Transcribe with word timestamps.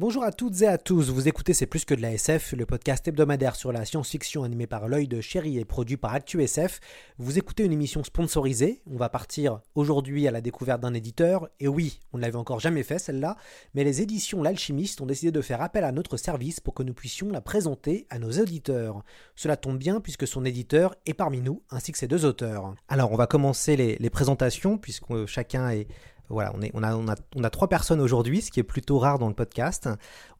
Bonjour 0.00 0.24
à 0.24 0.32
toutes 0.32 0.62
et 0.62 0.66
à 0.66 0.78
tous, 0.78 1.10
vous 1.10 1.28
écoutez 1.28 1.52
C'est 1.52 1.66
plus 1.66 1.84
que 1.84 1.92
de 1.92 2.00
la 2.00 2.14
SF, 2.14 2.54
le 2.54 2.64
podcast 2.64 3.06
hebdomadaire 3.06 3.54
sur 3.54 3.70
la 3.70 3.84
science-fiction 3.84 4.44
animé 4.44 4.66
par 4.66 4.88
l'œil 4.88 5.08
de 5.08 5.20
chéri 5.20 5.58
et 5.58 5.66
produit 5.66 5.98
par 5.98 6.14
ActuSF. 6.14 6.80
Vous 7.18 7.36
écoutez 7.36 7.66
une 7.66 7.72
émission 7.72 8.02
sponsorisée, 8.02 8.80
on 8.90 8.96
va 8.96 9.10
partir 9.10 9.60
aujourd'hui 9.74 10.26
à 10.26 10.30
la 10.30 10.40
découverte 10.40 10.80
d'un 10.80 10.94
éditeur, 10.94 11.50
et 11.60 11.68
oui, 11.68 12.00
on 12.14 12.16
ne 12.16 12.22
l'avait 12.22 12.36
encore 12.36 12.60
jamais 12.60 12.82
fait 12.82 12.98
celle-là, 12.98 13.36
mais 13.74 13.84
les 13.84 14.00
éditions 14.00 14.42
L'Alchimiste 14.42 15.02
ont 15.02 15.06
décidé 15.06 15.32
de 15.32 15.42
faire 15.42 15.60
appel 15.60 15.84
à 15.84 15.92
notre 15.92 16.16
service 16.16 16.60
pour 16.60 16.72
que 16.72 16.82
nous 16.82 16.94
puissions 16.94 17.28
la 17.28 17.42
présenter 17.42 18.06
à 18.08 18.18
nos 18.18 18.30
auditeurs. 18.30 19.04
Cela 19.36 19.58
tombe 19.58 19.76
bien 19.76 20.00
puisque 20.00 20.26
son 20.26 20.46
éditeur 20.46 20.94
est 21.04 21.12
parmi 21.12 21.42
nous, 21.42 21.62
ainsi 21.68 21.92
que 21.92 21.98
ses 21.98 22.08
deux 22.08 22.24
auteurs. 22.24 22.74
Alors 22.88 23.12
on 23.12 23.16
va 23.16 23.26
commencer 23.26 23.76
les, 23.76 23.96
les 23.96 24.10
présentations, 24.10 24.78
puisque 24.78 25.26
chacun 25.26 25.68
est 25.68 25.88
voilà, 26.30 26.52
on, 26.54 26.62
est, 26.62 26.70
on, 26.74 26.82
a, 26.82 26.94
on, 26.94 27.08
a, 27.08 27.16
on 27.36 27.44
a 27.44 27.50
trois 27.50 27.68
personnes 27.68 28.00
aujourd'hui, 28.00 28.40
ce 28.40 28.50
qui 28.50 28.60
est 28.60 28.64
plutôt 28.64 28.98
rare 28.98 29.18
dans 29.18 29.28
le 29.28 29.34
podcast. 29.34 29.88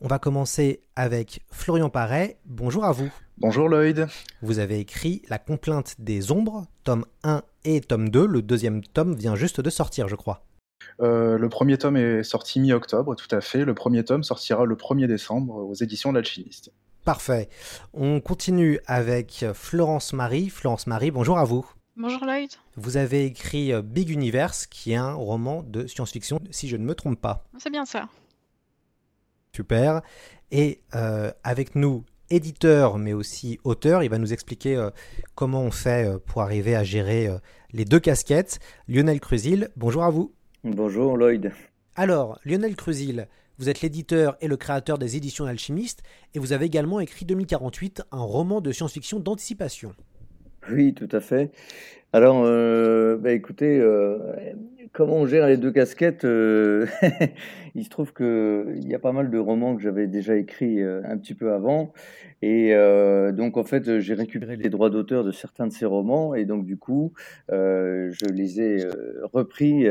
On 0.00 0.08
va 0.08 0.18
commencer 0.18 0.82
avec 0.96 1.40
Florian 1.50 1.90
Paré. 1.90 2.38
Bonjour 2.46 2.84
à 2.84 2.92
vous. 2.92 3.10
Bonjour 3.38 3.68
Lloyd. 3.68 4.06
Vous 4.42 4.58
avez 4.58 4.78
écrit 4.78 5.22
La 5.28 5.38
complainte 5.38 5.96
des 5.98 6.30
ombres, 6.30 6.66
tome 6.84 7.04
1 7.24 7.42
et 7.64 7.80
tome 7.80 8.08
2. 8.08 8.26
Le 8.26 8.42
deuxième 8.42 8.82
tome 8.82 9.14
vient 9.14 9.34
juste 9.34 9.60
de 9.60 9.70
sortir, 9.70 10.08
je 10.08 10.16
crois. 10.16 10.44
Euh, 11.00 11.38
le 11.38 11.48
premier 11.48 11.76
tome 11.76 11.96
est 11.96 12.22
sorti 12.22 12.60
mi-octobre, 12.60 13.16
tout 13.16 13.34
à 13.34 13.40
fait. 13.40 13.64
Le 13.64 13.74
premier 13.74 14.04
tome 14.04 14.22
sortira 14.22 14.64
le 14.64 14.76
1er 14.76 15.06
décembre 15.06 15.56
aux 15.56 15.74
éditions 15.74 16.12
L'Alchimiste. 16.12 16.72
Parfait. 17.04 17.48
On 17.94 18.20
continue 18.20 18.78
avec 18.86 19.44
Florence 19.54 20.12
Marie. 20.12 20.50
Florence 20.50 20.86
Marie, 20.86 21.10
bonjour 21.10 21.38
à 21.38 21.44
vous. 21.44 21.66
Bonjour 22.02 22.24
Lloyd. 22.24 22.48
Vous 22.76 22.96
avez 22.96 23.26
écrit 23.26 23.74
Big 23.82 24.08
Universe, 24.08 24.66
qui 24.66 24.92
est 24.92 24.96
un 24.96 25.12
roman 25.12 25.62
de 25.62 25.86
science-fiction, 25.86 26.40
si 26.50 26.66
je 26.66 26.78
ne 26.78 26.82
me 26.82 26.94
trompe 26.94 27.20
pas. 27.20 27.44
C'est 27.58 27.68
bien 27.68 27.84
ça. 27.84 28.08
Super. 29.54 30.00
Et 30.50 30.80
euh, 30.94 31.30
avec 31.44 31.74
nous, 31.74 32.04
éditeur, 32.30 32.96
mais 32.96 33.12
aussi 33.12 33.60
auteur, 33.64 34.02
il 34.02 34.08
va 34.08 34.16
nous 34.16 34.32
expliquer 34.32 34.76
euh, 34.76 34.88
comment 35.34 35.60
on 35.60 35.70
fait 35.70 36.08
euh, 36.08 36.18
pour 36.18 36.40
arriver 36.40 36.74
à 36.74 36.84
gérer 36.84 37.28
les 37.72 37.84
deux 37.84 38.00
casquettes. 38.00 38.60
Lionel 38.88 39.20
Crusil, 39.20 39.68
bonjour 39.76 40.02
à 40.02 40.08
vous. 40.08 40.32
Bonjour 40.64 41.18
Lloyd. 41.18 41.52
Alors, 41.96 42.40
Lionel 42.46 42.76
Crusil, 42.76 43.28
vous 43.58 43.68
êtes 43.68 43.82
l'éditeur 43.82 44.38
et 44.40 44.48
le 44.48 44.56
créateur 44.56 44.96
des 44.96 45.18
éditions 45.18 45.44
Alchimistes, 45.44 46.02
et 46.32 46.38
vous 46.38 46.54
avez 46.54 46.64
également 46.64 47.00
écrit 47.00 47.26
2048, 47.26 48.04
un 48.10 48.22
roman 48.22 48.62
de 48.62 48.72
science-fiction 48.72 49.20
d'anticipation. 49.20 49.94
Oui, 50.70 50.94
tout 50.94 51.08
à 51.12 51.20
fait. 51.20 51.50
Alors, 52.12 52.42
euh, 52.44 53.16
bah, 53.18 53.30
écoutez, 53.30 53.78
euh, 53.78 54.18
comment 54.92 55.18
on 55.18 55.26
gère 55.26 55.46
les 55.46 55.56
deux 55.56 55.70
casquettes 55.70 56.24
euh, 56.24 56.84
Il 57.76 57.84
se 57.84 57.88
trouve 57.88 58.12
qu'il 58.12 58.88
y 58.88 58.94
a 58.96 58.98
pas 58.98 59.12
mal 59.12 59.30
de 59.30 59.38
romans 59.38 59.76
que 59.76 59.82
j'avais 59.82 60.08
déjà 60.08 60.34
écrits 60.34 60.82
un 60.82 61.16
petit 61.18 61.34
peu 61.34 61.52
avant. 61.52 61.92
Et 62.42 62.74
donc, 63.32 63.56
en 63.56 63.62
fait, 63.62 64.00
j'ai 64.00 64.14
récupéré 64.14 64.56
les 64.56 64.70
droits 64.70 64.90
d'auteur 64.90 65.22
de 65.22 65.30
certains 65.30 65.68
de 65.68 65.72
ces 65.72 65.86
romans. 65.86 66.34
Et 66.34 66.46
donc, 66.46 66.66
du 66.66 66.76
coup, 66.76 67.12
je 67.48 68.32
les 68.32 68.60
ai 68.60 68.88
repris 69.32 69.86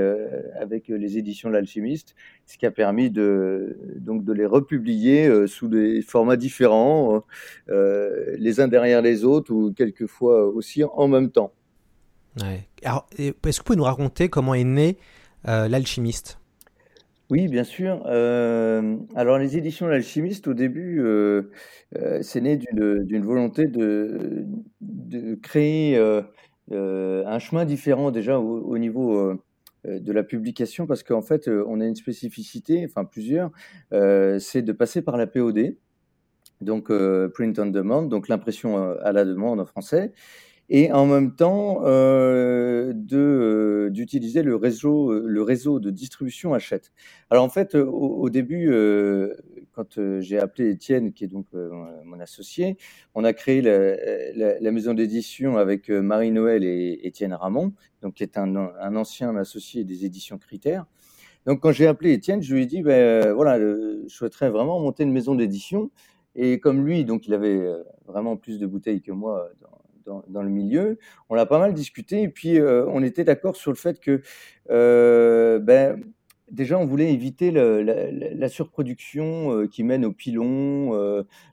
avec 0.60 0.90
les 0.90 1.18
éditions 1.18 1.50
l'Alchimiste, 1.50 2.16
ce 2.46 2.58
qui 2.58 2.66
a 2.66 2.72
permis 2.72 3.10
de, 3.10 3.78
donc, 3.96 4.26
de 4.26 4.34
les 4.34 4.46
republier 4.46 5.48
sous 5.48 5.70
des 5.70 6.02
formats 6.02 6.36
différents, 6.36 7.24
les 7.70 8.60
uns 8.60 8.68
derrière 8.68 9.02
les 9.02 9.24
autres 9.24 9.54
ou 9.54 9.72
quelquefois 9.72 10.50
aussi 10.50 10.84
en 10.84 11.08
même 11.08 11.32
temps. 11.32 11.54
Alors, 12.84 13.08
est-ce 13.18 13.32
que 13.32 13.58
vous 13.58 13.64
pouvez 13.64 13.78
nous 13.78 13.84
raconter 13.84 14.30
comment 14.30 14.54
est 14.54 14.64
né 14.64 14.98
euh, 15.48 15.68
l'alchimiste? 15.68 16.40
Oui, 17.30 17.48
bien 17.48 17.64
sûr. 17.64 18.04
Euh, 18.08 18.98
alors, 19.16 19.38
les 19.38 19.58
éditions 19.58 19.88
L'Alchimiste, 19.88 20.48
au 20.48 20.56
début, 20.56 21.00
euh, 21.02 21.44
c'est 22.22 22.42
né 22.42 22.58
d'une 22.58 23.24
volonté 23.24 23.68
de, 23.68 24.46
de 24.82 25.36
créer 25.36 25.98
un 26.72 27.40
chemin 27.40 27.66
différent 27.66 28.12
déjà 28.12 28.40
au, 28.40 28.62
au 28.62 28.78
niveau 28.80 29.34
de 29.86 30.12
la 30.12 30.24
publication, 30.24 30.88
parce 30.88 31.04
qu'en 31.04 31.22
fait, 31.22 31.48
on 31.48 31.82
a 31.82 31.86
une 31.86 31.96
spécificité, 31.96 32.84
enfin 32.90 33.06
plusieurs, 33.06 33.52
c'est 33.92 34.64
de 34.64 34.72
passer 34.72 35.04
par 35.04 35.16
la 35.16 35.28
POD, 35.28 35.76
donc 36.62 36.92
print 37.34 37.60
on 37.60 37.68
demand, 37.68 38.02
donc 38.02 38.28
l'impression 38.28 38.78
à 38.78 39.12
la 39.12 39.24
demande 39.24 39.60
en 39.60 39.66
français 39.66 40.14
et 40.70 40.92
en 40.92 41.06
même 41.06 41.36
temps 41.36 41.82
euh, 41.86 42.94
euh, 43.14 43.90
d'utiliser 43.90 44.44
le 44.44 44.56
réseau 44.56 45.12
euh, 45.12 45.24
le 45.26 45.42
réseau 45.42 45.80
de 45.80 45.90
distribution 45.90 46.54
Hachette. 46.54 46.92
Alors 47.30 47.44
en 47.44 47.50
fait 47.50 47.76
au, 47.76 48.30
début 48.30 48.72
quand 49.72 50.00
j'ai 50.20 50.40
appelé 50.40 50.70
Étienne 50.70 51.12
qui 51.14 51.24
est 51.24 51.28
donc 51.28 51.48
mon 51.54 52.20
associé, 52.20 52.78
on 53.16 53.24
a 53.24 53.34
créé 53.34 53.62
la, 53.62 54.72
maison 54.72 54.94
d'édition 54.94 55.58
avec 55.58 55.90
Marie 55.90 56.32
Noël 56.32 56.64
et 56.64 57.00
Étienne 57.04 57.34
Ramon, 57.34 57.74
donc 58.02 58.16
qui 58.16 58.24
est 58.24 58.38
un, 58.38 58.56
ancien 58.96 59.36
associé 59.36 59.84
des 59.84 60.06
éditions 60.06 60.38
Critères. 60.38 60.86
Donc 61.46 61.62
quand 61.62 61.72
j'ai 61.72 61.88
appelé 61.88 62.14
Étienne, 62.14 62.42
je 62.42 62.54
lui 62.54 62.64
ai 62.64 62.66
dit 62.66 62.82
ben 62.82 63.32
voilà, 63.34 63.60
je 63.60 64.08
souhaiterais 64.08 64.50
vraiment 64.50 64.80
monter 64.80 65.04
une 65.04 65.14
maison 65.14 65.34
d'édition 65.36 65.90
et 66.36 66.60
comme 66.60 66.86
lui 66.86 67.06
donc 67.06 67.28
il 67.28 67.34
avait 67.34 67.66
vraiment 68.06 68.38
plus 68.38 68.60
de 68.60 68.68
bouteilles 68.68 69.02
que 69.02 69.12
moi 69.12 69.50
dans, 70.28 70.42
le 70.42 70.50
milieu. 70.50 70.98
On 71.30 71.36
a 71.36 71.46
pas 71.46 71.60
mal 71.60 71.74
discuté 71.74 72.22
et 72.24 72.30
puis 72.30 72.60
euh, 72.60 72.86
on 72.88 73.04
était 73.04 73.24
d'accord 73.24 73.56
sur 73.56 73.72
le 73.72 73.78
fait 73.78 74.00
que 74.00 74.22
euh, 74.70 75.60
ben, 75.60 76.04
déjà 76.52 76.78
on 76.80 76.86
voulait 76.86 77.14
éviter 77.14 77.52
la, 77.52 77.82
la, 77.82 78.50
surproduction 78.50 79.54
euh, 79.54 79.68
qui 79.68 79.84
mène 79.84 80.06
au 80.06 80.12
pilon, 80.12 80.92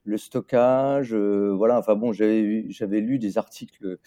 le 0.05 0.17
stockage. 0.17 1.15
Voilà, 1.15 1.79
enfin 1.79 1.95
bon, 1.95 2.13
j'avais 2.13 3.01
lu 3.01 3.19
des 3.19 3.39
articles, 3.39 3.99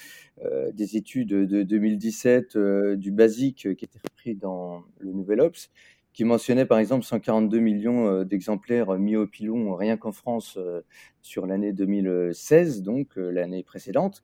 des 0.74 0.98
études 0.98 1.30
de 1.30 1.64
2017 1.64 2.58
du 2.96 3.12
basique 3.12 3.76
qui 3.76 3.86
était 3.86 4.00
repris 4.04 4.36
dans 4.36 4.84
le 5.00 5.12
Nouvel 5.12 5.42
Ops 5.42 5.70
qui 6.14 6.26
mentionnait 6.26 6.66
par 6.66 6.80
exemple 6.80 7.06
142 7.06 7.60
millions 7.60 8.24
d'exemplaires 8.24 8.98
mis 8.98 9.16
au 9.16 9.28
pilon 9.28 9.76
rien 9.76 9.98
qu'en 9.98 10.12
France 10.12 10.58
sur 11.22 11.46
l'année 11.46 11.72
2016, 11.72 12.82
donc 12.84 13.16
l'année 13.16 13.64
précédente. 13.64 14.24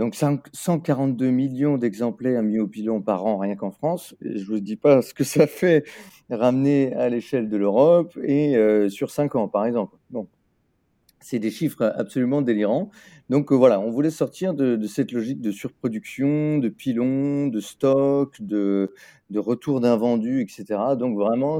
Donc 0.00 0.14
142 0.14 1.28
millions 1.28 1.76
d'exemplaires 1.76 2.42
mis 2.42 2.58
au 2.58 2.66
pilon 2.66 3.02
par 3.02 3.26
an 3.26 3.36
rien 3.36 3.54
qu'en 3.54 3.70
France. 3.70 4.14
je 4.22 4.38
ne 4.38 4.44
vous 4.44 4.60
dis 4.60 4.76
pas 4.76 5.02
ce 5.02 5.12
que 5.12 5.24
ça 5.24 5.46
fait 5.46 5.84
ramener 6.30 6.94
à 6.94 7.10
l'échelle 7.10 7.50
de 7.50 7.58
l'Europe 7.58 8.18
et 8.24 8.56
euh, 8.56 8.88
sur 8.88 9.10
5 9.10 9.36
ans 9.36 9.46
par 9.46 9.66
exemple. 9.66 9.98
Bon, 10.08 10.26
c'est 11.20 11.38
des 11.38 11.50
chiffres 11.50 11.92
absolument 11.96 12.42
délirants. 12.42 12.90
Donc 13.28 13.52
euh, 13.52 13.54
voilà, 13.54 13.80
on 13.80 13.90
voulait 13.90 14.10
sortir 14.10 14.54
de, 14.54 14.86
cette 14.86 15.12
logique 15.12 15.40
de 15.40 15.52
surproduction, 15.52 16.58
de 16.58 16.68
pilon, 16.68 17.46
de 17.48 17.60
stock, 17.60 18.40
de, 18.40 18.92
retour 19.34 19.80
d'invendus, 19.80 20.40
etc. 20.42 20.96
Donc 20.98 21.16
vraiment, 21.16 21.58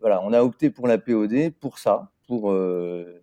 voilà, 0.00 0.22
on 0.22 0.32
a 0.32 0.42
opté 0.42 0.70
pour 0.70 0.88
la 0.88 0.98
POD 0.98 1.52
pour 1.60 1.78
ça, 1.78 2.12
pour 2.26 2.50
euh, 2.50 3.20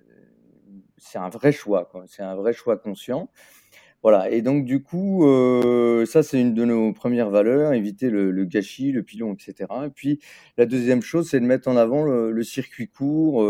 c'est 0.98 1.18
un 1.18 1.30
vrai 1.30 1.52
choix, 1.52 1.92
c'est 2.08 2.24
un 2.24 2.36
vrai 2.36 2.54
choix 2.54 2.78
conscient. 2.78 3.30
Voilà, 4.04 4.30
et 4.30 4.42
donc 4.42 4.66
du 4.66 4.84
coup, 4.84 5.26
euh, 5.26 6.06
ça 6.06 6.24
c'est 6.24 6.40
une 6.40 6.54
de 6.54 6.66
nos 6.66 6.92
premières 6.92 7.30
valeurs, 7.30 7.72
éviter 7.72 8.10
le, 8.10 8.32
le, 8.32 8.46
gâchis, 8.46 8.92
le 8.92 9.02
pilon, 9.02 9.34
etc. 9.34 9.70
Et 9.86 9.90
puis 9.90 10.20
la 10.58 10.66
deuxième 10.66 11.02
chose, 11.02 11.30
c'est 11.30 11.40
de 11.40 11.46
mettre 11.46 11.70
en 11.70 11.78
avant 11.78 12.04
le, 12.04 12.44
circuit 12.44 12.90
court 12.90 13.42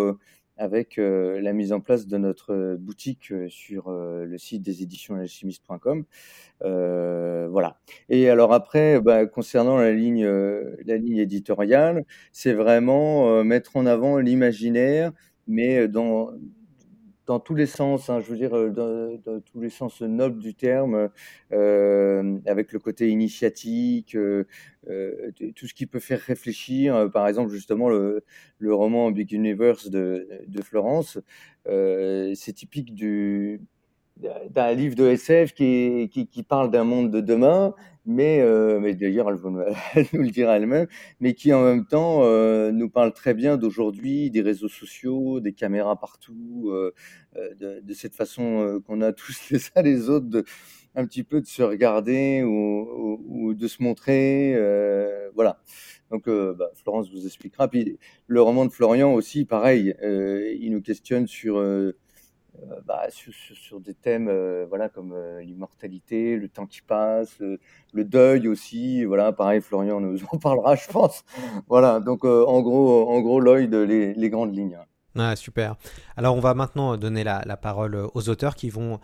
avec 0.58 0.98
euh, 0.98 1.42
la 1.42 1.54
mise 1.54 1.74
en 1.74 1.80
place 1.80 2.08
de 2.08 2.18
notre 2.18 2.76
boutique 2.80 3.32
euh, 3.32 3.50
sur 3.50 3.88
euh, 3.88 4.26
le 4.26 4.38
site 4.38 4.62
des 4.62 4.84
éditions 4.84 5.16
alchimistes.com. 5.16 6.06
voilà. 6.62 7.78
Et 8.10 8.30
alors 8.30 8.54
après, 8.54 9.02
bah, 9.02 9.26
concernant 9.26 9.78
la 9.78 9.92
ligne, 9.94 10.26
la 10.26 10.98
ligne 10.98 11.18
éditoriale, 11.18 12.06
c'est 12.32 12.54
vraiment 12.54 13.44
mettre 13.44 13.78
en 13.78 13.86
avant 13.86 14.18
l'imaginaire 14.18 15.12
mais 15.46 15.90
dans, 15.90 16.30
dans 17.26 17.40
tous 17.40 17.56
les 17.56 17.66
sens, 17.66 18.10
hein, 18.10 18.20
je 18.20 18.30
veux 18.30 18.38
dire, 18.38 18.52
dans, 18.52 19.18
dans, 19.26 19.40
tous 19.40 19.62
les 19.62 19.70
sens 19.70 20.02
nobles 20.02 20.40
du 20.40 20.56
terme, 20.56 21.10
euh, 21.52 22.40
avec 22.46 22.74
le 22.74 22.80
côté 22.80 23.10
initiatique, 23.10 24.16
euh, 24.16 24.46
tout 25.56 25.68
ce 25.68 25.74
qui 25.74 25.86
peut 25.86 26.00
faire 26.00 26.20
réfléchir. 26.20 27.10
Par 27.14 27.28
exemple, 27.28 27.52
justement, 27.52 27.90
le, 27.90 28.24
roman 28.62 29.12
Big 29.12 29.32
Universe 29.32 29.90
de 29.90 30.62
Florence, 30.64 31.20
c'est 31.66 32.54
typique 32.54 32.94
du, 32.94 33.62
d'un 34.18 34.74
livre 34.74 34.96
de 34.96 35.08
SF 35.08 35.54
qui, 35.54 36.10
qui, 36.10 36.44
parle 36.44 36.70
d'un 36.70 36.84
monde 36.84 37.12
de 37.12 37.20
demain, 37.20 37.74
mais, 38.06 38.42
euh, 38.42 38.80
mais 38.80 38.94
d'ailleurs 38.94 39.30
elle, 39.30 39.40
elle, 39.96 40.06
nous 40.14 40.22
le 40.22 40.30
dira 40.30 40.58
elle-même, 40.58 40.88
mais 41.20 41.34
qui 41.34 41.52
en 41.54 41.64
même 41.64 41.86
temps 41.86 42.24
euh, 42.24 42.72
nous 42.72 42.90
parle 42.90 43.14
très 43.14 43.34
bien 43.34 43.58
d'aujourd'hui, 43.58 44.30
des 44.30 44.42
réseaux 44.42 44.68
sociaux, 44.68 45.40
des 45.40 45.54
caméras 45.54 46.00
partout, 46.00 46.70
euh, 46.72 46.94
de, 47.60 47.94
cette 47.94 48.16
façon 48.16 48.82
qu'on 48.86 49.02
a 49.02 49.14
tous 49.14 49.36
les 49.52 49.60
uns 49.76 49.82
les 49.82 50.10
autres 50.10 50.28
de 50.28 50.44
un 50.96 51.08
petit 51.08 51.24
peu 51.24 51.42
de 51.42 51.48
se 51.48 51.64
regarder 51.64 52.44
ou, 52.44 53.20
ou, 53.28 53.54
de 53.56 53.68
se 53.68 53.82
montrer, 53.82 54.56
voilà. 55.34 55.60
Donc 56.12 56.30
bah, 56.30 56.70
Florence 56.76 57.10
vous 57.12 57.26
expliquera. 57.26 57.68
Puis 57.68 57.98
le 58.28 58.42
roman 58.44 58.66
de 58.66 58.72
Florian 58.72 59.12
aussi, 59.16 59.46
pareil, 59.46 59.96
il 60.04 60.70
nous 60.72 60.84
questionne 60.84 61.26
sur 61.26 61.60
bah, 62.86 63.08
sur, 63.10 63.80
des 63.80 63.94
thèmes 63.94 64.28
euh, 64.30 64.66
voilà 64.68 64.90
comme 64.90 65.14
euh, 65.14 65.42
l'immortalité, 65.42 66.38
le 66.38 66.48
temps 66.48 66.66
qui 66.66 66.82
passe, 66.82 67.40
le 67.40 68.04
deuil 68.04 68.48
aussi. 68.48 69.06
Voilà, 69.06 69.32
pareil, 69.34 69.62
Florian 69.62 70.00
nous 70.00 70.20
en 70.32 70.38
parlera, 70.38 70.76
je 70.76 70.88
pense. 70.88 71.24
Voilà, 71.68 72.00
donc 72.00 72.26
en 72.26 72.62
gros, 72.62 73.10
en 73.10 73.22
gros, 73.22 73.40
Lloyd, 73.40 73.74
les, 73.74 74.14
les 74.14 74.30
grandes 74.30 74.56
lignes. 74.56 74.78
Ah, 75.16 75.36
super. 75.36 75.76
Alors 76.18 76.36
on 76.36 76.40
va 76.40 76.56
maintenant 76.56 76.98
donner 76.98 77.24
la, 77.24 77.58
parole 77.58 77.96
aux 77.96 78.30
auteurs 78.30 78.56
qui 78.56 78.72
vont, 78.72 79.00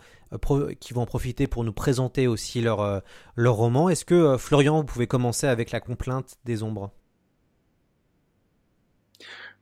qui 0.80 0.92
vont 0.92 1.02
en 1.02 1.06
profiter 1.06 1.46
pour 1.46 1.62
nous 1.62 1.72
présenter 1.72 2.26
aussi 2.26 2.60
leur, 2.60 3.02
leur 3.36 3.54
roman. 3.54 3.88
Est-ce 3.88 4.04
que 4.04 4.36
Florian, 4.36 4.78
vous 4.78 4.84
pouvez 4.84 5.06
commencer 5.06 5.46
avec 5.46 5.70
la 5.70 5.80
complainte 5.80 6.36
des 6.44 6.64
ombres? 6.64 6.90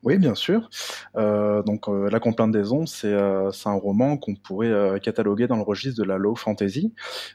Oui, 0.04 0.16
bien 0.16 0.36
sûr. 0.36 0.70
Euh, 1.16 1.62
donc, 1.64 1.88
euh, 1.88 2.08
La 2.08 2.20
Complainte 2.20 2.52
des 2.52 2.70
Ombres, 2.72 2.86
c'est 2.86 3.12
euh, 3.12 3.50
un 3.64 3.72
roman 3.72 4.16
qu'on 4.16 4.36
pourrait 4.36 5.00
cataloguer 5.00 5.48
dans 5.48 5.56
le 5.56 5.62
registre 5.62 6.00
de 6.00 6.06
la 6.06 6.18
low 6.18 6.36
fantasy. 6.36 6.94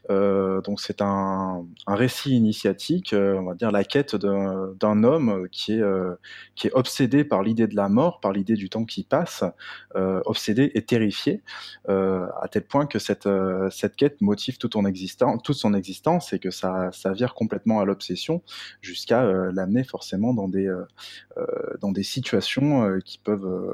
Donc, 0.09 0.79
c'est 0.79 1.01
un, 1.01 1.65
récit 1.87 2.31
initiatique, 2.31 3.13
on 3.13 3.43
va 3.43 3.53
dire 3.55 3.71
la 3.71 3.83
quête 3.83 4.15
d'un 4.15 5.03
homme 5.03 5.47
qui 5.51 5.73
est, 5.73 6.73
obsédé 6.73 7.23
par 7.25 7.43
l'idée 7.43 7.67
de 7.67 7.75
la 7.75 7.89
mort, 7.89 8.19
par 8.21 8.31
l'idée 8.31 8.55
du 8.55 8.69
temps 8.69 8.85
qui 8.85 9.03
passe, 9.03 9.43
obsédé 9.93 10.71
et 10.73 10.83
terrifié, 10.83 11.43
à 11.87 12.47
tel 12.49 12.63
point 12.63 12.85
que 12.85 12.99
cette, 12.99 13.27
quête 13.97 14.21
motive 14.21 14.57
toute, 14.57 14.73
son 14.73 14.85
existence, 14.85 15.41
toute 15.43 15.57
son 15.57 15.73
existence 15.73 16.31
et 16.33 16.39
que 16.39 16.49
ça, 16.49 16.89
ça 16.93 17.11
vire 17.11 17.33
complètement 17.33 17.81
à 17.81 17.85
l'obsession 17.85 18.41
jusqu'à 18.81 19.23
l'amener 19.51 19.83
forcément 19.83 20.33
dans 20.33 20.47
des, 20.47 20.73
dans 21.81 21.91
des 21.91 22.03
situations 22.03 22.52
euh, 22.61 22.99
qui 22.99 23.17
peuvent, 23.17 23.73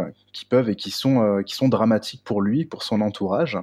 euh, 0.00 0.10
qui 0.32 0.44
peuvent 0.44 0.68
et 0.68 0.76
qui 0.76 0.90
sont, 0.90 1.22
euh, 1.22 1.42
qui 1.42 1.54
sont 1.54 1.68
dramatiques 1.68 2.22
pour 2.24 2.42
lui, 2.42 2.64
pour 2.64 2.82
son 2.82 3.00
entourage. 3.00 3.58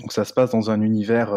Donc 0.00 0.12
ça 0.12 0.24
se 0.24 0.32
passe 0.32 0.52
dans 0.52 0.70
un 0.70 0.80
univers 0.80 1.34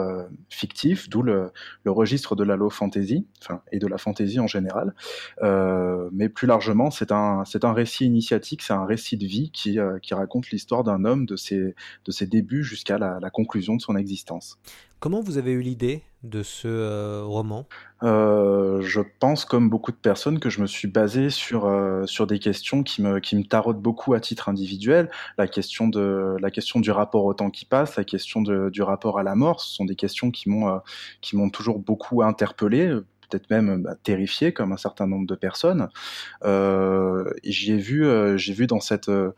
fictif, 0.49 1.09
d'où 1.09 1.21
le, 1.21 1.51
registre 1.85 2.33
de 2.37 2.45
la 2.45 2.55
low 2.55 2.69
fantasy, 2.69 3.27
enfin, 3.41 3.61
et 3.73 3.79
de 3.79 3.87
la 3.87 3.97
fantasy 3.97 4.39
en 4.39 4.47
général. 4.47 4.95
Mais 6.13 6.29
plus 6.29 6.47
largement, 6.47 6.89
c'est 6.89 7.11
un, 7.11 7.43
un 7.61 7.73
récit 7.73 8.05
initiatique, 8.05 8.61
c'est 8.61 8.71
un 8.71 8.85
récit 8.85 9.17
de 9.17 9.25
vie 9.25 9.51
qui, 9.51 9.79
qui 10.01 10.13
raconte 10.13 10.49
l'histoire 10.51 10.85
d'un 10.85 11.03
homme 11.03 11.25
de 11.25 11.35
ses, 11.35 11.75
de 12.05 12.11
ses 12.11 12.25
débuts 12.25 12.63
jusqu'à 12.63 12.97
la, 12.97 13.19
la, 13.19 13.29
conclusion 13.29 13.75
de 13.75 13.81
son 13.81 13.97
existence. 13.97 14.57
Comment 15.01 15.19
vous 15.19 15.37
avez 15.37 15.51
eu 15.51 15.61
l'idée 15.61 16.01
de 16.23 16.41
ce 16.41 16.67
euh, 16.67 17.23
roman? 17.23 17.67
Euh, 18.01 18.81
Je 18.81 19.01
pense, 19.19 19.45
comme 19.45 19.69
beaucoup 19.69 19.91
de 19.91 19.97
personnes, 19.97 20.39
que 20.39 20.49
je 20.49 20.61
me 20.61 20.67
suis 20.67 20.87
basé 20.87 21.29
sur, 21.29 21.65
euh, 21.65 22.05
sur 22.05 22.27
des 22.27 22.39
questions 22.39 22.83
qui 22.83 23.01
me, 23.01 23.19
qui 23.19 23.35
me 23.35 23.43
tarotent 23.43 23.81
beaucoup 23.81 24.13
à 24.13 24.19
titre 24.19 24.49
individuel. 24.49 25.09
La 25.37 25.47
question, 25.47 25.87
de, 25.87 26.35
la 26.39 26.51
question 26.51 26.79
du 26.79 26.91
rapport 26.91 27.25
au 27.25 27.33
temps 27.33 27.49
qui 27.49 27.65
passe, 27.65 27.95
la 27.97 28.03
question 28.03 28.41
du 28.41 28.81
rapport 28.81 29.19
à 29.19 29.23
la 29.23 29.35
mort, 29.35 29.61
ce 29.61 29.73
sont 29.73 29.85
des 29.85 29.95
questions 29.95 30.31
qui 30.31 30.49
m'ont 30.49 30.81
qui 31.21 31.35
m'ont 31.35 31.49
toujours 31.49 31.79
beaucoup 31.79 32.23
interpellé 32.23 32.93
peut-être 33.33 33.49
même 33.49 33.81
bah, 33.81 33.95
terrifié 34.01 34.53
comme 34.53 34.71
un 34.71 34.77
certain 34.77 35.07
nombre 35.07 35.27
de 35.27 35.35
personnes. 35.35 35.89
Euh, 36.43 37.31
j'ai 37.43 37.77
vu, 37.77 38.05
euh, 38.05 38.37
j'ai 38.37 38.53
vu 38.53 38.67
dans 38.67 38.79
cette 38.79 39.09
euh, 39.09 39.31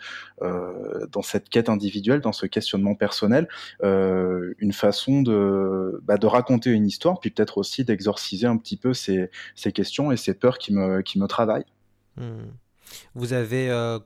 dans 1.12 1.22
cette 1.22 1.50
quête 1.50 1.70
individuelle, 1.70 2.22
dans 2.22 2.34
ce 2.34 2.46
questionnement 2.46 2.96
personnel, 2.96 3.48
euh, 3.84 4.54
une 4.60 4.74
façon 4.74 5.22
de 5.22 6.02
bah, 6.04 6.18
de 6.18 6.28
raconter 6.28 6.72
une 6.72 6.86
histoire, 6.86 7.20
puis 7.20 7.30
peut-être 7.30 7.58
aussi 7.58 7.86
d'exorciser 7.86 8.48
un 8.48 8.58
petit 8.58 8.78
peu 8.78 8.94
ces, 8.94 9.30
ces 9.56 9.72
questions 9.72 10.12
et 10.12 10.18
ces 10.18 10.34
peurs 10.34 10.58
qui 10.58 10.74
me 10.74 11.02
qui 11.02 11.20
me 11.20 11.28
travaillent. 11.28 11.66
Hmm. 12.18 12.46
Vous 13.14 13.34
avez, 13.34 13.70
euh, 13.70 14.00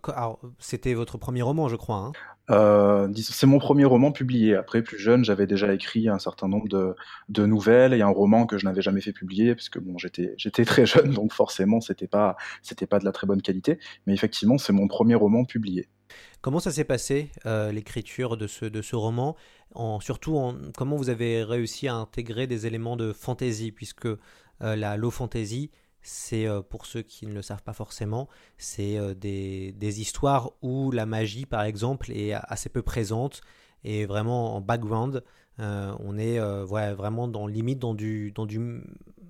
c'était 0.60 0.94
votre 0.94 1.18
premier 1.18 1.42
roman, 1.42 1.68
je 1.68 1.76
crois. 1.76 1.98
Hein 1.98 2.12
euh, 2.50 3.08
c'est 3.16 3.46
mon 3.46 3.60
premier 3.60 3.86
roman 3.86 4.12
publié. 4.12 4.56
Après, 4.56 4.82
plus 4.82 4.98
jeune, 4.98 5.24
j'avais 5.24 5.46
déjà 5.46 5.74
écrit 5.74 6.10
un 6.10 6.18
certain 6.18 6.48
nombre 6.48 6.68
de, 6.68 6.96
de, 7.30 7.46
nouvelles 7.46 7.94
et 7.94 8.02
un 8.02 8.10
roman 8.10 8.46
que 8.46 8.58
je 8.58 8.66
n'avais 8.66 8.82
jamais 8.82 9.02
fait 9.02 9.14
publier 9.14 9.54
parce 9.54 9.70
que 9.70 9.78
bon, 9.80 9.98
j'étais 9.98 10.34
j'étais 10.38 10.66
très 10.66 10.86
jeune, 10.88 11.12
donc 11.12 11.32
forcément, 11.34 11.80
c'était 11.80 12.08
pas 12.08 12.38
c'était 12.64 12.88
pas 12.88 13.00
de 13.00 13.06
la 13.06 13.12
très 13.12 13.28
bonne 13.28 13.42
qualité. 13.42 13.78
Mais 14.08 14.14
effectivement, 14.14 14.58
c'est 14.58 14.74
mon 14.74 14.88
premier 14.88 15.16
roman 15.16 15.46
publié. 15.46 15.88
Comment 16.42 16.60
ça 16.60 16.72
s'est 16.72 16.86
passé 16.86 17.30
euh, 17.46 17.72
l'écriture 17.72 18.36
de 18.36 18.48
ce 18.48 18.66
de 18.66 18.82
ce 18.82 18.96
roman? 18.96 19.36
En, 19.76 20.00
Surtout, 20.00 20.36
en, 20.38 20.56
comment 20.76 20.96
vous 20.96 21.10
avez 21.10 21.44
réussi 21.44 21.88
à 21.88 21.94
intégrer 21.94 22.48
des 22.48 22.66
éléments 22.66 22.98
de 22.98 23.14
fantasy 23.14 23.72
puisque 23.72 24.08
la 24.62 24.98
low 24.98 25.10
fantasy 25.10 25.72
c'est 26.02 26.48
euh, 26.48 26.62
pour 26.62 26.86
ceux 26.86 27.02
qui 27.02 27.26
ne 27.28 27.34
le 27.34 27.42
savent 27.42 27.64
pas 27.64 27.74
forcément, 27.74 28.28
c'est 28.58 28.98
euh, 28.98 29.14
des, 29.14 29.74
des, 29.74 30.02
histoires 30.02 30.52
où 30.62 30.92
la 30.92 31.06
magie, 31.06 31.46
par 31.46 31.64
exemple, 31.64 32.12
est 32.12 32.34
assez 32.34 32.70
peu 32.70 32.82
présente 32.82 33.42
et 33.84 34.06
vraiment 34.06 34.56
en 34.56 34.62
background. 34.62 35.24
Euh, 35.60 35.94
on 36.00 36.18
est 36.18 36.40
euh, 36.40 36.64
vraiment 36.66 37.28
dans 37.28 37.48
limite 37.48 37.80
dans 37.80 37.94
du, 37.94 38.34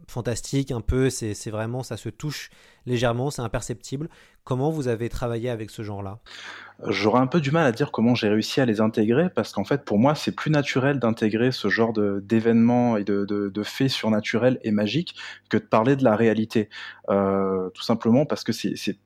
fantastique 0.08 0.72
un 0.72 0.82
peu. 0.82 1.10
C'est 1.10 1.50
vraiment 1.50 1.84
ça 1.84 1.98
se 1.98 2.10
touche 2.10 2.50
légèrement, 2.86 3.30
c'est 3.30 3.42
imperceptible. 3.42 4.10
Comment 4.44 4.72
vous 4.72 4.88
avez 4.88 5.10
travaillé 5.10 5.50
avec 5.50 5.70
ce 5.70 5.84
genre-là? 5.84 6.20
J'aurais 6.88 7.20
un 7.20 7.28
peu 7.28 7.42
du 7.42 7.52
mal 7.52 7.66
à 7.68 7.72
dire 7.72 7.92
comment 7.92 8.16
j'ai 8.16 8.30
réussi 8.30 8.62
à 8.62 8.66
les 8.66 8.82
intégrer 8.82 9.30
parce 9.30 9.52
qu'en 9.52 9.66
fait, 9.66 9.84
pour 9.84 10.00
moi, 10.00 10.16
c'est 10.16 10.32
plus 10.32 10.50
naturel 10.50 10.98
d'intégrer 10.98 11.52
ce 11.52 11.68
genre 11.68 11.94
d'événements 11.94 12.98
et 12.98 13.04
de, 13.04 13.64
faits 13.64 13.90
surnaturels 13.90 14.60
et 14.64 14.72
magiques 14.72 15.16
que 15.50 15.58
de 15.58 15.64
parler 15.64 15.96
de 15.96 16.04
la 16.04 16.16
réalité. 16.16 16.70
Euh, 17.10 17.70
tout 17.72 17.84
simplement 17.84 18.26
parce 18.26 18.44
que 18.44 18.54
c'est 18.54 18.98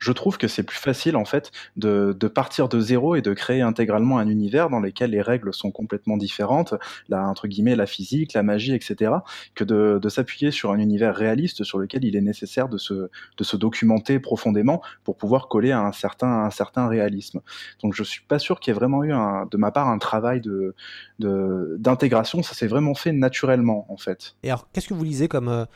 je 0.00 0.12
trouve 0.12 0.38
que 0.38 0.48
c'est 0.48 0.62
plus 0.62 0.78
facile 0.78 1.16
en 1.16 1.24
fait 1.24 1.52
de, 1.76 2.16
de, 2.18 2.28
partir 2.28 2.68
de 2.68 2.80
zéro 2.80 3.14
et 3.14 3.22
de 3.22 3.32
créer 3.34 3.60
intégralement 3.60 4.18
un 4.18 4.28
univers 4.28 4.70
dans 4.70 4.80
lequel 4.80 5.10
les 5.10 5.22
règles 5.22 5.54
sont 5.54 5.70
complètement 5.70 6.16
différentes, 6.16 6.74
la, 7.08 7.28
entre 7.28 7.46
guillemets 7.46 7.76
la 7.76 7.86
physique, 7.86 8.32
la 8.32 8.42
magie, 8.42 8.74
etc., 8.74 9.12
que 9.54 9.62
de, 9.62 10.00
de 10.02 10.08
s'appuyer 10.08 10.50
sur 10.50 10.72
un 10.72 10.78
univers 10.78 11.14
réaliste 11.14 11.62
sur 11.62 11.78
lequel 11.78 12.04
il 12.04 12.16
est 12.16 12.22
nécessaire 12.22 12.68
de 12.68 12.78
se, 12.78 13.10
de 13.36 13.44
se 13.44 13.56
documenter 13.56 14.18
profondément 14.18 14.82
pour 15.04 15.16
pouvoir 15.16 15.48
coller 15.48 15.70
à 15.70 15.80
un 15.80 15.92
certain, 15.92 16.44
un 16.44 16.50
certain 16.50 16.88
réalisme. 16.88 17.40
Donc 17.82 17.94
je 17.94 18.02
suis 18.02 18.22
pas 18.22 18.38
sûr 18.38 18.58
qu'il 18.58 18.72
y 18.72 18.74
ait 18.74 18.78
vraiment 18.78 19.04
eu 19.04 19.12
un, 19.12 19.46
de 19.50 19.56
ma 19.56 19.70
part 19.70 19.88
un 19.88 19.98
travail 19.98 20.40
de 20.40 20.74
d'intégration, 21.18 22.42
ça 22.42 22.54
s'est 22.54 22.66
vraiment 22.66 22.94
fait 22.94 23.12
naturellement 23.12 23.86
en 23.90 23.98
fait. 23.98 24.36
Et 24.42 24.48
alors 24.48 24.68
qu'est-ce 24.72 24.88
que 24.88 24.94
vous 24.94 25.04
lisez 25.04 25.28
comme, 25.28 25.48
euh, 25.48 25.66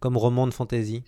comme 0.00 0.16
roman 0.16 0.46
de 0.46 0.54
fantasy? 0.54 1.02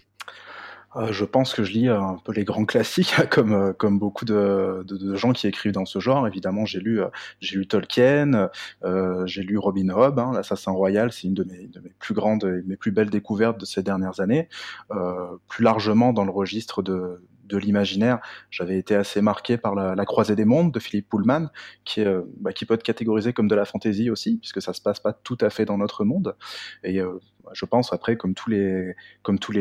Euh, 0.97 1.12
je 1.12 1.25
pense 1.25 1.55
que 1.55 1.62
je 1.62 1.73
lis 1.73 1.88
euh, 1.88 2.00
un 2.00 2.17
peu 2.25 2.33
les 2.33 2.45
grands 2.45 2.65
classiques, 2.65 3.15
comme 3.31 3.53
euh, 3.53 3.73
comme 3.73 3.99
beaucoup 3.99 4.25
de, 4.25 4.85
de, 4.87 5.15
gens 5.15 5.33
qui 5.33 5.47
écrivent 5.47 5.73
dans 5.73 5.85
ce 5.85 5.99
genre. 5.99 6.26
Évidemment, 6.26 6.65
j'ai 6.65 6.81
lu 6.81 7.00
j'ai 7.41 7.57
lu 7.57 7.67
Tolkien, 7.67 8.50
euh, 8.85 9.26
j'ai 9.26 9.43
lu 9.43 9.59
Robin 9.59 9.88
Hobb, 9.91 10.19
hein, 10.19 10.33
l'Assassin 10.35 10.73
royal, 10.73 11.12
c'est 11.12 11.29
une 11.29 11.35
de 11.35 11.45
mes, 11.45 11.67
de 11.67 11.81
mes 11.81 11.93
plus 11.99 12.15
grandes 12.15 12.45
et 12.45 12.67
mes 12.67 12.76
plus 12.76 12.91
belles 12.91 13.11
découvertes 13.11 13.59
de 13.59 13.67
ces 13.67 13.83
dernières 13.83 14.21
années. 14.21 14.49
Euh, 14.91 15.37
plus 15.49 15.65
largement 15.65 16.12
dans 16.12 16.25
le 16.25 16.31
registre 16.31 16.83
de 16.83 17.21
de 17.47 17.57
l'imaginaire, 17.57 18.19
j'avais 18.50 18.79
été 18.79 18.95
assez 18.95 19.21
marqué 19.21 19.57
par 19.57 19.75
la, 19.75 20.05
Croisée 20.05 20.37
des 20.37 20.45
mondes 20.45 20.73
de 20.73 20.79
Philippe 20.79 21.09
Pullman, 21.09 21.49
qui, 21.85 22.00
est, 22.00 22.17
bah, 22.41 22.53
qui 22.53 22.65
peut 22.65 22.75
être 22.75 22.83
catégorisé 22.83 23.33
comme 23.33 23.49
de 23.49 23.55
la 23.55 23.65
fantaisie 23.65 24.11
aussi, 24.11 24.37
puisque 24.37 24.62
ça 24.62 24.73
se 24.73 24.81
passe 24.81 25.00
pas 25.00 25.12
tout 25.12 25.38
à 25.41 25.50
fait 25.50 25.65
dans 25.65 25.79
notre 25.79 26.05
monde. 26.05 26.37
Et 26.85 27.00
euh, 27.00 27.21
je 27.53 27.65
pense 27.65 27.93
après, 27.93 28.17
comme 28.17 28.35
tous 28.35 28.50
les, 28.50 28.95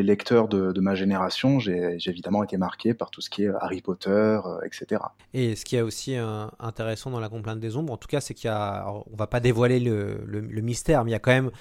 lecteurs 0.03 0.47
de, 0.47 0.79
ma 0.79 0.95
génération, 0.95 1.59
j'ai 1.59 1.97
évidemment 2.05 2.43
été 2.43 2.57
marqué 2.57 2.93
par 2.93 3.11
tout 3.11 3.21
ce 3.21 3.29
qui 3.29 3.43
est 3.43 3.49
Harry 3.61 3.81
Potter, 3.81 4.09
euh, 4.11 4.59
etc. 4.65 5.01
Et 5.33 5.55
ce 5.55 5.65
qui 5.65 5.75
est 5.75 5.81
aussi 5.81 6.15
euh, 6.15 6.45
intéressant 6.59 7.11
dans 7.11 7.19
la 7.19 7.29
complainte 7.29 7.59
des 7.59 7.77
ombres, 7.77 7.93
en 7.93 7.97
tout 7.97 8.07
cas, 8.07 8.21
c'est 8.21 8.33
qu'il 8.33 8.49
y 8.49 8.53
a, 8.53 8.87
on 8.87 9.15
va 9.15 9.27
pas 9.27 9.39
dévoiler 9.39 9.79
le, 9.79 10.23
le, 10.25 10.39
le, 10.39 10.61
mystère, 10.61 11.03
mais 11.03 11.11
il 11.11 11.13
y 11.13 11.17
a 11.17 11.19
quand 11.19 11.31
même 11.31 11.51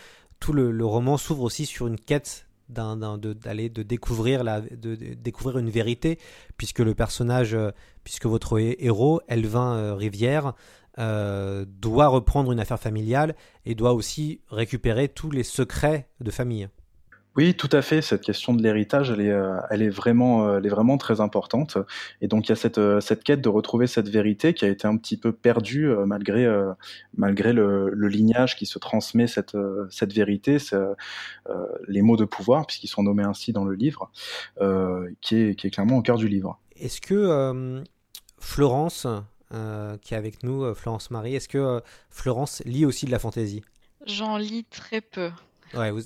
tout 0.40 0.52
le, 0.52 0.70
le 0.70 0.84
roman 0.84 1.16
s'ouvre 1.16 1.42
aussi 1.42 1.66
sur 1.66 1.86
une 1.86 1.98
quête 1.98 2.46
d'aller 2.68 3.68
de, 3.68 3.82
découvrir 3.82 4.44
la, 4.44 4.60
de, 4.60 4.94
découvrir 4.94 5.58
une 5.58 5.70
vérité 5.70 6.18
puisque 6.56 6.80
le 6.80 6.94
personnage 6.94 7.56
puisque 8.04 8.26
votre 8.26 8.58
héros 8.58 9.20
Elvin 9.28 9.94
Rivière 9.94 10.54
doit 10.96 12.06
reprendre 12.08 12.52
une 12.52 12.60
affaire 12.60 12.80
familiale 12.80 13.34
et 13.66 13.74
doit 13.74 13.92
aussi 13.92 14.40
récupérer 14.50 15.08
tous 15.08 15.30
les 15.30 15.42
secrets 15.42 16.08
de 16.20 16.30
famille. 16.30 16.68
Oui, 17.36 17.54
tout 17.54 17.68
à 17.72 17.82
fait. 17.82 18.00
Cette 18.00 18.22
question 18.22 18.54
de 18.54 18.62
l'héritage, 18.62 19.10
elle 19.10 19.20
est, 19.20 19.30
euh, 19.30 19.58
elle 19.68 19.82
est 19.82 19.88
vraiment, 19.88 20.46
euh, 20.46 20.58
elle 20.58 20.66
est 20.66 20.70
vraiment 20.70 20.98
très 20.98 21.20
importante. 21.20 21.78
Et 22.20 22.28
donc 22.28 22.46
il 22.46 22.50
y 22.50 22.52
a 22.52 22.56
cette, 22.56 22.78
euh, 22.78 23.00
cette 23.00 23.24
quête 23.24 23.40
de 23.40 23.48
retrouver 23.48 23.88
cette 23.88 24.08
vérité 24.08 24.54
qui 24.54 24.64
a 24.64 24.68
été 24.68 24.86
un 24.86 24.96
petit 24.96 25.16
peu 25.16 25.32
perdue 25.32 25.88
malgré, 26.06 26.46
malgré 27.16 27.52
le, 27.52 27.90
le, 27.90 28.08
lignage 28.08 28.56
qui 28.56 28.66
se 28.66 28.78
transmet 28.78 29.26
cette, 29.26 29.56
cette 29.90 30.12
vérité, 30.12 30.58
les 31.88 32.02
mots 32.02 32.16
de 32.16 32.24
pouvoir, 32.24 32.66
puisqu'ils 32.66 32.88
sont 32.88 33.02
nommés 33.02 33.24
ainsi 33.24 33.52
dans 33.52 33.64
le 33.64 33.74
livre, 33.74 34.10
qui 35.20 35.36
est, 35.36 35.54
qui 35.56 35.66
est 35.66 35.70
clairement 35.70 35.98
au 35.98 36.02
cœur 36.02 36.16
du 36.16 36.28
livre. 36.28 36.58
Est-ce 36.76 37.00
que 37.00 37.82
Florence, 38.38 39.06
qui 39.50 40.14
est 40.14 40.16
avec 40.16 40.42
nous, 40.42 40.74
Florence 40.74 41.10
Marie, 41.10 41.34
est-ce 41.34 41.48
que 41.48 41.82
Florence 42.10 42.62
lit 42.64 42.86
aussi 42.86 43.06
de 43.06 43.10
la 43.10 43.18
fantaisie? 43.18 43.62
J'en 44.06 44.36
lis 44.36 44.64
très 44.64 45.00
peu. 45.00 45.30
Ouais, 45.74 45.90
vous, 45.90 46.02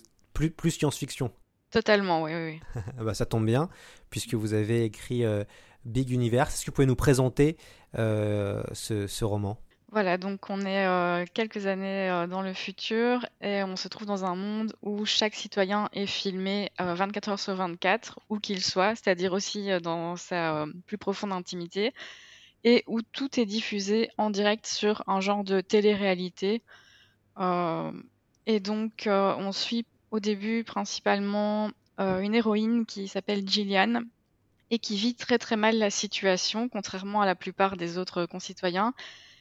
plus, 0.57 0.71
science-fiction. 0.71 1.31
Totalement, 1.71 2.23
oui, 2.23 2.33
oui. 2.35 2.61
bah, 3.05 3.15
ça 3.15 3.27
tombe 3.27 3.45
bien, 3.45 3.69
puisque 4.11 4.35
vous 4.35 4.55
avez 4.55 4.85
écrit 4.85 5.25
euh, 5.25 5.45
Big 5.85 6.11
Universe. 6.11 6.55
Est-ce 6.55 6.65
que 6.65 6.71
vous 6.71 6.75
pouvez 6.75 6.87
nous 6.87 6.97
présenter 6.97 7.57
euh, 7.99 8.63
ce, 8.73 9.25
roman? 9.25 9.59
Voilà, 9.91 10.19
donc 10.19 10.51
on 10.51 10.61
est 10.61 10.87
euh, 10.87 11.25
quelques 11.33 11.67
années 11.67 12.27
dans 12.29 12.43
le 12.43 12.53
futur 12.53 13.25
et 13.41 13.63
on 13.63 13.77
se 13.77 13.89
trouve 13.89 14.07
dans 14.07 14.27
un 14.27 14.35
monde 14.35 14.75
où 14.83 15.07
chaque 15.07 15.35
citoyen 15.35 15.89
est 15.95 16.07
filmé 16.07 16.71
24 16.79 17.29
heures 17.31 17.39
sur 17.39 17.55
24, 17.55 18.21
où 18.29 18.39
qu'il 18.39 18.63
soit, 18.63 18.95
c'est-à-dire 18.95 19.33
aussi 19.33 19.69
dans 19.83 20.17
sa 20.17 20.67
plus 20.87 20.99
profonde 20.99 21.33
intimité, 21.33 21.95
et 22.65 22.85
où 22.87 23.01
tout 23.01 23.41
est 23.41 23.47
diffusé 23.47 24.11
en 24.19 24.29
direct 24.29 24.67
sur 24.67 25.03
un 25.07 25.21
genre 25.21 25.43
de 25.43 25.63
télé-réalité. 25.63 26.63
et 28.47 28.61
donc 28.61 29.09
on 29.09 29.53
suit 29.53 29.87
au 30.11 30.21
début 30.21 30.65
principalement 30.65 31.71
euh, 32.01 32.21
une 32.21 32.35
héroïne 32.35 32.87
qui 32.87 33.09
s'appelle 33.09 33.49
Gillian 33.49 34.03
et 34.71 34.79
qui 34.79 34.97
vit 34.97 35.15
très 35.15 35.39
très 35.39 35.57
mal 35.57 35.79
la 35.79 35.91
situation, 35.91 36.69
contrairement 36.69 37.21
à 37.21 37.27
la 37.27 37.35
plupart 37.35 37.77
des 37.77 37.99
autres 37.99 38.27
concitoyens, 38.27 38.93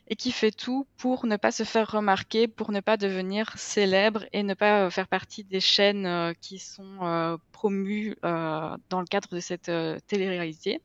et 0.07 0.15
qui 0.15 0.31
fait 0.31 0.51
tout 0.51 0.87
pour 0.97 1.25
ne 1.25 1.35
pas 1.35 1.51
se 1.51 1.63
faire 1.63 1.91
remarquer, 1.91 2.47
pour 2.47 2.71
ne 2.71 2.79
pas 2.79 2.95
devenir 2.95 3.57
célèbre 3.57 4.25
et 4.31 4.43
ne 4.43 4.53
pas 4.53 4.85
euh, 4.85 4.89
faire 4.89 5.07
partie 5.07 5.43
des 5.43 5.59
chaînes 5.59 6.05
euh, 6.05 6.33
qui 6.39 6.59
sont 6.59 7.37
promues 7.51 8.15
dans 8.23 8.99
le 8.99 9.05
cadre 9.05 9.29
de 9.29 9.39
cette 9.39 9.71
télé-réalité. 10.07 10.81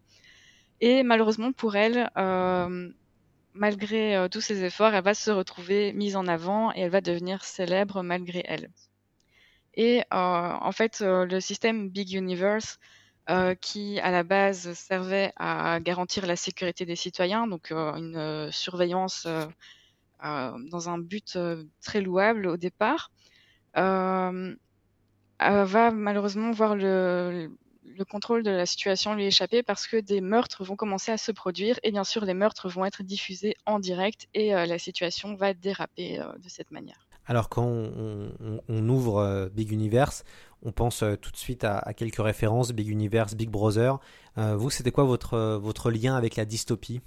Et 0.81 1.03
malheureusement 1.05 1.53
pour 1.53 1.77
elle, 1.77 2.11
malgré 3.55 4.27
tous 4.31 4.41
ses 4.41 4.65
efforts, 4.65 4.95
elle 4.95 5.05
va 5.05 5.15
se 5.15 5.31
retrouver 5.31 5.93
mise 5.93 6.17
en 6.17 6.27
avant 6.27 6.73
et 6.73 6.81
elle 6.81 6.91
va 6.91 7.01
devenir 7.01 7.45
célèbre 7.45 8.03
malgré 8.03 8.43
elle. 8.47 8.71
Et 9.75 10.01
euh, 10.01 10.05
en 10.13 10.73
fait, 10.73 11.01
euh, 11.01 11.25
le 11.27 11.41
système 11.41 11.89
Big 11.89 12.13
Universe, 12.13 12.79
euh, 13.31 13.55
qui 13.55 14.01
à 14.01 14.11
la 14.11 14.23
base 14.25 14.73
servait 14.75 15.33
à 15.37 15.81
garantir 15.81 16.27
la 16.27 16.37
sécurité 16.37 16.85
des 16.85 16.97
citoyens, 16.97 17.47
donc 17.47 17.71
une 17.71 18.51
surveillance 18.51 19.27
dans 20.23 20.89
un 20.89 20.99
but 20.99 21.39
très 21.81 22.01
louable 22.01 22.47
au 22.49 22.57
départ, 22.57 23.11
va 23.75 24.33
malheureusement 25.39 26.51
voir 26.51 26.75
le, 26.75 27.51
le 27.85 28.05
contrôle 28.05 28.43
de 28.43 28.51
la 28.51 28.67
situation 28.67 29.15
lui 29.15 29.27
échapper 29.27 29.63
parce 29.63 29.87
que 29.87 29.97
des 29.99 30.21
meurtres 30.21 30.65
vont 30.65 30.77
commencer 30.77 31.13
à 31.13 31.19
se 31.19 31.33
produire 31.33 31.79
et 31.85 31.93
bien 31.93 32.05
sûr 32.05 32.25
les 32.25 32.35
meurtres 32.35 32.69
vont 32.69 32.85
être 32.85 33.03
diffusés 33.05 33.55
en 33.67 33.79
direct 33.79 34.29
et 34.35 34.51
la 34.51 34.79
situation 34.79 35.37
va 35.37 35.55
déraper 35.55 36.19
de 36.19 36.49
cette 36.49 36.73
manière. 36.73 37.12
Alors 37.27 37.49
quand 37.49 37.65
on, 37.65 38.89
ouvre 38.89 39.19
euh, 39.19 39.49
Big 39.49 39.71
Universe, 39.71 40.25
on 40.63 40.73
pense 40.73 41.03
euh, 41.03 41.17
tout 41.17 41.31
de 41.31 41.37
suite 41.37 41.65
à, 41.65 41.93
quelques 41.95 42.23
références, 42.23 42.73
Big 42.73 42.89
Universe, 42.89 43.35
Big 43.35 43.49
Brother. 43.49 43.99
Euh, 44.39 44.57
vous, 44.57 44.71
c'était 44.71 44.91
quoi 44.91 45.05
votre, 45.05 45.39
votre 45.57 45.91
lien 45.91 46.17
avec 46.17 46.37
la 46.37 46.45
dystopie? 46.45 47.01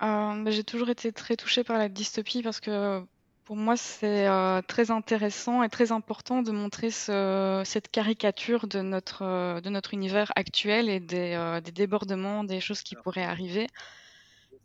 Bah, 0.00 0.34
J'ai 0.46 0.64
toujours 0.64 0.88
été 0.88 1.12
très 1.12 1.36
touchée 1.36 1.64
par 1.64 1.78
la 1.78 1.88
dystopie 1.88 2.42
parce 2.42 2.60
que 2.60 3.04
pour 3.44 3.56
moi, 3.56 3.76
c'est 3.76 4.26
très 4.66 4.90
intéressant 4.90 5.62
et 5.62 5.68
très 5.68 5.92
important 5.92 6.42
de 6.42 6.50
montrer 6.50 6.90
cette 6.90 7.88
caricature 7.92 8.66
de 8.66 8.80
notre, 8.80 9.60
de 9.60 9.70
notre 9.70 9.94
univers 9.94 10.32
actuel 10.34 10.88
et 10.88 10.98
des, 10.98 11.60
des 11.64 11.70
débordements, 11.70 12.42
des 12.42 12.60
choses 12.60 12.82
qui 12.82 12.96
pourraient 12.96 13.22
arriver. 13.22 13.68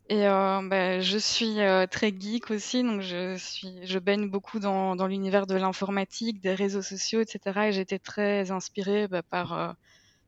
Et 0.08 0.26
euh, 0.26 0.60
bah, 0.68 1.00
je 1.00 1.16
suis 1.16 1.60
euh, 1.60 1.86
très 1.86 2.12
geek 2.12 2.50
aussi, 2.50 2.82
donc 2.82 3.00
je 3.00 3.36
suis, 3.36 3.86
je 3.86 3.98
baigne 3.98 4.28
beaucoup 4.28 4.58
dans, 4.58 4.96
dans 4.96 5.06
l'univers 5.06 5.46
de 5.46 5.54
l'informatique, 5.54 6.40
des 6.40 6.54
réseaux 6.54 6.82
sociaux, 6.82 7.20
etc. 7.20 7.68
Et 7.68 7.72
j'étais 7.72 7.98
très 7.98 8.50
inspirée 8.50 9.08
bah, 9.08 9.22
par, 9.22 9.52
euh, 9.52 9.72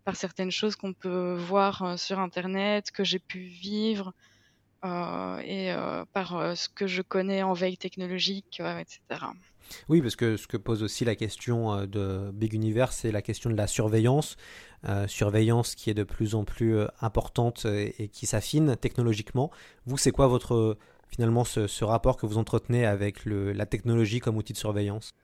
par 0.05 0.17
certaines 0.17 0.51
choses 0.51 0.77
qu'on 0.77 0.93
peut 0.95 1.35
voir 1.35 1.99
sur 1.99 2.19
Internet, 2.21 2.93
que 2.93 3.05
j'ai 3.05 3.19
pu 3.19 3.41
vivre, 3.41 4.13
et 4.85 5.75
par 6.13 6.57
ce 6.57 6.69
que 6.69 6.87
je 6.87 7.01
connais 7.01 7.43
en 7.43 7.55
veille 7.55 7.79
technologique, 7.79 8.61
etc. 8.61 9.01
Oui, 9.89 10.03
parce 10.03 10.17
que 10.17 10.37
ce 10.37 10.47
que 10.47 10.57
pose 10.57 10.83
aussi 10.83 11.05
la 11.05 11.15
question 11.15 11.73
euh, 11.73 11.87
de 11.87 12.31
Big 12.33 12.53
Universe, 12.55 12.99
c'est 13.03 13.13
la 13.13 13.23
question 13.23 13.51
de 13.51 13.57
la 13.57 13.67
surveillance. 13.67 14.37
Euh, 14.87 15.07
surveillance 15.07 15.75
qui 15.75 15.91
est 15.91 15.95
de 15.95 16.05
plus 16.05 16.35
en 16.35 16.45
plus 16.45 16.77
euh, 16.77 16.87
importante 17.01 17.67
et, 17.67 18.09
qui 18.09 18.27
s'affine 18.27 18.77
technologiquement. 18.77 19.51
Vous, 19.87 19.97
c'est 19.97 20.11
quoi 20.11 20.27
votre 20.27 20.77
finalement 21.09 21.45
ce, 21.45 21.85
rapport 21.85 22.17
que 22.17 22.27
vous 22.27 22.39
entretenez 22.39 22.85
avec 22.85 23.25
la 23.25 23.67
technologie 23.67 24.19
comme 24.19 24.37
outil 24.37 24.53
de 24.53 24.59
surveillance? 24.59 25.15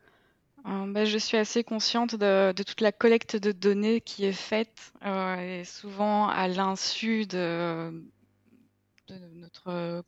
Ben, 0.65 1.05
je 1.05 1.19
suis 1.19 1.37
assez 1.37 1.65
consciente 1.65 2.15
de, 2.15 2.53
toute 2.53 2.81
la 2.81 2.93
collecte 2.93 3.35
de 3.37 3.51
données 3.51 4.01
qui 4.01 4.25
est 4.25 4.33
faite, 4.33 4.93
et 5.05 5.65
souvent 5.65 6.29
à 6.29 6.49
l'insu 6.49 7.27
de, 7.27 7.91
de, 9.09 9.15
notre, 9.35 10.05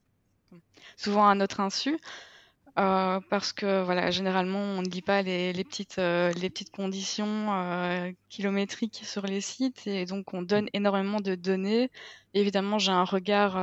souvent 0.96 1.28
à 1.28 1.34
notre 1.34 1.60
insu. 1.60 1.98
Euh, 2.78 3.20
parce 3.28 3.52
que 3.52 3.82
voilà, 3.84 4.10
généralement, 4.10 4.60
on 4.60 4.80
ne 4.80 4.88
lit 4.88 5.02
pas 5.02 5.20
les, 5.20 5.52
petites, 5.64 5.98
euh, 5.98 6.32
les 6.32 6.48
petites 6.48 6.70
conditions 6.70 7.52
euh, 7.52 8.10
kilométriques 8.30 9.02
sur 9.04 9.26
les 9.26 9.42
sites 9.42 9.86
et 9.86 10.06
donc 10.06 10.32
on 10.32 10.40
donne 10.40 10.68
énormément 10.72 11.20
de 11.20 11.34
données. 11.34 11.90
évidemment, 12.32 12.78
j'ai 12.78 12.92
un 12.92 13.04
regard 13.04 13.56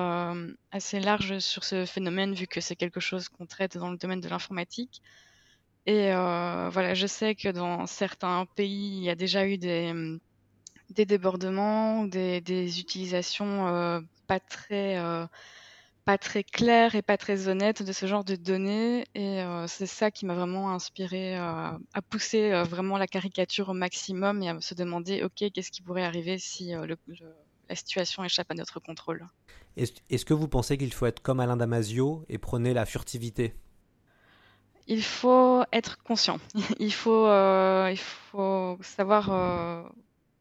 assez 0.72 1.00
large 1.00 1.40
sur 1.40 1.64
ce 1.64 1.86
phénomène 1.86 2.34
vu 2.36 2.46
que 2.48 2.62
c'est 2.62 2.76
quelque 2.76 3.00
chose 3.00 3.30
qu'on 3.30 3.48
traite 3.48 3.78
dans 3.78 3.90
le 3.90 3.98
domaine 3.98 4.22
de 4.22 4.30
l'informatique. 4.30 5.02
Et 5.88 6.12
voilà, 6.12 6.94
je 6.94 7.08
sais 7.08 7.36
que 7.36 7.50
dans 7.50 7.88
certains 7.88 8.46
pays, 8.56 8.98
il 8.98 9.04
y 9.04 9.10
a 9.10 9.16
déjà 9.16 9.48
eu 9.48 9.58
des, 9.58 9.94
débordements, 10.90 12.06
des 12.06 12.80
utilisations 12.80 14.04
pas 14.28 14.40
très 14.40 14.98
pas 16.10 16.18
très 16.18 16.44
clair 16.44 16.96
et 16.96 17.04
pas 17.04 17.18
très 17.18 17.50
honnête 17.50 17.84
de 17.84 17.92
ce 17.92 18.08
genre 18.08 18.24
de 18.24 18.36
données. 18.36 19.06
Et 19.14 19.44
euh, 19.44 19.68
c'est 19.68 19.86
ça 19.86 20.10
qui 20.10 20.26
m'a 20.26 20.34
vraiment 20.34 20.72
inspiré 20.72 21.38
euh, 21.38 21.70
à 21.94 22.02
pousser 22.02 22.52
euh, 22.52 22.64
vraiment 22.64 22.98
la 22.98 23.06
caricature 23.06 23.70
au 23.70 23.76
maximum 23.76 24.42
et 24.42 24.50
à 24.50 24.60
se 24.60 24.74
demander, 24.74 25.22
OK, 25.22 25.52
qu'est-ce 25.54 25.70
qui 25.70 25.84
pourrait 25.84 26.04
arriver 26.04 26.40
si 26.40 26.72
la 26.72 27.76
situation 27.76 28.24
échappe 28.24 28.50
à 28.50 28.56
notre 28.56 28.80
contrôle. 28.80 29.28
Est-ce 29.78 30.26
que 30.26 30.34
vous 30.34 30.48
pensez 30.48 30.80
qu'il 30.80 30.92
faut 30.92 31.06
être 31.06 31.22
comme 31.22 31.40
Alain 31.40 31.58
Damasio 31.58 32.26
et 32.28 32.40
prôner 32.40 32.74
la 32.74 32.88
furtivité? 32.88 33.54
Il 34.88 35.04
faut 35.04 35.62
être 35.72 36.02
conscient. 36.02 36.40
il, 36.80 36.92
faut, 36.92 37.28
il 37.28 38.00
faut 38.00 38.80
savoir 38.82 39.94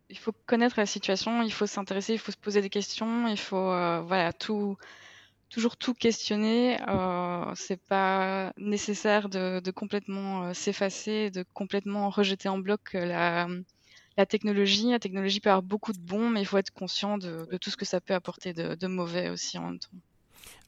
il 0.08 0.16
faut 0.16 0.32
connaître 0.46 0.76
la 0.78 0.86
situation, 0.86 1.42
il 1.42 1.52
faut 1.52 1.66
s'intéresser, 1.66 2.14
il 2.14 2.18
faut 2.18 2.32
se 2.32 2.38
poser 2.38 2.62
des 2.62 2.70
questions, 2.70 3.28
il 3.28 3.36
faut 3.36 3.66
voilà 4.06 4.32
tout 4.32 4.78
toujours 5.48 5.76
tout 5.76 5.94
questionner. 5.94 6.78
Euh, 6.88 7.52
c'est 7.54 7.80
pas 7.82 8.52
nécessaire 8.56 9.28
de, 9.28 9.60
de 9.60 9.70
complètement 9.70 10.44
euh, 10.44 10.54
s'effacer, 10.54 11.30
de 11.30 11.44
complètement 11.54 12.10
rejeter 12.10 12.48
en 12.48 12.58
bloc 12.58 12.94
euh, 12.94 13.04
la, 13.04 13.48
la, 14.16 14.26
technologie. 14.26 14.90
La 14.90 14.98
technologie 14.98 15.40
peut 15.40 15.50
avoir 15.50 15.62
beaucoup 15.62 15.92
de 15.92 15.98
bons, 15.98 16.28
mais 16.28 16.40
il 16.40 16.46
faut 16.46 16.58
être 16.58 16.72
conscient 16.72 17.18
de, 17.18 17.46
de 17.50 17.56
tout 17.56 17.70
ce 17.70 17.76
que 17.76 17.84
ça 17.84 18.00
peut 18.00 18.14
apporter 18.14 18.52
de, 18.52 18.74
de, 18.74 18.86
mauvais 18.86 19.30
aussi 19.30 19.58
en 19.58 19.62
même 19.62 19.78
temps. 19.78 19.96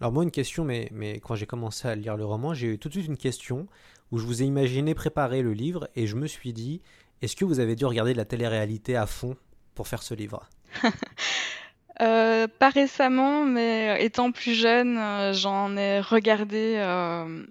Alors 0.01 0.13
moi 0.13 0.25
une 0.25 0.31
question, 0.31 0.65
mais, 0.65 0.89
mais 0.93 1.21
quand 1.21 1.35
j'ai 1.35 1.47
commencé 1.47 1.87
à 1.87 1.95
lire 1.95 2.17
le 2.17 2.25
roman, 2.25 2.55
j'ai 2.55 2.69
eu 2.69 2.79
tout 2.79 2.89
de 2.89 2.95
suite 2.95 3.07
une 3.07 3.19
question 3.19 3.67
où 4.11 4.19
je 4.19 4.25
vous 4.25 4.43
ai 4.43 4.47
imaginé 4.47 4.95
préparer 4.95 5.43
le 5.43 5.53
livre 5.53 5.89
et 5.95 6.07
je 6.07 6.17
me 6.17 6.27
suis 6.27 6.53
dit, 6.53 6.81
est-ce 7.23 7.37
que 7.37 7.45
vous 7.45 7.61
avez 7.61 7.77
dû 7.77 7.85
regarder 7.85 8.13
de 8.13 8.19
la 8.19 8.25
télé-réalité 8.25 8.97
à 8.97 9.07
fond 9.07 9.37
pour 9.75 9.89
faire 9.89 10.03
ce 10.03 10.15
livre? 10.15 10.49
Euh, 12.01 12.49
pas 12.49 12.71
récemment, 12.71 13.45
mais 13.45 13.91
euh, 13.91 14.03
étant 14.03 14.33
plus 14.33 14.55
jeune, 14.55 14.97
euh, 14.97 15.33
j'en 15.35 15.77
ai 15.77 16.01
regardé, 16.01 16.77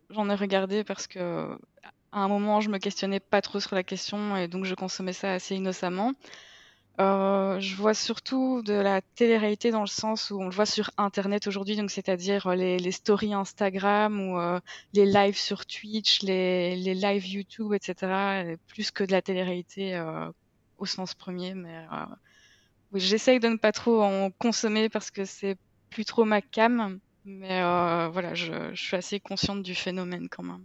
j'en 0.10 0.29
ai 0.29 0.36
regardé 0.36 0.84
parce 0.84 1.08
que 1.08 1.58
à 2.12 2.20
un 2.20 2.27
moment, 2.27 2.62
je 2.62 2.70
me 2.70 2.79
questionnais 2.79 3.20
pas 3.20 3.41
trop 3.41 3.60
sur 3.60 3.75
la 3.75 3.84
question 3.84 4.36
et 4.36 4.48
donc 4.48 4.65
je 4.65 4.75
consommais 4.75 5.13
ça 5.13 5.34
assez 5.34 5.56
innocemment. 5.56 6.13
Euh, 7.00 7.62
je 7.62 7.75
vois 7.75 7.94
surtout 7.94 8.62
de 8.62 8.74
la 8.74 9.01
télé-réalité 9.01 9.72
dans 9.72 9.79
le 9.82 9.88
sens 9.88 10.32
où 10.32 10.41
on 10.41 10.46
le 10.46 10.51
voit 10.51 10.65
sur 10.65 10.91
Internet 10.98 11.48
aujourd'hui, 11.48 11.77
donc 11.77 11.91
c'est-à-dire 11.91 12.48
euh, 12.48 12.56
les, 12.56 12.77
les, 12.77 12.91
stories 12.91 13.34
Instagram 13.34 14.20
ou 14.20 14.38
euh, 14.38 14.60
les 14.94 15.06
lives 15.06 15.38
sur 15.38 15.65
Twitch, 15.65 16.22
les, 16.24 16.75
les 16.75 16.94
lives 16.96 17.25
YouTube, 17.25 17.74
etc. 17.74 18.58
Plus 18.68 18.91
que 18.91 19.06
de 19.06 19.13
la 19.13 19.22
télé-réalité 19.22 19.96
euh, 19.96 20.29
au 20.77 20.86
sens 20.86 21.13
premier. 21.13 21.53
Mais 21.53 21.74
euh, 21.94 22.06
oui, 22.91 23.00
j'essaye 23.00 23.39
de 23.39 23.48
ne 23.48 23.58
pas 23.58 23.72
trop 23.72 24.01
en 24.01 24.31
consommer 24.31 24.89
parce 24.89 25.12
que 25.12 25.25
c'est 25.25 25.58
plus 25.89 26.05
trop 26.05 26.25
ma 26.25 26.41
cam. 26.41 27.00
Mais 27.25 27.62
euh, 27.62 28.10
voilà, 28.12 28.34
je, 28.34 28.74
suis 28.74 28.96
assez 28.96 29.19
consciente 29.19 29.62
du 29.62 29.75
phénomène 29.75 30.27
quand 30.29 30.43
même. 30.43 30.63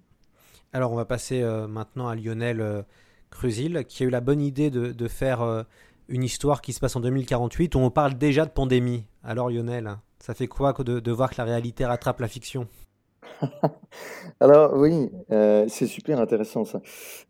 Alors 0.72 0.92
on 0.92 0.96
va 0.96 1.04
passer 1.04 1.42
maintenant 1.68 2.08
à 2.08 2.16
Lionel 2.16 2.84
Crusil, 3.30 3.84
qui 3.86 4.02
a 4.02 4.06
eu 4.06 4.10
la 4.10 4.20
bonne 4.20 4.40
idée 4.40 4.70
de, 4.70 5.08
faire 5.08 5.64
une 6.08 6.24
histoire 6.24 6.62
qui 6.62 6.72
se 6.72 6.80
passe 6.80 6.96
en 6.96 7.00
2048 7.00 7.74
où 7.74 7.78
on 7.78 7.90
parle 7.90 8.14
déjà 8.14 8.44
de 8.44 8.50
pandémie. 8.50 9.04
Alors 9.22 9.50
Lionel, 9.50 9.98
ça 10.18 10.34
fait 10.34 10.48
quoi 10.48 10.72
de 10.72 11.12
voir 11.12 11.30
que 11.30 11.36
la 11.38 11.44
réalité 11.44 11.84
rattrape 11.84 12.20
la 12.20 12.28
fiction? 12.28 12.66
Alors 14.40 14.74
oui, 14.76 15.10
euh, 15.30 15.66
c'est 15.68 15.86
super 15.86 16.20
intéressant 16.20 16.64
ça. 16.64 16.80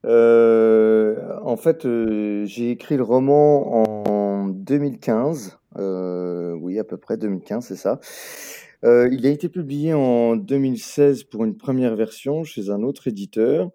Euh, 0.04 1.38
en 1.42 1.56
fait, 1.56 1.86
euh, 1.86 2.44
j'ai 2.46 2.70
écrit 2.70 2.96
le 2.96 3.02
roman 3.02 3.84
en 4.06 4.48
2015. 4.48 5.58
oui, 5.76 6.78
à 6.78 6.84
peu 6.84 6.96
près 6.96 7.16
2015, 7.16 7.66
c'est 7.66 7.76
ça. 7.76 8.00
il 8.82 9.26
a 9.26 9.30
été 9.30 9.48
publié 9.48 9.94
en 9.94 10.36
2016 10.36 11.24
pour 11.24 11.44
une 11.44 11.56
première 11.56 11.96
version 11.96 12.44
chez 12.44 12.70
un 12.70 12.82
autre 12.82 13.08
éditeur. 13.08 13.70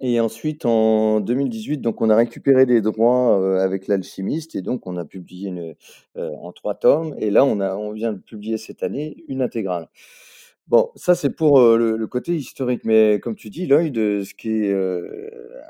Et 0.00 0.20
ensuite, 0.20 0.66
en 0.66 1.20
2018, 1.20 1.78
donc 1.78 2.02
on 2.02 2.10
a 2.10 2.16
récupéré 2.16 2.66
les 2.66 2.82
droits 2.82 3.40
euh, 3.40 3.64
avec 3.64 3.86
l'alchimiste 3.86 4.54
et 4.54 4.60
donc 4.60 4.86
on 4.86 4.96
a 4.98 5.06
publié 5.06 5.74
euh, 6.16 6.30
en 6.42 6.52
trois 6.52 6.74
tomes. 6.74 7.14
Et 7.18 7.30
là, 7.30 7.46
on, 7.46 7.92
vient 7.92 8.12
de 8.12 8.18
publier 8.18 8.58
cette 8.58 8.82
année 8.82 9.24
une 9.28 9.40
intégrale. 9.40 9.88
Bon, 10.68 10.90
ça 10.96 11.14
c'est 11.14 11.30
pour 11.30 11.60
euh, 11.60 11.78
le, 11.78 11.96
le, 11.96 12.06
côté 12.08 12.34
historique, 12.36 12.82
mais 12.84 13.20
comme 13.20 13.36
tu 13.36 13.48
dis, 13.50 13.66
l'œil 13.66 13.90
de 13.90 14.22
ce 14.22 14.34
qui 14.34 14.50
est 14.50 14.74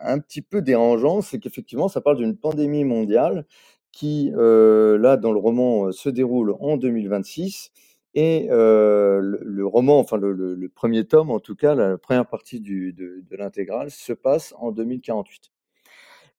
un 0.02 0.18
petit 0.18 0.42
peu 0.42 0.60
dérangeant, 0.60 1.20
c'est 1.22 1.38
qu'effectivement, 1.38 1.88
ça 1.88 2.00
parle 2.00 2.16
d'une 2.16 2.36
pandémie 2.36 2.84
mondiale 2.84 3.46
qui, 3.92 4.32
là, 4.34 5.16
dans 5.16 5.32
le 5.32 5.38
roman, 5.38 5.92
se 5.92 6.08
déroule 6.08 6.56
en 6.60 6.76
2026 6.76 7.70
et 8.16 8.48
euh, 8.50 9.20
le, 9.20 9.66
roman, 9.66 10.00
enfin 10.00 10.16
le, 10.16 10.68
premier 10.74 11.04
tome 11.04 11.30
en 11.30 11.38
tout 11.38 11.54
cas, 11.54 11.74
la 11.74 11.98
première 11.98 12.26
partie 12.26 12.60
du, 12.60 12.94
de, 12.94 13.22
l'intégrale 13.36 13.90
se 13.90 14.14
passe 14.14 14.54
en 14.58 14.72
2048. 14.72 15.52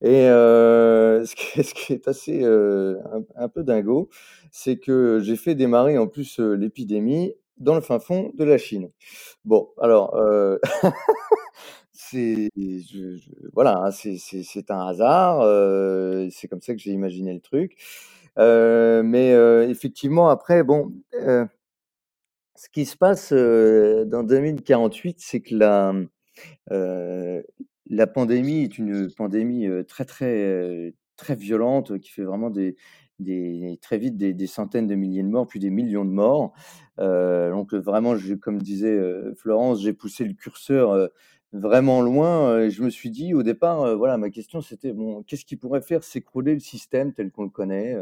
Et 0.02 0.28
euh, 0.28 1.24
ce, 1.24 1.34
qui 1.36 1.92
est, 1.92 2.08
assez 2.08 2.42
euh, 2.42 2.96
un, 3.36 3.48
peu 3.48 3.62
dingo, 3.62 4.08
c'est 4.50 4.78
que 4.78 5.20
j'ai 5.22 5.36
fait 5.36 5.54
démarrer 5.54 5.98
en 5.98 6.08
plus 6.08 6.40
l'épidémie 6.40 7.32
dans 7.58 7.76
le 7.76 7.80
fin 7.80 8.00
fond 8.00 8.32
de 8.34 8.44
la 8.44 8.58
Chine. 8.58 8.90
Bon, 9.44 9.70
alors 9.80 10.16
euh, 10.16 10.58
c'est 11.92 12.50
hein, 13.56 13.90
c'est 13.92 14.70
un 14.70 14.80
hasard, 14.84 15.42
c'est 16.32 16.48
comme 16.48 16.60
ça 16.60 16.74
que 16.74 16.80
j'ai 16.80 16.90
imaginé 16.90 17.32
le 17.34 17.40
truc. 17.40 17.76
mais 18.36 19.30
effectivement, 19.70 20.28
après, 20.28 20.64
bon 20.64 20.92
ce 22.58 22.68
qui 22.68 22.86
se 22.86 22.96
passe 22.96 23.32
dans 23.32 24.24
2048, 24.24 25.20
c'est 25.20 25.40
que 25.40 25.54
la, 25.54 25.94
euh, 26.72 27.40
la 27.86 28.06
pandémie 28.08 28.64
est 28.64 28.78
une 28.78 29.10
pandémie 29.12 29.68
très 29.86 30.04
très 30.04 30.92
très 31.16 31.36
violente 31.36 31.98
qui 32.00 32.10
fait 32.10 32.24
vraiment 32.24 32.50
des, 32.50 32.76
très 33.80 33.98
vite 33.98 34.16
des, 34.16 34.46
centaines 34.48 34.88
de 34.88 34.96
milliers 34.96 35.22
de 35.22 35.28
morts, 35.28 35.46
puis 35.46 35.60
des 35.60 35.70
millions 35.70 36.04
de 36.04 36.10
morts. 36.10 36.52
Donc 36.98 37.74
vraiment, 37.74 38.16
comme 38.40 38.60
disait 38.60 38.98
Florence, 39.36 39.80
j'ai 39.80 39.92
poussé 39.92 40.24
le 40.24 40.34
curseur 40.34 41.10
vraiment 41.52 42.02
loin. 42.02 42.68
Je 42.68 42.82
me 42.82 42.90
suis 42.90 43.10
dit 43.10 43.34
au 43.34 43.44
départ, 43.44 43.96
voilà, 43.96 44.18
ma 44.18 44.30
question 44.30 44.60
c'était 44.60 44.92
bon, 44.92 45.22
qu'est-ce 45.22 45.44
qui 45.44 45.56
pourrait 45.56 45.82
faire 45.82 46.02
s'écrouler 46.02 46.54
le 46.54 46.60
système 46.60 47.12
tel 47.12 47.30
qu'on 47.30 47.44
le 47.44 47.50
connaît 47.50 47.96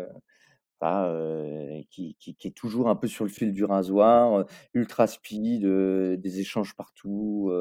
qui, 1.91 2.17
est 2.45 2.55
toujours 2.55 2.89
un 2.89 2.97
peu 2.97 3.07
sur 3.09 3.25
le 3.25 3.31
fil 3.31 3.53
du 3.53 3.65
rasoir, 3.65 4.45
ultra 4.75 5.07
speed, 5.07 5.65
des 5.65 6.41
échanges 6.41 6.75
partout, 6.75 7.53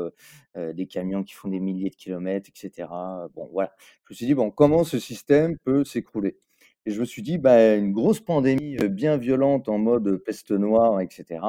des 0.55 0.87
camions 0.87 1.23
qui 1.23 1.33
font 1.33 1.49
des 1.49 1.59
milliers 1.59 1.89
de 1.89 1.95
kilomètres, 1.95 2.49
etc. 2.49 2.87
Bon, 3.33 3.49
voilà. 3.51 3.73
Je 4.05 4.13
me 4.13 4.15
suis 4.15 4.25
dit, 4.25 4.33
bon, 4.33 4.51
comment 4.51 4.83
ce 4.83 4.99
système 4.99 5.57
peut 5.59 5.83
s'écrouler? 5.83 6.37
Et 6.85 6.91
je 6.91 6.99
me 6.99 7.05
suis 7.05 7.21
dit, 7.23 7.37
bah, 7.37 7.75
une 7.75 7.91
grosse 7.93 8.19
pandémie 8.19 8.77
bien 8.89 9.17
violente 9.17 9.69
en 9.69 9.77
mode 9.79 10.17
peste 10.17 10.51
noire, 10.51 11.01
etc. 11.01 11.39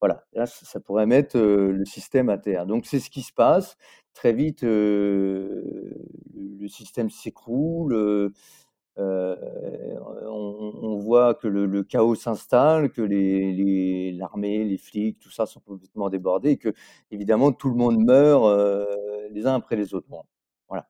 Voilà, 0.00 0.24
là, 0.32 0.46
ça 0.46 0.78
pourrait 0.80 1.06
mettre 1.06 1.38
le 1.38 1.84
système 1.84 2.28
à 2.28 2.38
terre. 2.38 2.66
Donc, 2.66 2.86
c'est 2.86 3.00
ce 3.00 3.10
qui 3.10 3.22
se 3.22 3.32
passe. 3.32 3.76
Très 4.14 4.32
vite, 4.32 4.62
le 4.62 5.94
système 6.68 7.10
s'écroule 7.10 8.32
euh, 8.98 9.36
on, 10.26 10.96
voit 10.98 11.34
que 11.34 11.46
le, 11.46 11.82
chaos 11.84 12.14
s'installe, 12.14 12.90
que 12.90 13.02
l'armée, 14.16 14.64
les, 14.64 14.78
flics, 14.78 15.18
tout 15.20 15.30
ça 15.30 15.46
sont 15.46 15.60
complètement 15.60 16.10
débordés 16.10 16.50
et 16.50 16.56
que 16.56 16.74
évidemment 17.10 17.52
tout 17.52 17.68
le 17.68 17.76
monde 17.76 17.98
meurt 18.04 18.44
euh, 18.46 18.84
les 19.30 19.46
uns 19.46 19.54
après 19.54 19.76
les 19.76 19.94
autres. 19.94 20.08
Voilà. 20.68 20.88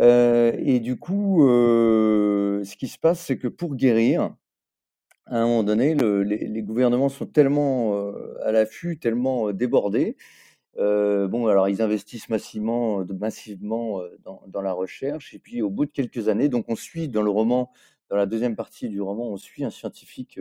Euh, 0.00 0.52
et 0.58 0.80
du 0.80 0.98
coup, 0.98 1.42
ce 1.46 2.76
qui 2.76 2.88
se 2.88 2.98
passe, 2.98 3.20
c'est 3.20 3.38
que 3.38 3.48
pour 3.48 3.76
guérir, 3.76 4.34
à 5.26 5.38
un 5.38 5.46
moment 5.46 5.62
donné, 5.62 5.94
le, 5.94 6.22
les, 6.24 6.62
gouvernements 6.62 7.08
sont 7.08 7.26
tellement 7.26 8.12
à 8.44 8.52
l'affût, 8.52 8.98
tellement 8.98 9.52
débordés 9.52 10.16
euh, 10.78 11.28
bon, 11.28 11.46
alors 11.46 11.68
ils 11.68 11.82
investissent 11.82 12.28
massivement, 12.28 13.04
massivement 13.18 14.00
dans, 14.24 14.42
dans, 14.46 14.62
la 14.62 14.72
recherche, 14.72 15.34
et 15.34 15.38
puis 15.38 15.62
au 15.62 15.70
bout 15.70 15.86
de 15.86 15.90
quelques 15.90 16.28
années, 16.28 16.48
donc 16.48 16.66
on 16.68 16.76
suit 16.76 17.08
dans 17.08 17.22
le 17.22 17.30
roman, 17.30 17.70
dans 18.10 18.16
la 18.16 18.26
deuxième 18.26 18.56
partie 18.56 18.88
du 18.88 19.00
roman, 19.00 19.28
on 19.28 19.36
suit 19.36 19.64
un 19.64 19.70
scientifique 19.70 20.38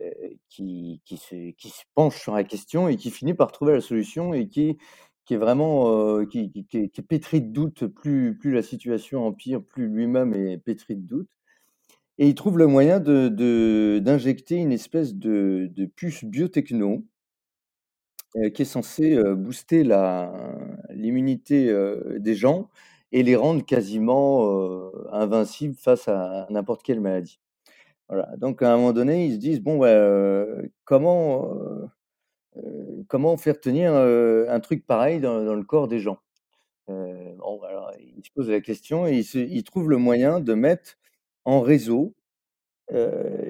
euh, 0.00 0.12
qui, 0.48 1.00
qui, 1.04 1.16
se, 1.16 1.84
penche 1.94 2.20
sur 2.20 2.34
la 2.34 2.42
question 2.42 2.88
et 2.88 2.96
qui 2.96 3.10
finit 3.10 3.34
par 3.34 3.52
trouver 3.52 3.74
la 3.74 3.80
solution 3.80 4.34
et 4.34 4.48
qui, 4.48 4.76
qui 5.24 5.34
est 5.34 5.36
vraiment 5.36 6.18
euh, 6.18 6.26
qui, 6.26 6.52
est 6.72 7.02
pétri 7.02 7.40
de 7.40 7.52
doute. 7.52 7.86
Plus, 7.86 8.36
plus 8.36 8.52
la 8.52 8.62
situation 8.62 9.24
empire, 9.24 9.62
plus 9.62 9.88
lui-même 9.88 10.34
est 10.34 10.58
pétri 10.58 10.96
de 10.96 11.06
doute. 11.06 11.28
Et 12.18 12.28
il 12.28 12.34
trouve 12.34 12.58
le 12.58 12.66
moyen 12.66 12.98
de, 13.00 13.98
d'injecter 13.98 14.56
une 14.56 14.72
espèce 14.72 15.14
de, 15.14 15.70
de 15.72 15.86
puce 15.86 16.24
biotechno 16.24 17.04
euh, 18.36 18.50
qui 18.50 18.62
est 18.62 18.64
censé 18.64 19.14
euh, 19.14 19.34
booster 19.36 19.84
l'immunité 20.90 21.68
euh, 21.70 22.18
des 22.18 22.34
gens 22.34 22.68
et 23.12 23.22
les 23.22 23.36
rendre 23.36 23.64
quasiment 23.64 24.90
invincibles 25.12 25.76
face 25.76 26.08
à 26.08 26.46
n'importe 26.50 26.82
quelle 26.82 27.00
maladie. 27.00 27.38
Voilà, 28.08 28.36
donc 28.38 28.62
à 28.62 28.72
un 28.72 28.76
moment 28.78 28.92
donné, 28.92 29.26
ils 29.26 29.34
se 29.34 29.38
disent: 29.38 29.60
«Bon, 29.60 29.78
bah, 29.78 30.44
comment, 30.84 31.48
comment 33.08 33.36
faire 33.36 33.60
tenir, 33.60 33.94
un 33.94 34.60
truc 34.60 34.86
pareil 34.86 35.20
dans 35.20 35.54
le 35.54 35.62
corps 35.64 35.88
des 35.88 36.00
gens?» 36.00 36.18
bon, 36.88 37.62
alors 37.62 37.92
ils 38.00 38.24
se 38.24 38.30
posent 38.34 38.50
la 38.50 38.60
question 38.60 39.06
et 39.06 39.20
ils 39.20 39.64
trouvent 39.64 39.90
le 39.90 39.98
moyen 39.98 40.40
de 40.40 40.54
mettre 40.54 40.96
en 41.44 41.60
réseau, 41.60 42.14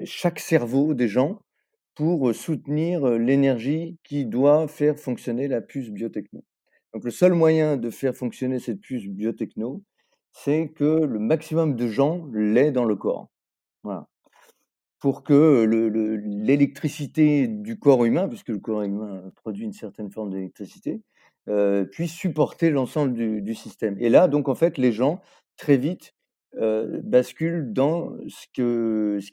chaque 0.05 0.39
cerveau 0.39 0.93
des 0.93 1.07
gens 1.07 1.41
pour 1.95 2.35
soutenir 2.35 3.07
l'énergie 3.09 3.97
qui 4.03 4.25
doit 4.25 4.67
faire 4.67 4.99
fonctionner 4.99 5.47
la 5.47 5.61
puce 5.61 5.89
biotechno. 5.89 6.43
Donc 6.93 7.03
le 7.03 7.11
seul 7.11 7.33
moyen 7.33 7.77
de 7.77 7.89
faire 7.89 8.15
fonctionner 8.15 8.59
cette 8.59 8.81
puce 8.81 9.07
biotechno, 9.07 9.81
c'est 10.31 10.69
que 10.69 11.05
le 11.05 11.19
maximum 11.19 11.75
de 11.75 11.87
gens 11.87 12.27
l'aient 12.33 12.71
dans 12.71 12.85
le 12.85 12.95
corps. 12.95 13.29
Voilà. 13.83 14.07
Pour 14.99 15.23
que 15.23 15.65
l'électricité 16.25 17.47
du 17.47 17.79
corps 17.79 18.05
humain, 18.05 18.27
puisque 18.27 18.49
le 18.49 18.59
corps 18.59 18.81
humain 18.81 19.23
produit 19.35 19.65
une 19.65 19.73
certaine 19.73 20.11
forme 20.11 20.31
d'électricité, 20.31 21.01
puisse 21.91 22.11
supporter 22.11 22.71
l'ensemble 22.71 23.13
du, 23.13 23.55
système. 23.55 23.95
Et 23.99 24.09
là, 24.09 24.27
donc 24.27 24.49
en 24.49 24.55
fait, 24.55 24.77
les 24.77 24.91
gens 24.91 25.21
très 25.57 25.77
vite 25.77 26.13
euh, 26.57 27.01
bascule 27.03 27.73
dans 27.73 28.13
ce 28.29 28.45
que 28.53 29.19
ce 29.19 29.27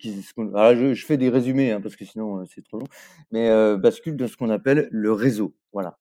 je, 0.95 1.07
fais 1.07 1.17
des 1.17 1.29
résumés 1.29 1.71
hein, 1.71 1.81
parce 1.81 1.95
que 1.95 2.05
sinon 2.05 2.41
euh, 2.41 2.45
c'est 2.53 2.65
trop 2.65 2.79
long 2.79 2.87
mais 3.31 3.49
euh, 3.49 3.77
bascule 3.77 4.17
dans 4.17 4.27
ce 4.27 4.37
qu'on 4.37 4.51
appelle 4.51 4.89
le 4.91 5.13
réseau 5.13 5.55
voilà. 5.73 5.99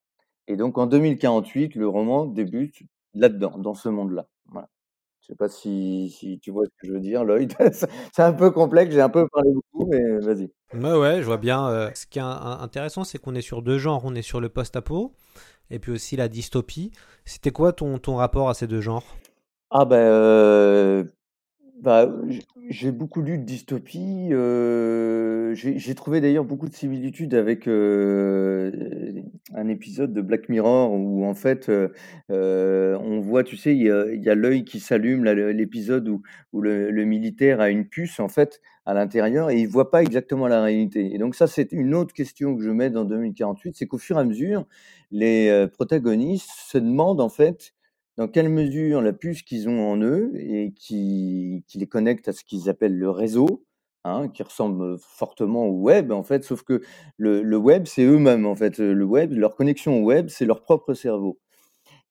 Et 0.48 0.56
donc 0.56 0.78
en 0.78 0.86
2048 0.86 1.76
le 1.76 1.86
roman 1.86 2.26
débute 2.26 2.82
là-dedans 3.14 3.56
dans 3.58 3.74
ce 3.74 3.88
monde-là 3.88 4.26
voilà. 4.50 4.68
Je 5.20 5.28
sais 5.28 5.36
pas 5.36 5.48
si, 5.48 6.10
si 6.10 6.40
tu 6.40 6.50
vois 6.50 6.64
ce 6.64 6.70
que 6.70 6.88
je 6.88 6.92
veux 6.92 7.00
dire 7.00 7.22
Lloyd. 7.22 7.54
C'est 8.12 8.22
un 8.22 8.32
peu 8.32 8.50
complexe 8.50 8.92
j'ai 8.92 9.00
un 9.00 9.08
peu 9.08 9.28
parlé 9.28 9.50
beaucoup 9.52 9.88
mais 9.88 10.18
vas-y. 10.18 10.50
Ouais 10.74 10.98
ouais 10.98 11.18
je 11.20 11.26
vois 11.26 11.38
bien 11.38 11.90
ce 11.94 12.06
qui 12.06 12.18
est 12.18 12.22
intéressant 12.22 13.04
c'est 13.04 13.18
qu'on 13.18 13.36
est 13.36 13.42
sur 13.42 13.62
deux 13.62 13.78
genres. 13.78 14.02
On 14.04 14.16
est 14.16 14.22
sur 14.22 14.40
le 14.40 14.48
post-apo 14.48 15.14
et 15.70 15.78
puis 15.78 15.92
aussi 15.92 16.16
la 16.16 16.28
dystopie. 16.28 16.90
C'était 17.24 17.52
quoi 17.52 17.72
ton, 17.72 17.98
ton 17.98 18.16
rapport 18.16 18.48
à 18.48 18.54
ces 18.54 18.66
deux 18.66 18.80
genres? 18.80 19.04
Ah 19.74 19.84
ben, 19.86 19.96
euh, 19.96 21.04
bah, 21.82 22.12
j'ai 22.70 22.92
beaucoup 22.92 23.22
lu 23.22 23.38
de 23.38 23.44
dystopie. 23.44 24.28
euh, 24.32 25.54
j'ai 25.54 25.78
j'ai 25.78 25.94
trouvé 25.94 26.20
d'ailleurs 26.20 26.44
beaucoup 26.44 26.68
de 26.68 26.74
similitudes 26.74 27.34
avec 27.34 27.68
euh, 27.68 28.70
un 29.54 29.68
épisode 29.68 30.12
de 30.14 30.20
Black 30.22 30.48
Mirror 30.50 30.92
où 30.92 31.24
en 31.26 31.34
fait 31.34 31.68
euh, 31.70 31.88
euh, 32.30 32.98
on 33.00 33.20
voit, 33.20 33.44
tu 33.44 33.56
sais, 33.56 33.74
il 33.76 33.82
y 33.82 33.90
a, 33.90 34.06
il 34.12 34.22
y 34.22 34.30
a 34.30 34.34
l'œil 34.34 34.64
qui 34.64 34.80
s'allume, 34.80 35.24
là, 35.24 35.34
le- 35.34 35.52
l'épisode 35.52 36.08
où, 36.08 36.22
où 36.52 36.60
le, 36.62 36.90
le 36.90 37.04
militaire 37.04 37.60
a 37.60 37.70
une 37.70 37.88
puce 37.88 38.20
en 38.20 38.28
fait 38.28 38.60
à 38.86 38.94
l'intérieur 38.94 39.50
et 39.50 39.58
il 39.60 39.68
voit 39.68 39.90
pas 39.90 40.02
exactement 40.02 40.48
la 40.48 40.62
réalité. 40.62 41.14
Et 41.14 41.18
donc 41.18 41.34
ça, 41.36 41.46
c'est 41.48 41.72
une 41.72 41.94
autre 41.94 42.14
question 42.14 42.56
que 42.56 42.62
je 42.64 42.70
mets 42.70 42.90
dans 42.90 43.04
2048, 43.04 43.76
c'est 43.76 43.86
qu'au 43.86 43.98
fur 43.98 44.18
et 44.18 44.20
à 44.20 44.24
mesure, 44.24 44.66
les 45.10 45.48
euh, 45.48 45.66
protagonistes 45.68 46.50
se 46.68 46.78
demandent 46.78 47.20
en 47.20 47.28
fait 47.28 47.72
dans 48.16 48.28
quelle 48.28 48.48
mesure 48.48 49.00
la 49.00 49.12
puce 49.12 49.42
qu'ils 49.42 49.68
ont 49.68 49.90
en 49.90 50.00
eux 50.00 50.32
et 50.36 50.72
qui, 50.74 51.64
les 51.74 51.86
connecte 51.86 52.28
à 52.28 52.32
ce 52.32 52.44
qu'ils 52.44 52.68
appellent 52.68 52.98
le 52.98 53.10
réseau, 53.10 53.64
hein, 54.04 54.28
qui 54.28 54.42
ressemble 54.42 54.98
fortement 54.98 55.66
au 55.66 55.80
web 55.80 56.12
en 56.12 56.22
fait, 56.22 56.44
sauf 56.44 56.62
que 56.62 56.82
le, 57.16 57.56
web 57.56 57.86
c'est 57.86 58.04
eux-mêmes 58.04 58.46
en 58.46 58.54
fait. 58.56 58.78
Le 58.78 59.04
web, 59.04 59.32
leur 59.32 59.56
connexion 59.56 60.02
au 60.02 60.04
web, 60.04 60.28
c'est 60.28 60.44
leur 60.44 60.62
propre 60.62 60.94
cerveau. 60.94 61.38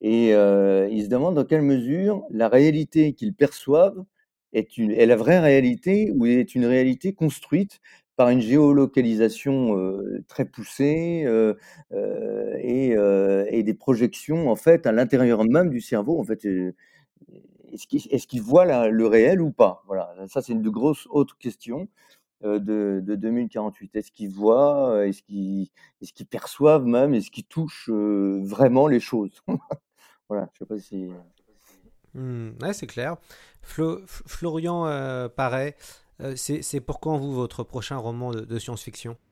Et 0.02 0.30
ils 0.32 1.04
se 1.04 1.10
demandent 1.10 1.36
dans 1.36 1.46
quelle 1.46 1.62
mesure 1.62 2.24
la 2.32 2.50
réalité 2.50 3.14
qu'ils 3.14 3.36
perçoivent 3.36 4.04
est, 4.54 4.78
est 4.80 5.06
la 5.06 5.16
vraie 5.16 5.40
réalité 5.40 6.12
ou 6.16 6.26
est 6.26 6.56
une 6.56 6.66
réalité 6.66 7.14
construite 7.14 7.80
par 8.22 8.30
une 8.30 8.40
géolocalisation 8.40 9.76
euh, 9.80 10.24
très 10.28 10.46
poussée 10.46 11.24
euh, 11.26 11.56
euh, 11.92 12.56
et, 12.62 12.96
euh, 12.96 13.48
des 13.64 13.74
projections 13.74 14.52
en 14.52 14.56
fait 14.56 14.86
à 14.86 14.92
l'intérieur 14.92 15.44
même 15.44 15.72
du 15.72 15.82
cerveau. 15.82 16.20
En 16.20 16.24
fait, 16.24 16.46
euh, 16.46 16.72
est-ce 17.74 17.88
voient 18.44 18.66
la- 18.66 18.90
le 18.90 19.08
réel 19.08 19.42
ou 19.42 19.50
pas? 19.50 19.82
Voilà, 19.88 20.14
ça 20.28 20.44
c'est 20.44 20.54
une 20.54 20.62
autres 21.10 21.36
questions 21.40 21.88
euh, 22.44 22.60
de, 22.60 23.02
de 23.04 23.16
2048. 23.16 23.96
Est-ce 23.96 24.12
qu'ils 24.12 24.30
voient 24.30 24.92
euh, 24.92 25.08
Est-ce 26.02 26.14
qu'ils 26.14 26.28
perçoivent 26.28 26.86
même? 26.86 27.16
Est-ce 27.16 27.32
qu'ils 27.32 27.46
touchent 27.48 27.90
euh, 27.92 28.40
vraiment 28.44 28.88
les 28.88 29.00
choses? 29.00 29.42
Voilà, 30.30 30.48
je 30.54 30.60
sais 30.60 30.66
pas 30.66 30.80
si. 30.80 31.10
Hmm, 32.14 32.52
ouais, 32.62 32.74
c'est 32.74 32.88
clair. 32.88 33.18
Florian 34.08 34.86
euh, 34.88 35.28
euh, 35.30 35.72
c'est 36.36 36.62
c'est 36.62 36.82
pour 36.82 37.00
quand 37.00 37.18
vous 37.18 37.34
votre 37.34 37.64
prochain 37.64 37.98
roman 37.98 38.32
de, 38.32 38.60
science-fiction? 38.60 39.12
Euh, 39.12 39.31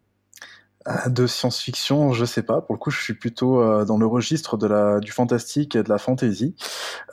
De 1.08 1.28
science-fiction, 1.28 2.14
je 2.14 2.26
sais 2.26 2.42
pas. 2.42 2.62
Pour 2.62 2.74
le 2.74 2.80
coup, 2.80 2.90
je 2.90 3.00
suis 3.00 3.14
plutôt 3.14 3.62
euh, 3.62 3.86
dans 3.86 3.98
le 4.00 4.08
registre 4.08 4.58
de 4.58 4.66
la, 4.66 5.00
du 5.00 5.12
fantastique 5.12 5.76
et 5.76 5.84
de 5.84 5.90
la 5.90 6.00
fantasy. 6.00 6.56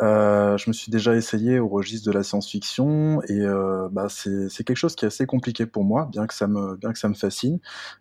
Euh, 0.01 0.57
je 0.57 0.71
me 0.71 0.73
suis 0.73 0.91
déjà 0.91 1.15
essayé 1.15 1.59
au 1.59 1.69
registre 1.69 2.07
de 2.07 2.13
la 2.13 2.23
science-fiction 2.23 3.21
et 3.29 3.41
euh, 3.41 3.89
bah, 3.93 4.07
c'est 4.09 4.49
c'est 4.49 4.65
quelque 4.65 4.79
chose 4.79 4.97
qui 4.97 5.05
est 5.05 5.09
assez 5.09 5.27
compliqué 5.27 5.67
pour 5.67 5.85
moi, 5.85 6.09
bien 6.11 6.27
que 6.27 6.33
ça 6.33 6.47
me, 6.47 6.77
bien 6.77 6.91
que 6.95 6.99
ça 6.99 7.09
me 7.11 7.15
fascine. 7.15 7.59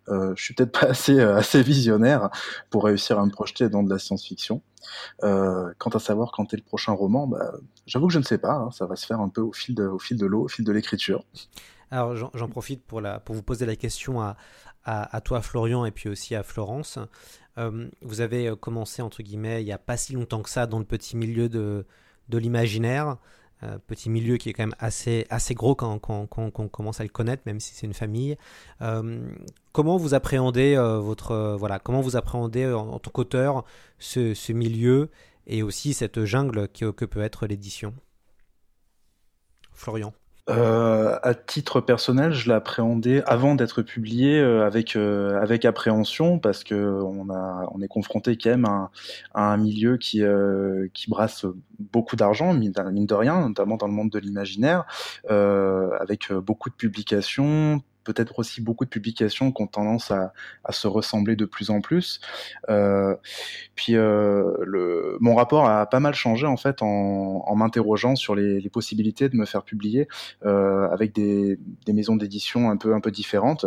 Euh, 0.08 0.32
je 0.34 0.44
suis 0.44 0.54
peut-être 0.54 0.72
pas 0.80 0.86
assez, 0.86 1.18
euh, 1.20 1.36
assez 1.36 1.62
visionnaire 1.62 2.30
pour 2.70 2.84
réussir 2.84 3.18
à 3.18 3.26
me 3.26 3.30
projeter 3.30 3.68
dans 3.68 3.82
de 3.82 3.90
la 3.90 3.98
science-fiction. 3.98 4.62
Euh, 5.24 5.72
quant 5.78 5.90
à 5.90 5.98
savoir 5.98 6.32
quand 6.32 6.54
est 6.54 6.56
le 6.56 6.62
prochain 6.62 6.92
roman, 6.92 7.26
bah, 7.26 7.52
j'avoue 7.86 8.06
que 8.06 8.14
je 8.14 8.18
ne 8.18 8.24
sais 8.24 8.38
pas. 8.38 8.54
hein. 8.54 8.70
ça 8.72 8.86
va 8.86 8.96
se 8.96 9.04
faire 9.04 9.20
un 9.20 9.28
peu 9.28 9.42
au 9.42 9.52
fil 9.52 9.74
de, 9.74 9.86
au 9.86 9.98
fil 9.98 10.16
de 10.16 10.24
l'eau, 10.26 10.44
au 10.44 10.48
fil 10.48 10.64
de 10.64 10.72
l'écriture. 10.72 11.24
Alors 11.90 12.16
j'en 12.16 12.48
profite 12.48 12.84
pour, 12.84 13.00
vous 13.28 13.42
poser 13.42 13.66
la 13.66 13.76
question 13.76 14.20
à, 14.20 15.20
toi 15.24 15.40
Florian 15.40 15.84
et 15.84 15.90
puis 15.90 16.08
aussi 16.08 16.34
à 16.34 16.42
Florence. 16.42 16.98
Euh, 17.58 17.88
vous 18.02 18.20
avez 18.20 18.48
euh, 18.48 18.56
commencé 18.56 19.00
entre 19.00 19.22
guillemets 19.22 19.62
il 19.62 19.64
n'y 19.64 19.72
a 19.72 19.78
pas 19.78 19.96
si 19.96 20.12
longtemps 20.12 20.42
que 20.42 20.50
ça 20.50 20.66
dans 20.66 20.78
le 20.78 20.84
petit 20.84 21.16
milieu 21.16 21.48
de, 21.48 21.86
l'imaginaire. 22.30 23.16
Euh, 23.62 23.78
petit 23.86 24.10
milieu 24.10 24.36
qui 24.36 24.50
est 24.50 24.52
quand 24.52 24.64
même 24.64 24.74
assez, 24.78 25.26
assez 25.30 25.54
gros 25.54 25.74
quand, 25.74 25.98
on 26.10 26.68
commence 26.68 27.00
à 27.00 27.04
le 27.04 27.08
connaître, 27.08 27.42
même 27.46 27.58
si 27.58 27.74
c'est 27.74 27.86
une 27.86 27.94
famille. 27.94 28.36
Comment 29.72 29.96
vous 29.96 30.14
appréhendez 30.14 30.76
votre 30.76 31.56
voilà 31.58 31.78
comment 31.78 32.00
vous 32.00 32.16
appréhendez 32.16 32.66
en, 32.66 32.98
tant 32.98 33.10
qu'auteur 33.10 33.64
ce, 33.98 34.52
milieu 34.52 35.10
et 35.46 35.62
aussi 35.62 35.94
cette 35.94 36.24
jungle 36.24 36.68
que 36.68 37.04
peut 37.04 37.22
être 37.22 37.46
l'édition? 37.46 37.94
Florian. 39.72 40.12
Euh, 40.48 41.18
à 41.24 41.34
titre 41.34 41.80
personnel, 41.80 42.32
je 42.32 42.48
l'ai 42.48 42.54
appréhendé 42.54 43.20
avant 43.26 43.56
d'être 43.56 43.82
publié 43.82 44.38
euh, 44.38 44.64
avec 44.64 44.94
euh, 44.94 45.40
avec 45.42 45.64
appréhension 45.64 46.38
parce 46.38 46.62
que 46.62 47.00
on 47.02 47.30
a 47.30 47.68
on 47.72 47.82
est 47.82 47.88
confronté 47.88 48.36
quand 48.36 48.50
même 48.50 48.64
à, 48.64 48.90
un, 49.34 49.56
milieu 49.56 49.96
qui 49.96 50.22
euh, 50.22 50.86
qui 50.94 51.10
brasse 51.10 51.46
beaucoup 51.80 52.14
d'argent 52.14 52.54
mine, 52.54 52.72
mine 52.92 53.06
de 53.06 53.14
rien, 53.14 53.40
notamment 53.48 53.76
dans 53.76 53.88
le 53.88 53.92
monde 53.92 54.10
de 54.10 54.20
l'imaginaire, 54.20 54.84
avec 55.28 56.32
beaucoup 56.32 56.70
de 56.70 56.76
publications 56.76 57.82
peut-être 58.06 58.38
aussi 58.38 58.60
beaucoup 58.60 58.84
de 58.84 58.90
publications 58.90 59.52
qui 59.52 59.62
ont 59.62 59.66
tendance 59.66 60.10
à, 60.10 60.32
se 60.70 60.86
ressembler 60.86 61.36
de 61.36 61.44
plus 61.44 61.70
en 61.70 61.80
plus. 61.80 62.20
Euh, 62.70 63.14
puis 63.74 63.96
euh, 63.96 65.16
mon 65.20 65.34
rapport 65.34 65.68
a 65.68 65.86
pas 65.86 66.00
mal 66.00 66.14
changé 66.14 66.46
en 66.46 66.56
fait 66.56 66.82
en, 66.82 67.54
m'interrogeant 67.56 68.16
sur 68.16 68.34
les, 68.34 68.60
les, 68.60 68.70
possibilités 68.70 69.28
de 69.28 69.36
me 69.36 69.46
faire 69.46 69.62
publier 69.62 70.06
euh, 70.44 70.88
avec 70.90 71.14
des, 71.14 71.58
des 71.86 71.92
maisons 71.92 72.16
d'édition 72.16 72.70
un 72.70 72.76
peu 72.76 72.94
un 72.94 73.00
peu 73.00 73.10
différentes. 73.10 73.66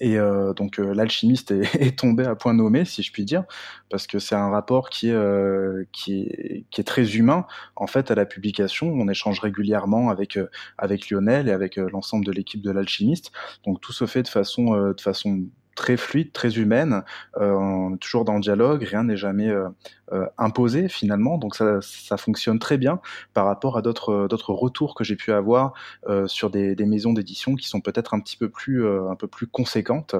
Et 0.00 0.18
euh, 0.18 0.54
donc 0.54 0.80
euh, 0.80 0.94
l'alchimiste 0.94 1.50
est, 1.50 1.74
est, 1.80 1.98
tombé 1.98 2.24
à 2.24 2.34
point 2.34 2.54
nommé, 2.54 2.84
si 2.84 3.02
je 3.02 3.12
puis 3.12 3.24
dire, 3.24 3.44
parce 3.90 4.06
que 4.06 4.18
c'est 4.18 4.34
un 4.34 4.48
rapport 4.48 4.88
qui 4.88 5.08
est, 5.08 5.12
euh, 5.12 5.84
qui, 5.92 6.22
est, 6.22 6.64
qui 6.70 6.80
est 6.80 6.84
très 6.84 7.16
humain 7.16 7.46
en 7.76 7.86
fait 7.86 8.10
à 8.10 8.14
la 8.14 8.24
publication. 8.24 8.88
On 8.88 9.08
échange 9.08 9.40
régulièrement 9.40 10.08
avec 10.08 10.38
euh, 10.38 10.48
avec 10.78 11.10
Lionel 11.10 11.48
et 11.48 11.52
avec 11.52 11.78
euh, 11.78 11.88
l'ensemble 11.92 12.24
de 12.24 12.32
l'équipe 12.32 12.62
de 12.62 12.70
l'alchimiste. 12.70 13.30
Donc 13.66 13.80
tout 13.80 13.92
se 13.92 14.06
fait 14.06 14.22
de 14.22 14.28
façon 14.28 14.74
euh, 14.74 14.94
de 14.94 15.00
façon 15.00 15.42
très 15.80 15.96
fluide, 15.96 16.30
très 16.30 16.58
humaine, 16.58 17.04
euh, 17.38 17.96
toujours 17.96 18.26
dans 18.26 18.34
le 18.34 18.42
dialogue, 18.42 18.82
rien 18.82 19.04
n'est 19.04 19.16
jamais 19.16 19.48
euh, 19.48 19.66
euh, 20.12 20.26
imposé 20.36 20.90
finalement, 20.90 21.38
donc 21.38 21.54
ça, 21.56 21.80
ça 21.80 22.18
fonctionne 22.18 22.58
très 22.58 22.76
bien 22.76 23.00
par 23.32 23.46
rapport 23.46 23.78
à 23.78 23.82
d'autres 23.82 24.28
d'autres 24.28 24.52
retours 24.52 24.94
que 24.94 25.04
j'ai 25.04 25.16
pu 25.16 25.32
avoir 25.32 25.72
euh, 26.06 26.26
sur 26.26 26.50
des, 26.50 26.74
des 26.74 26.84
maisons 26.84 27.14
d'édition 27.14 27.54
qui 27.54 27.66
sont 27.66 27.80
peut-être 27.80 28.12
un 28.12 28.20
petit 28.20 28.36
peu 28.36 28.50
plus 28.50 28.84
euh, 28.84 29.08
un 29.08 29.16
peu 29.16 29.26
plus 29.26 29.46
conséquentes. 29.46 30.16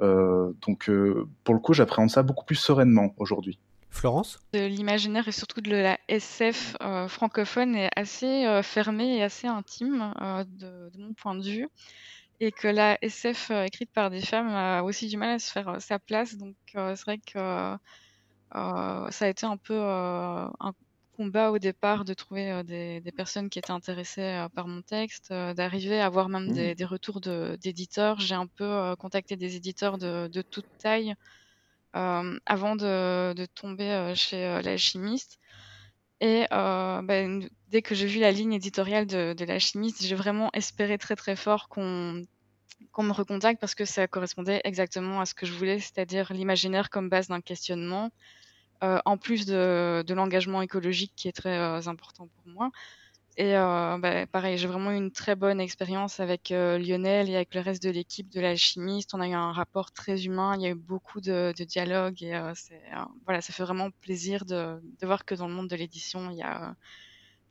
Euh, 0.00 0.52
donc 0.66 0.90
pour 1.44 1.54
le 1.54 1.60
coup, 1.60 1.74
j'appréhende 1.74 2.08
ça 2.08 2.22
beaucoup 2.22 2.46
plus 2.46 2.56
sereinement 2.56 3.14
aujourd'hui. 3.18 3.58
Florence? 3.94 4.40
De 4.52 4.66
l'imaginaire 4.66 5.28
et 5.28 5.32
surtout 5.32 5.60
de 5.60 5.70
la 5.70 5.98
SF 6.08 6.76
euh, 6.82 7.08
francophone 7.08 7.76
est 7.76 7.90
assez 7.96 8.44
euh, 8.44 8.62
fermée 8.62 9.18
et 9.18 9.22
assez 9.22 9.46
intime 9.46 10.12
euh, 10.20 10.44
de, 10.44 10.90
de, 10.92 11.02
mon 11.02 11.14
point 11.14 11.34
de 11.36 11.42
vue. 11.42 11.68
Et 12.44 12.52
que 12.52 12.68
la 12.68 12.98
SF 13.00 13.50
euh, 13.50 13.64
écrite 13.64 13.90
par 13.90 14.10
des 14.10 14.20
femmes 14.20 14.50
a 14.50 14.82
aussi 14.82 15.08
du 15.08 15.16
mal 15.16 15.30
à 15.30 15.38
se 15.38 15.50
faire 15.50 15.68
euh, 15.68 15.78
sa 15.78 15.98
place. 15.98 16.36
Donc 16.36 16.56
c'est 16.74 17.00
vrai 17.00 17.18
que 17.18 17.38
euh, 17.38 19.10
ça 19.10 19.24
a 19.24 19.28
été 19.28 19.46
un 19.46 19.56
peu 19.56 19.74
euh, 19.74 20.46
un 20.60 20.72
combat 21.16 21.52
au 21.52 21.58
départ 21.58 22.04
de 22.04 22.12
trouver 22.12 22.62
des, 22.64 23.00
des, 23.00 23.12
personnes 23.12 23.48
qui 23.48 23.58
étaient 23.60 23.70
intéressées 23.70 24.46
par 24.54 24.66
mon 24.66 24.82
texte, 24.82 25.32
d'arriver 25.32 26.00
à 26.00 26.06
avoir 26.06 26.28
même 26.28 26.48
mmh. 26.48 26.54
des, 26.54 26.74
des, 26.74 26.84
retours 26.84 27.20
d'éditeurs. 27.20 28.18
J'ai 28.20 28.34
un 28.34 28.48
peu 28.48 28.94
contacté 28.98 29.36
des 29.36 29.56
éditeurs 29.56 29.96
de, 29.96 30.26
de 30.26 30.42
toute 30.42 30.66
taille 30.78 31.14
euh, 31.96 32.38
avant 32.44 32.74
de, 32.74 33.34
de, 33.34 33.46
tomber 33.46 34.12
chez 34.16 34.44
euh, 34.44 34.62
l'alchimiste. 34.62 35.38
Et 36.20 36.46
euh, 36.52 37.02
ben, 37.02 37.48
dès 37.68 37.82
que 37.82 37.94
j'ai 37.94 38.06
vu 38.06 38.18
la 38.20 38.32
ligne 38.32 38.54
éditoriale 38.54 39.06
de, 39.06 39.32
de 39.32 39.44
l'alchimiste, 39.44 40.02
j'ai 40.02 40.14
vraiment 40.16 40.50
espéré 40.54 40.98
très 40.98 41.16
très 41.16 41.36
fort 41.36 41.68
qu'on 41.68 42.22
qu'on 42.92 43.02
me 43.02 43.12
recontacte 43.12 43.60
parce 43.60 43.74
que 43.74 43.84
ça 43.84 44.06
correspondait 44.06 44.60
exactement 44.64 45.20
à 45.20 45.26
ce 45.26 45.34
que 45.34 45.46
je 45.46 45.52
voulais, 45.52 45.80
c'est-à-dire 45.80 46.32
l'imaginaire 46.32 46.90
comme 46.90 47.08
base 47.08 47.28
d'un 47.28 47.40
questionnement, 47.40 48.10
euh, 48.82 48.98
en 49.04 49.16
plus 49.16 49.46
de, 49.46 50.04
l'engagement 50.12 50.62
écologique 50.62 51.12
qui 51.16 51.28
est 51.28 51.32
très 51.32 51.58
euh, 51.58 51.80
important 51.86 52.28
pour 52.28 52.52
moi. 52.52 52.70
Et 53.36 53.56
euh, 53.56 53.98
bah, 53.98 54.26
pareil, 54.26 54.58
j'ai 54.58 54.68
vraiment 54.68 54.92
eu 54.92 54.96
une 54.96 55.10
très 55.10 55.34
bonne 55.34 55.60
expérience 55.60 56.20
avec 56.20 56.50
Lionel 56.50 57.28
et 57.28 57.34
avec 57.34 57.54
le 57.54 57.62
reste 57.62 57.82
de 57.82 57.90
l'équipe 57.90 58.28
de 58.30 58.40
l'alchimiste. 58.40 59.12
On 59.12 59.20
a 59.20 59.26
eu 59.26 59.32
un 59.32 59.52
rapport 59.52 59.90
très 59.90 60.24
humain, 60.24 60.54
il 60.56 60.62
y 60.62 60.66
a 60.66 60.70
eu 60.70 60.74
beaucoup 60.74 61.20
de, 61.20 61.52
dialogues 61.64 62.22
et 62.22 62.38
voilà, 63.24 63.40
ça 63.40 63.52
fait 63.52 63.64
vraiment 63.64 63.90
plaisir 63.90 64.44
de, 64.44 64.80
voir 65.02 65.24
que 65.24 65.34
dans 65.34 65.48
le 65.48 65.54
monde 65.54 65.68
de 65.68 65.74
l'édition, 65.74 66.30
il 66.30 66.36
y 66.38 66.42
a, 66.42 66.76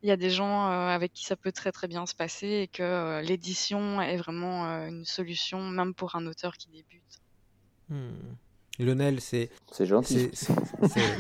il 0.03 0.09
y 0.09 0.11
a 0.11 0.17
des 0.17 0.29
gens 0.29 0.65
avec 0.67 1.13
qui 1.13 1.25
ça 1.25 1.35
peut 1.35 1.51
très 1.51 1.71
très 1.71 1.87
bien 1.87 2.05
se 2.05 2.13
passer 2.13 2.47
et 2.47 2.67
que 2.67 3.21
l'édition 3.21 4.01
est 4.01 4.17
vraiment 4.17 4.65
une 4.85 5.05
solution, 5.05 5.61
même 5.61 5.93
pour 5.93 6.15
un 6.15 6.27
auteur 6.27 6.57
qui 6.57 6.67
débute. 6.67 7.21
Hmm. 7.89 8.35
Lionel, 8.79 9.21
c'est. 9.21 9.49
C'est 9.71 9.85
gentil. 9.85 10.31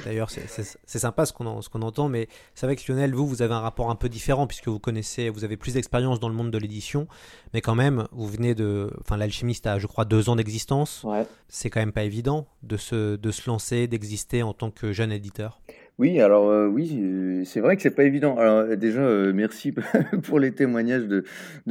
D'ailleurs, 0.05 0.29
c'est 0.31 0.99
sympa 0.99 1.25
ce 1.25 1.33
qu'on 1.33 1.61
qu'on 1.61 1.81
entend, 1.83 2.09
mais 2.09 2.27
c'est 2.55 2.65
vrai 2.65 2.75
que 2.75 2.91
Lionel, 2.91 3.13
vous, 3.13 3.27
vous 3.27 3.41
avez 3.43 3.53
un 3.53 3.59
rapport 3.59 3.91
un 3.91 3.95
peu 3.95 4.09
différent 4.09 4.47
puisque 4.47 4.67
vous 4.67 4.79
connaissez, 4.79 5.29
vous 5.29 5.43
avez 5.43 5.55
plus 5.55 5.75
d'expérience 5.75 6.19
dans 6.19 6.29
le 6.29 6.35
monde 6.35 6.49
de 6.49 6.57
l'édition, 6.57 7.07
mais 7.53 7.61
quand 7.61 7.75
même, 7.75 8.07
vous 8.11 8.27
venez 8.27 8.55
de. 8.55 8.91
Enfin, 9.01 9.17
l'alchimiste 9.17 9.67
a, 9.67 9.77
je 9.77 9.85
crois, 9.85 10.05
deux 10.05 10.29
ans 10.29 10.35
d'existence. 10.35 11.03
Ouais. 11.03 11.27
C'est 11.47 11.69
quand 11.69 11.79
même 11.79 11.93
pas 11.93 12.03
évident 12.03 12.47
de 12.63 12.75
se, 12.75 13.15
de 13.15 13.31
se 13.31 13.47
lancer, 13.47 13.87
d'exister 13.87 14.41
en 14.41 14.53
tant 14.53 14.71
que 14.71 14.91
jeune 14.91 15.11
éditeur. 15.11 15.61
Oui, 15.99 16.19
alors 16.19 16.49
euh, 16.49 16.67
oui, 16.67 16.99
euh, 17.03 17.43
c'est 17.45 17.59
vrai 17.59 17.75
que 17.75 17.83
c'est 17.83 17.91
pas 17.93 18.03
évident. 18.03 18.35
Alors 18.37 18.57
euh, 18.57 18.75
déjà, 18.75 19.01
merci 19.31 19.71
pour 20.23 20.39
les 20.39 20.51
témoignages 20.51 21.07
de, 21.07 21.23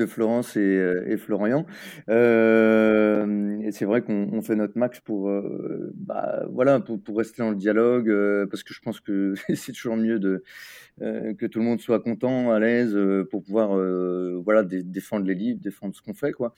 Florence 0.06 0.56
et, 0.56 1.02
et 1.06 1.16
Florian. 1.16 1.66
c'est 2.06 3.84
vrai 3.84 4.02
qu'on 4.02 4.40
fait 4.42 4.54
notre 4.54 4.78
max 4.78 5.00
pour, 5.00 5.28
bah, 5.94 6.44
voilà, 6.52 6.78
pour, 6.78 7.18
rester 7.18 7.42
dans 7.42 7.50
le 7.50 7.56
dialogue, 7.56 8.46
parce 8.48 8.62
que 8.62 8.72
je 8.74 8.80
pense 8.80 9.00
que 9.00 9.34
c'est 9.54 9.72
toujours 9.72 9.96
mieux 9.96 10.18
de 10.20 10.44
que 11.00 11.46
tout 11.46 11.58
le 11.58 11.64
monde 11.64 11.80
soit 11.80 12.00
content, 12.00 12.52
à 12.52 12.60
l'aise, 12.60 12.96
pour 13.30 13.42
pouvoir, 13.42 13.70
voilà, 14.44 14.62
défendre 14.62 15.26
les 15.26 15.34
livres, 15.34 15.58
défendre 15.60 15.94
ce 15.96 16.02
qu'on 16.02 16.14
fait, 16.14 16.32
quoi. 16.32 16.54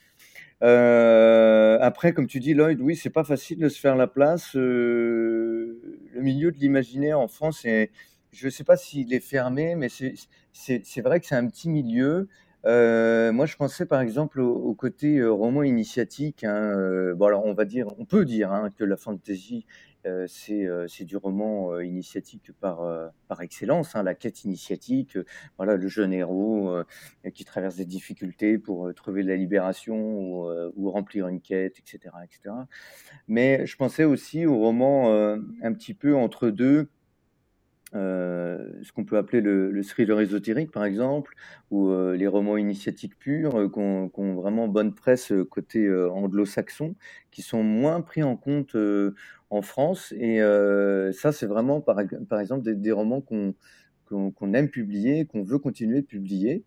Euh, 0.63 1.79
après, 1.81 2.13
comme 2.13 2.27
tu 2.27 2.41
dis, 2.41 2.55
Lloyd, 2.55 2.81
oui, 2.81 2.97
c'est 2.97 3.11
pas 3.11 3.25
facile 3.25 3.59
de 3.59 3.69
se 3.69 3.79
faire 3.79 3.97
la 3.97 4.07
place. 4.07 4.57
Euh, 4.57 5.81
le 6.13 6.21
milieu 6.21 6.53
de 6.53 6.59
l'imaginaire 6.59 7.21
en 7.21 7.29
France, 7.29 7.63
je 7.65 8.45
ne 8.45 8.51
sais 8.51 8.65
pas 8.65 8.77
s'il 8.77 9.13
est 9.13 9.21
fermé, 9.21 9.75
mais 9.75 9.89
c'est 9.89 11.01
vrai 11.01 11.21
que 11.21 11.27
c'est 11.27 11.35
un 11.37 11.47
petit 11.47 11.69
milieu. 11.69 12.29
Euh, 12.67 13.31
moi, 13.33 13.47
je 13.47 13.57
pensais 13.57 13.85
par 13.85 14.01
exemple 14.01 14.41
au, 14.41 14.75
côté 14.75 15.23
roman 15.25 15.63
initiatique. 15.63 16.45
Hein, 16.45 17.15
bon, 17.15 17.27
alors 17.27 17.45
on 17.45 17.55
va 17.55 17.65
dire, 17.65 17.89
on 17.99 18.05
peut 18.05 18.25
dire 18.25 18.53
hein, 18.53 18.71
que 18.77 18.85
la 18.85 18.97
fantasy 18.97 19.67
euh, 20.07 20.27
euh, 20.51 20.87
c'est 20.89 21.05
du 21.05 21.17
roman 21.17 21.73
euh, 21.73 21.85
initiatique 21.85 22.53
par, 22.61 22.83
par 23.29 23.41
excellence, 23.41 23.97
hein, 23.97 24.03
la 24.03 24.15
quête 24.15 24.45
initiatique, 24.45 25.19
voilà, 25.57 25.77
le 25.77 25.89
jeune 25.89 26.13
héros 26.13 26.77
qui 27.35 27.45
traverse 27.45 27.77
des 27.77 27.85
difficultés 27.85 28.59
pour 28.59 28.93
trouver 28.95 29.23
la 29.23 29.37
libération 29.37 30.43
ou, 30.77 30.91
remplir 30.91 31.29
une 31.29 31.41
quête, 31.41 31.79
etc., 31.79 32.15
etc. 32.23 32.55
Mais 33.29 33.67
je 33.67 33.77
pensais 33.77 34.05
aussi 34.05 34.47
au 34.47 34.57
roman 34.59 35.13
un 35.63 35.73
petit 35.73 35.95
peu 35.95 36.15
entre 36.15 36.51
deux, 36.51 36.89
ce 37.93 38.93
qu'on 38.93 39.05
peut 39.05 39.17
appeler 39.17 39.41
le, 39.41 39.71
le, 39.71 39.83
thriller 39.83 40.21
ésotérique, 40.21 40.71
par 40.71 40.85
exemple, 40.85 41.35
ou 41.71 41.93
les 42.13 42.27
romans 42.27 42.57
initiatiques 42.57 43.19
purs, 43.19 43.71
qui 43.73 43.79
ont, 43.79 44.35
vraiment 44.35 44.69
bonne 44.69 44.95
presse 44.95 45.33
côté 45.51 45.93
anglo-saxon, 45.93 46.95
qui 47.31 47.43
sont 47.43 47.63
moins 47.63 48.01
pris 48.03 48.23
en 48.23 48.37
compte 48.37 48.77
en 49.55 49.63
France. 49.63 50.13
Et 50.19 50.41
ça, 51.13 51.33
c'est 51.33 51.47
vraiment, 51.47 51.81
par, 51.81 52.01
exemple, 52.41 52.63
des, 52.75 52.93
romans 52.93 53.21
qu'on 53.21 54.55
aime 54.55 54.69
publier, 54.69 55.27
qu'on 55.27 55.43
veut 55.43 55.59
continuer 55.59 56.03
de 56.03 56.07
publier. 56.07 56.65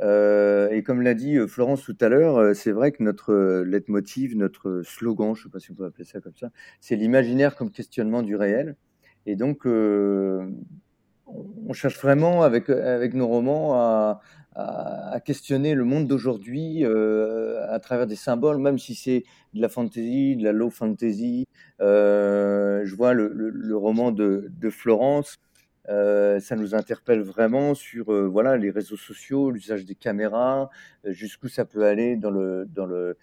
et 0.00 0.82
comme 0.84 1.02
l'a 1.02 1.14
dit 1.14 1.38
Florence 1.48 1.82
tout 1.84 1.96
à 2.00 2.08
l'heure, 2.08 2.54
c'est 2.54 2.72
vrai 2.72 2.92
que 2.92 3.02
notre 3.02 3.62
leitmotiv, 3.62 4.36
notre 4.36 4.82
slogan, 4.84 5.34
je 5.34 5.40
ne 5.40 5.44
sais 5.44 5.50
pas 5.52 5.60
si 5.60 5.70
on 5.70 5.74
peut 5.74 5.86
appeler 5.86 6.04
ça 6.04 6.20
comme 6.20 6.36
ça, 6.36 6.50
c'est 6.80 6.96
l'imaginaire 6.96 7.56
comme 7.56 7.70
questionnement 7.70 8.22
du 8.22 8.36
réel. 8.36 8.76
Et 9.26 9.36
donc, 9.36 9.66
euh, 9.66 10.46
on 11.26 11.72
cherche 11.72 11.98
vraiment 11.98 12.42
avec, 12.42 12.68
avec 12.68 13.14
nos 13.14 13.26
romans 13.26 13.74
à, 13.74 14.20
à, 14.54 15.20
questionner 15.24 15.74
le 15.74 15.84
monde 15.84 16.06
d'aujourd'hui 16.06 16.84
euh, 16.84 17.66
à 17.72 17.80
travers 17.80 18.06
des 18.06 18.16
symboles, 18.16 18.58
même 18.58 18.78
si 18.78 18.94
c'est 18.94 19.24
de 19.54 19.60
la 19.60 19.68
fantasy, 19.68 20.36
de 20.36 20.44
la 20.44 20.52
low 20.52 20.70
fantasy. 20.70 21.46
Euh, 21.80 22.82
je 22.84 22.94
vois 22.94 23.14
le, 23.14 23.28
le, 23.28 23.76
roman 23.76 24.12
de, 24.12 24.50
de 24.50 24.70
Florence. 24.70 25.38
Euh, 25.88 26.40
ça 26.40 26.56
nous 26.56 26.74
interpelle 26.74 27.20
vraiment 27.20 27.74
sur 27.74 28.06
voilà 28.30 28.56
les 28.56 28.70
réseaux 28.70 28.96
sociaux, 28.96 29.50
l'usage 29.50 29.84
des 29.84 29.94
caméras, 29.94 30.70
jusqu'où 31.04 31.48
ça 31.48 31.64
peut 31.64 31.84
aller 31.84 32.16
dans 32.16 32.30
le 32.30 32.66
dans 32.66 32.86
le 32.86 33.18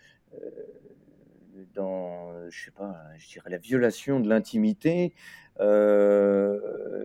dans 1.74 2.50
je 2.50 2.66
sais 2.66 2.72
pas, 2.72 2.96
je 3.18 3.28
dirais 3.30 3.50
la 3.50 3.58
violation 3.58 4.20
de 4.20 4.30
l'intimité. 4.30 5.14
Euh, 5.62 6.58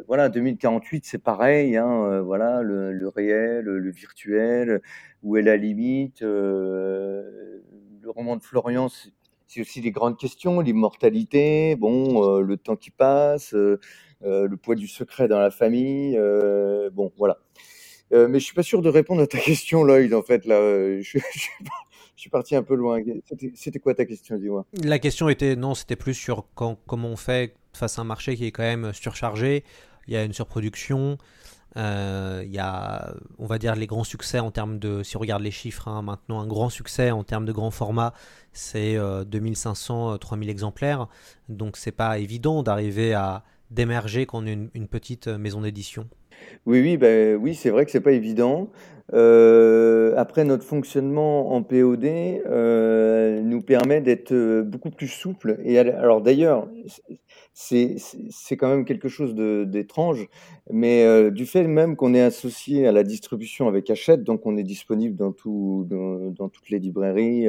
voilà, 0.06 0.28
2048, 0.28 1.04
c'est 1.04 1.18
pareil. 1.18 1.76
Hein, 1.76 1.88
euh, 1.88 2.22
voilà, 2.22 2.62
le, 2.62 3.08
réel, 3.08 3.64
le 3.64 3.90
virtuel, 3.90 4.80
où 5.22 5.36
est 5.36 5.42
la 5.42 5.56
limite. 5.56 6.22
Euh, 6.22 7.60
le 8.02 8.10
roman 8.10 8.36
de 8.36 8.42
Florian, 8.42 8.88
c'est 9.46 9.60
aussi 9.60 9.80
des 9.80 9.90
grandes 9.90 10.18
questions, 10.18 10.60
l'immortalité, 10.60 11.76
bon, 11.76 12.40
le 12.40 12.56
temps 12.56 12.76
qui 12.76 12.90
passe, 12.90 13.52
le 13.52 14.54
poids 14.56 14.76
du 14.76 14.86
secret 14.86 15.28
dans 15.28 15.40
la 15.40 15.50
famille. 15.50 16.16
bon, 16.92 17.12
voilà. 17.18 17.38
mais 18.12 18.38
je 18.38 18.44
suis 18.44 18.54
pas 18.54 18.62
sûr 18.62 18.80
de 18.80 18.88
répondre 18.88 19.22
à 19.22 19.26
ta 19.26 19.38
question, 19.38 19.82
Lloyd. 19.82 20.14
En 20.14 20.22
fait, 20.22 20.46
là, 20.46 20.60
je, 21.00 21.18
suis 22.16 22.30
parti 22.30 22.54
un 22.54 22.62
peu 22.62 22.76
loin. 22.76 23.00
C'était 23.54 23.80
quoi 23.80 23.94
ta 23.94 24.04
question, 24.04 24.36
dis-moi? 24.36 24.64
La 24.84 25.00
question 25.00 25.28
était, 25.28 25.56
non, 25.56 25.74
c'était 25.74 25.96
plus 25.96 26.14
sur 26.14 26.46
comment 26.54 27.08
on 27.08 27.16
fait 27.16 27.54
face 27.76 27.98
à 27.98 28.02
un 28.02 28.04
marché 28.04 28.36
qui 28.36 28.46
est 28.46 28.52
quand 28.52 28.62
même 28.62 28.92
surchargé. 28.92 29.64
Il 30.08 30.14
y 30.14 30.16
a 30.16 30.24
une 30.24 30.32
surproduction. 30.32 31.18
Euh, 31.76 32.42
il 32.44 32.52
y 32.52 32.58
a, 32.58 33.14
on 33.38 33.46
va 33.46 33.58
dire, 33.58 33.74
les 33.76 33.86
grands 33.86 34.04
succès 34.04 34.38
en 34.38 34.50
termes 34.50 34.78
de, 34.78 35.02
si 35.02 35.16
on 35.16 35.20
regarde 35.20 35.42
les 35.42 35.50
chiffres, 35.50 35.88
hein, 35.88 36.00
maintenant, 36.02 36.40
un 36.40 36.46
grand 36.46 36.70
succès 36.70 37.10
en 37.10 37.22
termes 37.22 37.44
de 37.44 37.52
grand 37.52 37.70
format, 37.70 38.14
c'est 38.52 38.96
2500, 38.96 40.18
3000 40.18 40.48
euh, 40.48 40.52
exemplaires. 40.52 41.08
Donc, 41.48 41.76
c'est 41.76 41.92
pas 41.92 42.18
évident 42.18 42.62
d'arriver 42.62 43.12
à 43.12 43.44
d'émerger 43.70 44.26
quand 44.26 44.44
on 44.44 44.46
est 44.46 44.58
une, 44.74 44.88
petite 44.88 45.26
maison 45.26 45.60
d'édition. 45.60 46.08
Oui, 46.64 46.80
oui, 46.80 46.96
ben, 46.96 47.36
oui, 47.36 47.54
c'est 47.54 47.70
vrai 47.70 47.84
que 47.84 47.90
c'est 47.90 48.00
pas 48.00 48.12
évident. 48.12 48.70
Euh, 49.14 50.14
après, 50.16 50.44
notre 50.44 50.64
fonctionnement 50.64 51.52
en 51.52 51.62
POD 51.62 52.04
euh, 52.04 53.40
nous 53.40 53.62
permet 53.62 54.00
d'être 54.00 54.32
euh, 54.32 54.62
beaucoup 54.62 54.90
plus 54.90 55.08
souple. 55.08 55.58
Et 55.64 55.78
alors 55.78 56.20
d'ailleurs, 56.20 56.68
c'est 57.52 57.96
quand 58.56 58.68
même 58.68 58.84
quelque 58.84 59.08
chose 59.08 59.34
d'étrange, 59.34 60.28
mais 60.70 61.30
du 61.30 61.46
fait 61.46 61.66
même 61.66 61.96
qu'on 61.96 62.14
est 62.14 62.20
associé 62.20 62.86
à 62.86 62.92
la 62.92 63.02
distribution 63.02 63.68
avec 63.68 63.88
Hachette, 63.88 64.24
donc 64.24 64.44
on 64.44 64.56
est 64.56 64.62
disponible 64.62 65.16
dans, 65.16 65.32
tout, 65.32 65.86
dans, 65.88 66.48
toutes 66.48 66.68
les 66.70 66.78
librairies. 66.78 67.48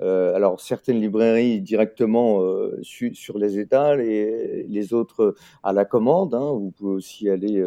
alors 0.00 0.60
certaines 0.60 1.00
librairies 1.00 1.60
directement 1.60 2.40
sur 2.82 3.38
les 3.38 3.58
étals 3.58 4.00
et 4.00 4.66
les 4.68 4.92
autres 4.92 5.36
à 5.62 5.72
la 5.72 5.84
commande. 5.84 6.34
Hein, 6.34 6.52
vous 6.52 6.72
pouvez 6.72 6.94
aussi 6.94 7.28
aller 7.28 7.62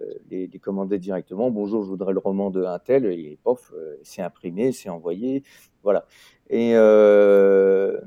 euh, 0.00 0.14
les, 0.30 0.48
commander 0.58 0.98
directement. 0.98 1.50
Bonjour, 1.50 1.84
je 1.84 1.88
voudrais 1.88 2.12
le 2.12 2.18
roman 2.18 2.50
de 2.50 2.64
un 2.64 2.78
tel, 2.78 3.06
et 3.06 3.38
pof, 3.44 3.72
euh, 3.74 3.96
c'est 4.02 4.22
imprimé, 4.22 4.72
c'est 4.72 4.88
envoyé, 4.88 5.44
voilà. 5.82 6.06
Et 6.50 6.72
euh, 6.74 8.00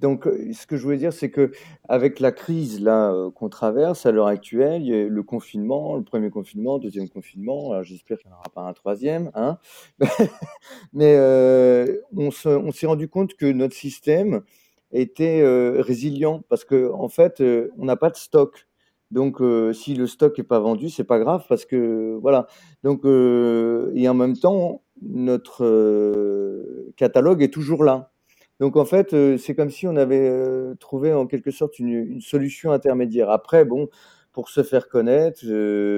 donc, 0.00 0.24
ce 0.24 0.66
que 0.66 0.76
je 0.76 0.82
voulais 0.82 0.96
dire, 0.96 1.12
c'est 1.12 1.30
que 1.30 1.52
avec 1.88 2.20
la 2.20 2.32
crise 2.32 2.80
là 2.80 3.12
qu'on 3.34 3.48
traverse 3.48 4.06
à 4.06 4.12
l'heure 4.12 4.28
actuelle, 4.28 5.08
le 5.08 5.22
confinement, 5.22 5.96
le 5.96 6.02
premier 6.04 6.30
confinement, 6.30 6.78
deuxième 6.78 7.08
confinement. 7.08 7.82
J'espère 7.82 8.18
qu'il 8.18 8.28
n'y 8.28 8.34
en 8.34 8.38
aura 8.38 8.50
pas 8.54 8.62
un 8.62 8.72
troisième, 8.72 9.30
hein. 9.34 9.58
Mais 10.92 11.16
on 12.16 12.30
s'est 12.30 12.86
rendu 12.86 13.08
compte 13.08 13.34
que 13.34 13.46
notre 13.46 13.74
système 13.74 14.42
était 14.92 15.42
résilient 15.80 16.42
parce 16.48 16.64
que 16.64 16.90
en 16.92 17.08
fait, 17.08 17.42
on 17.78 17.84
n'a 17.84 17.96
pas 17.96 18.10
de 18.10 18.16
stock. 18.16 18.66
Donc, 19.10 19.40
euh, 19.40 19.72
si 19.72 19.94
le 19.94 20.06
stock 20.06 20.36
n'est 20.38 20.44
pas 20.44 20.58
vendu, 20.60 20.90
c'est 20.90 21.04
pas 21.04 21.18
grave 21.18 21.44
parce 21.48 21.64
que 21.64 22.18
voilà. 22.20 22.46
Donc, 22.82 23.04
euh, 23.04 23.92
et 23.94 24.08
en 24.08 24.14
même 24.14 24.36
temps, 24.36 24.82
notre 25.02 25.64
euh, 25.64 26.92
catalogue 26.96 27.42
est 27.42 27.52
toujours 27.52 27.84
là. 27.84 28.10
Donc, 28.60 28.76
en 28.76 28.84
fait, 28.84 29.14
c'est 29.38 29.54
comme 29.54 29.70
si 29.70 29.86
on 29.86 29.96
avait 29.96 30.30
trouvé 30.78 31.12
en 31.12 31.26
quelque 31.26 31.50
sorte 31.50 31.78
une, 31.78 32.20
solution 32.20 32.72
intermédiaire. 32.72 33.30
Après, 33.30 33.64
bon, 33.64 33.88
pour 34.32 34.48
se 34.48 34.62
faire 34.62 34.88
connaître, 34.88 35.44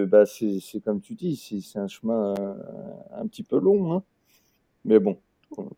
bah, 0.07 0.25
c'est 0.27 0.81
comme 0.85 1.01
tu 1.01 1.14
dis, 1.14 1.37
c'est 1.37 1.79
un 1.79 1.88
chemin 1.88 2.35
un, 3.12 3.27
petit 3.27 3.42
peu 3.42 3.59
long, 3.59 3.92
hein. 3.92 4.03
mais 4.85 4.99
bon 4.99 5.19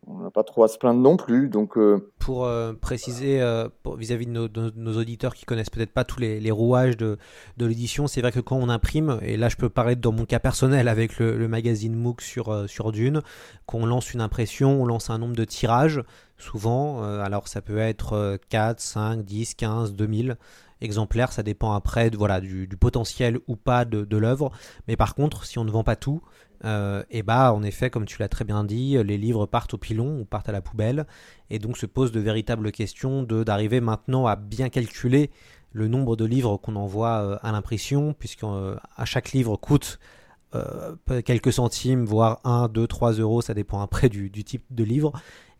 on 0.07 0.19
n'a 0.19 0.31
pas 0.31 0.43
trop 0.43 0.63
à 0.63 0.67
se 0.67 0.77
plaindre 0.77 0.99
non 0.99 1.17
plus. 1.17 1.49
Donc, 1.49 1.77
euh, 1.77 2.11
Pour 2.19 2.45
euh, 2.45 2.73
préciser 2.73 3.41
euh, 3.41 3.67
vis-à-vis 3.97 4.25
de, 4.25 4.49
nos, 4.75 4.97
auditeurs 4.97 5.35
qui 5.35 5.45
connaissent 5.45 5.69
peut-être 5.69 5.93
pas 5.93 6.03
tous 6.03 6.19
les, 6.19 6.51
rouages 6.51 6.97
de, 6.97 7.17
l'édition, 7.57 8.07
c'est 8.07 8.21
vrai 8.21 8.31
que 8.31 8.39
quand 8.39 8.57
on 8.57 8.69
imprime, 8.69 9.19
et 9.21 9.37
là 9.37 9.49
je 9.49 9.55
peux 9.55 9.69
parler 9.69 9.95
dans 9.95 10.11
mon 10.11 10.25
cas 10.25 10.39
personnel 10.39 10.87
avec 10.87 11.19
le, 11.19 11.47
magazine 11.47 11.95
MOOC 11.95 12.21
sur, 12.21 12.69
sur 12.69 12.91
Dune, 12.91 13.21
qu'on 13.65 13.85
lance 13.85 14.13
une 14.13 14.21
impression, 14.21 14.81
on 14.81 14.85
lance 14.85 15.09
un 15.09 15.17
nombre 15.17 15.35
de 15.35 15.45
tirages, 15.45 16.01
souvent, 16.37 17.03
alors 17.03 17.47
ça 17.47 17.61
peut 17.61 17.79
être 17.79 18.39
4, 18.49 18.79
5, 18.79 19.23
10, 19.23 19.55
15, 19.55 19.93
2000. 19.93 20.37
exemplaires. 20.81 21.31
Ça 21.31 21.43
dépend 21.43 21.73
après 21.73 22.09
voilà, 22.09 22.39
du, 22.39 22.67
potentiel 22.79 23.39
ou 23.47 23.55
pas 23.55 23.85
de, 23.85 24.05
de 24.05 24.17
l'œuvre. 24.17 24.51
Mais 24.87 24.95
par 24.95 25.15
contre, 25.15 25.45
si 25.45 25.59
on 25.59 25.65
ne 25.65 25.71
vend 25.71 25.83
pas 25.83 25.95
tout, 25.95 26.21
euh, 26.65 27.03
et 27.09 27.23
bah 27.23 27.53
en 27.53 27.63
effet, 27.63 27.89
comme 27.89 28.05
tu 28.05 28.19
l'as 28.19 28.27
très 28.27 28.45
bien 28.45 28.63
dit, 28.63 28.97
les 29.03 29.17
livres 29.17 29.45
partent 29.45 29.73
au 29.73 29.77
pilon 29.77 30.19
ou 30.19 30.25
partent 30.25 30.49
à 30.49 30.51
la 30.51 30.61
poubelle, 30.61 31.05
et 31.49 31.59
donc 31.59 31.77
se 31.77 31.85
posent 31.85 32.11
de 32.11 32.19
véritables 32.19 32.71
questions 32.71 33.23
de 33.23 33.43
d'arriver 33.43 33.79
maintenant 33.81 34.27
à 34.27 34.35
bien 34.35 34.69
calculer 34.69 35.31
le 35.71 35.87
nombre 35.87 36.15
de 36.15 36.25
livres 36.25 36.57
qu'on 36.57 36.75
envoie 36.75 37.21
euh, 37.21 37.37
à 37.41 37.51
l'impression, 37.51 38.13
puisque 38.13 38.43
euh, 38.43 38.75
à 38.95 39.05
chaque 39.05 39.31
livre 39.31 39.55
coûte 39.55 39.99
quelques 41.25 41.53
centimes, 41.53 42.05
voire 42.05 42.39
1, 42.43 42.69
2, 42.69 42.87
3 42.87 43.11
euros, 43.13 43.39
ça 43.39 43.53
dépend 43.53 43.81
après 43.81 44.09
du, 44.09 44.31
du 44.31 44.43
type 44.43 44.63
de 44.71 44.83
livre. 44.83 45.11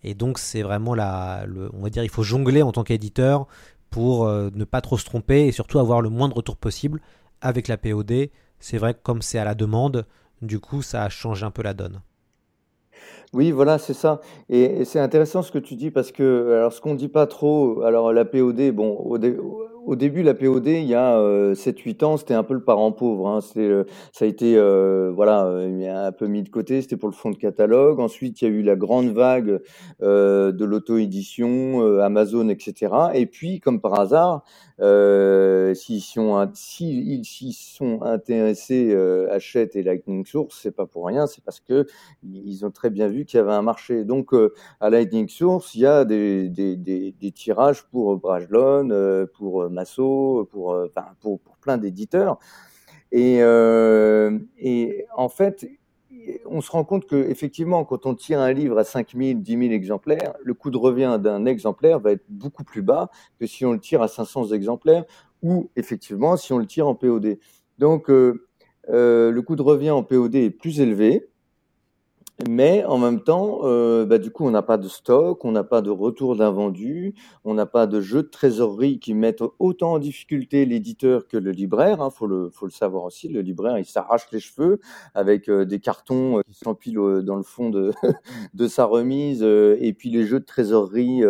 Et 0.03 0.15
donc 0.15 0.39
c'est 0.39 0.63
vraiment 0.63 0.95
la, 0.95 1.45
le, 1.45 1.69
on 1.75 1.83
va 1.83 1.91
dire, 1.91 2.03
il 2.03 2.09
faut 2.09 2.23
jongler 2.23 2.63
en 2.63 2.71
tant 2.71 2.83
qu'éditeur 2.83 3.45
pour 3.91 4.27
ne 4.27 4.63
pas 4.63 4.81
trop 4.81 4.97
se 4.97 5.05
tromper 5.05 5.45
et 5.45 5.51
surtout 5.51 5.77
avoir 5.77 6.01
le 6.01 6.09
moins 6.09 6.27
de 6.27 6.33
retour 6.33 6.57
possible 6.57 7.01
avec 7.39 7.67
la 7.67 7.77
POD. 7.77 8.29
C'est 8.59 8.79
vrai 8.79 8.95
que 8.95 8.99
comme 9.03 9.21
c'est 9.21 9.38
à 9.38 9.45
la 9.45 9.53
demande, 9.53 10.07
du 10.41 10.60
coup, 10.60 10.82
ça 10.82 11.04
a 11.04 11.10
changé 11.10 11.45
un 11.45 11.52
peu 11.52 11.63
la 11.63 11.73
donne. 11.73 12.02
Oui, 13.34 13.52
voilà, 13.52 13.78
c'est 13.78 13.93
ça. 13.93 14.21
Et, 14.49 14.86
c'est 14.86 14.99
intéressant 14.99 15.43
ce 15.43 15.52
que 15.52 15.60
tu 15.60 15.75
dis 15.75 15.91
parce 15.91 16.12
que, 16.12 16.54
alors, 16.54 16.73
ce 16.73 16.82
qu'on 16.82 16.95
dit 16.95 17.08
pas 17.08 17.28
trop, 17.28 17.82
alors 17.84 18.12
la 18.12 18.25
POD, 18.25 18.71
bon, 18.71 18.95
au, 18.97 19.17
début, 19.96 20.24
la 20.24 20.34
POD, 20.34 20.68
il 20.68 20.86
y 20.86 20.96
a 20.96 21.18
7-8 21.54 22.04
euh, 22.04 22.06
ans, 22.06 22.18
c'était 22.18 22.34
un 22.34 22.44
peu 22.44 22.54
le 22.54 22.63
parent 22.63 22.92
pauvre. 22.92 23.28
Hein. 23.28 23.39
Euh, 23.58 23.84
ça 24.12 24.26
a 24.26 24.28
été, 24.28 24.56
euh, 24.58 25.12
voilà, 25.13 25.44
un 25.46 26.12
peu 26.12 26.28
mis 26.28 26.44
de 26.44 26.50
côté, 26.50 26.82
c'était 26.82 26.98
pour 26.98 27.10
le 27.10 27.15
fond 27.15 27.32
de 27.32 27.38
catalogue. 27.38 28.00
Ensuite, 28.00 28.42
il 28.42 28.46
y 28.46 28.48
a 28.48 28.52
eu 28.52 28.62
la 28.62 28.76
grande 28.76 29.10
vague 29.10 29.62
de 30.02 30.65
l'auto-édition, 30.65 32.00
Amazon, 32.00 32.50
etc. 32.50 32.94
Et 33.13 33.26
puis, 33.26 33.60
comme 33.60 33.82
par 33.82 34.00
hasard, 34.00 34.44
euh, 34.82 35.74
s'ils 35.74 36.02
sont, 36.02 36.50
s'ils 36.54 37.54
sont 37.54 38.02
intéressés, 38.02 38.92
euh, 38.92 39.28
achètent 39.32 39.76
et 39.76 39.84
Lightning 39.84 40.26
Source, 40.26 40.58
c'est 40.62 40.72
pas 40.72 40.86
pour 40.86 41.06
rien, 41.08 41.28
c'est 41.28 41.44
parce 41.44 41.60
que 41.60 41.86
ils 42.24 42.65
ont 42.65 42.72
très 42.72 42.89
bien 42.89 43.08
vu 43.08 43.26
qu'il 43.26 43.38
y 43.38 43.42
avait 43.42 43.52
un 43.52 43.62
marché. 43.62 44.06
Donc, 44.06 44.34
euh, 44.34 44.54
à 44.80 44.89
Lightning 44.89 45.28
Source, 45.28 45.76
il 45.76 45.82
y 45.82 45.86
a 45.86 46.06
des, 46.06 47.13
tirages 47.36 47.84
pour 47.92 48.18
Brajlon, 48.18 48.89
euh, 48.92 49.26
pour 49.38 49.68
Masso, 49.69 50.47
pour, 50.51 50.69
enfin, 50.69 51.08
pour, 51.19 51.39
pour 51.39 51.58
plein 51.58 51.77
d'éditeurs. 51.77 52.38
Et, 53.12 53.39
et 54.58 55.05
en 55.15 55.29
fait, 55.29 55.67
on 56.45 56.62
se 56.62 56.71
rend 56.71 56.84
compte 56.84 57.05
que 57.05 57.15
effectivement, 57.15 57.86
quand 57.86 58.05
on 58.05 58.15
tire 58.15 58.39
un 58.39 58.51
livre 58.51 58.77
à 58.77 58.84
5000, 58.84 59.41
10 59.41 59.51
000 59.51 59.63
exemplaires, 59.71 60.34
le 60.43 60.53
coût 60.53 60.71
de 60.71 60.77
revient 60.77 61.19
d'un 61.21 61.45
exemplaire 61.45 61.99
va 61.99 62.12
être 62.12 62.25
beaucoup 62.29 62.63
plus 62.63 62.82
bas 62.82 63.10
que 63.39 63.47
si 63.47 63.65
on 63.65 63.73
le 63.73 63.79
tire 63.79 64.01
à 64.01 64.08
500 64.08 64.51
exemplaires 64.51 65.05
ou 65.41 65.69
effectivement 65.75 66.38
si 66.38 66.51
on 66.53 66.58
le 66.58 66.65
tire 66.65 66.88
en 66.88 66.95
POD. 66.95 67.38
Donc, 67.77 68.10
euh, 68.10 68.47
euh, 68.89 69.32
le 69.32 69.41
coût 69.41 69.55
de 69.55 69.62
revient 69.62 69.91
en 69.91 70.03
POD 70.03 70.36
est 70.36 70.49
plus 70.49 70.82
élevé. 70.82 71.29
Mais 72.47 72.86
en 72.86 72.97
même 72.97 73.21
temps, 73.21 73.60
euh, 73.63 74.06
bah, 74.06 74.17
du 74.17 74.32
coup, 74.32 74.45
on 74.45 74.52
n'a 74.52 74.62
pas 74.62 74.78
de 74.78 74.88
stock, 74.88 75.43
on 75.43 75.52
n'a 75.52 75.65
pas 75.65 75.82
de 75.82 75.89
retour 75.89 76.38
d'invendu, 76.38 77.13
on 77.43 77.54
n'a 77.54 77.65
pas 77.65 77.86
de 77.86 77.99
jeux 77.99 78.23
de 78.23 78.30
trésorerie 78.30 78.99
qui 78.99 79.13
mettent 79.13 79.43
autant 79.60 79.93
en 79.93 79.99
difficulté 79.99 80.65
l'éditeur 80.65 81.28
que 81.28 81.36
le 81.36 81.52
libraire. 81.52 82.02
Hein, 82.02 82.10
faut 82.10 82.28
le 82.28 82.49
faut 82.49 82.65
le 82.65 82.71
savoir 82.71 83.04
aussi. 83.04 83.28
Le 83.28 83.41
libraire, 83.41 83.78
il 83.78 83.86
s'arrache 83.86 84.32
les 84.32 84.39
cheveux 84.39 84.80
avec 85.15 85.49
euh, 85.49 85.65
des 85.65 85.80
cartons 85.80 86.38
euh, 86.38 86.41
qui 86.47 86.54
s'empilent 86.54 87.21
dans 87.23 87.36
le 87.36 87.43
fond 87.43 87.69
de 87.69 87.91
de 88.54 88.67
sa 88.67 88.86
remise, 88.86 89.43
et 89.43 89.93
puis 89.93 90.10
les 90.10 90.25
jeux 90.25 90.39
de 90.39 90.45
trésorerie, 90.45 91.21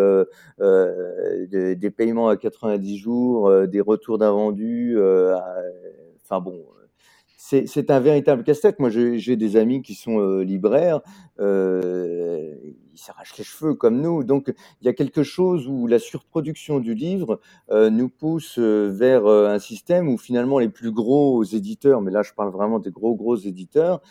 des, 0.60 1.76
des, 1.76 1.92
paiements 1.92 2.30
à 2.30 2.38
90 2.38 2.98
jours, 2.98 3.52
des 3.68 3.82
retours 3.82 4.20
d'invendu. 4.20 4.98
Enfin 6.24 6.40
bon 6.40 6.64
c'est 7.42 7.90
un 7.90 8.02
véritable 8.02 8.44
casse-tête. 8.44 8.80
Moi, 8.80 8.90
j'ai 8.90 9.38
des 9.38 9.56
amis 9.56 9.82
qui 9.82 9.96
sont 9.96 10.20
euh, 10.20 10.44
libraires, 10.44 11.00
euh, 11.40 12.54
ils 12.94 12.98
s'arrachent 12.98 13.38
les 13.38 13.46
cheveux 13.46 13.76
comme 13.76 14.02
nous. 14.02 14.26
Donc, 14.26 14.54
il 14.82 14.86
y 14.86 14.90
a 14.90 14.94
quelque 14.94 15.24
chose 15.24 15.66
où 15.66 15.88
la 15.88 16.00
surproduction 16.00 16.82
du 16.82 16.94
livre 16.94 17.40
euh, 17.72 17.90
nous 17.90 18.10
pousse 18.10 18.60
vers 18.60 19.26
un 19.26 19.58
système 19.58 20.10
où 20.10 20.18
finalement 20.18 20.60
les 20.60 20.68
plus 20.68 20.92
gros 20.92 21.42
éditeurs, 21.46 22.02
mais 22.02 22.12
là 22.12 22.24
je 22.24 22.34
parle 22.34 22.52
vraiment 22.52 22.78
des 22.78 22.92
gros 22.92 23.16
gros 23.16 23.38
éditeurs, 23.38 24.02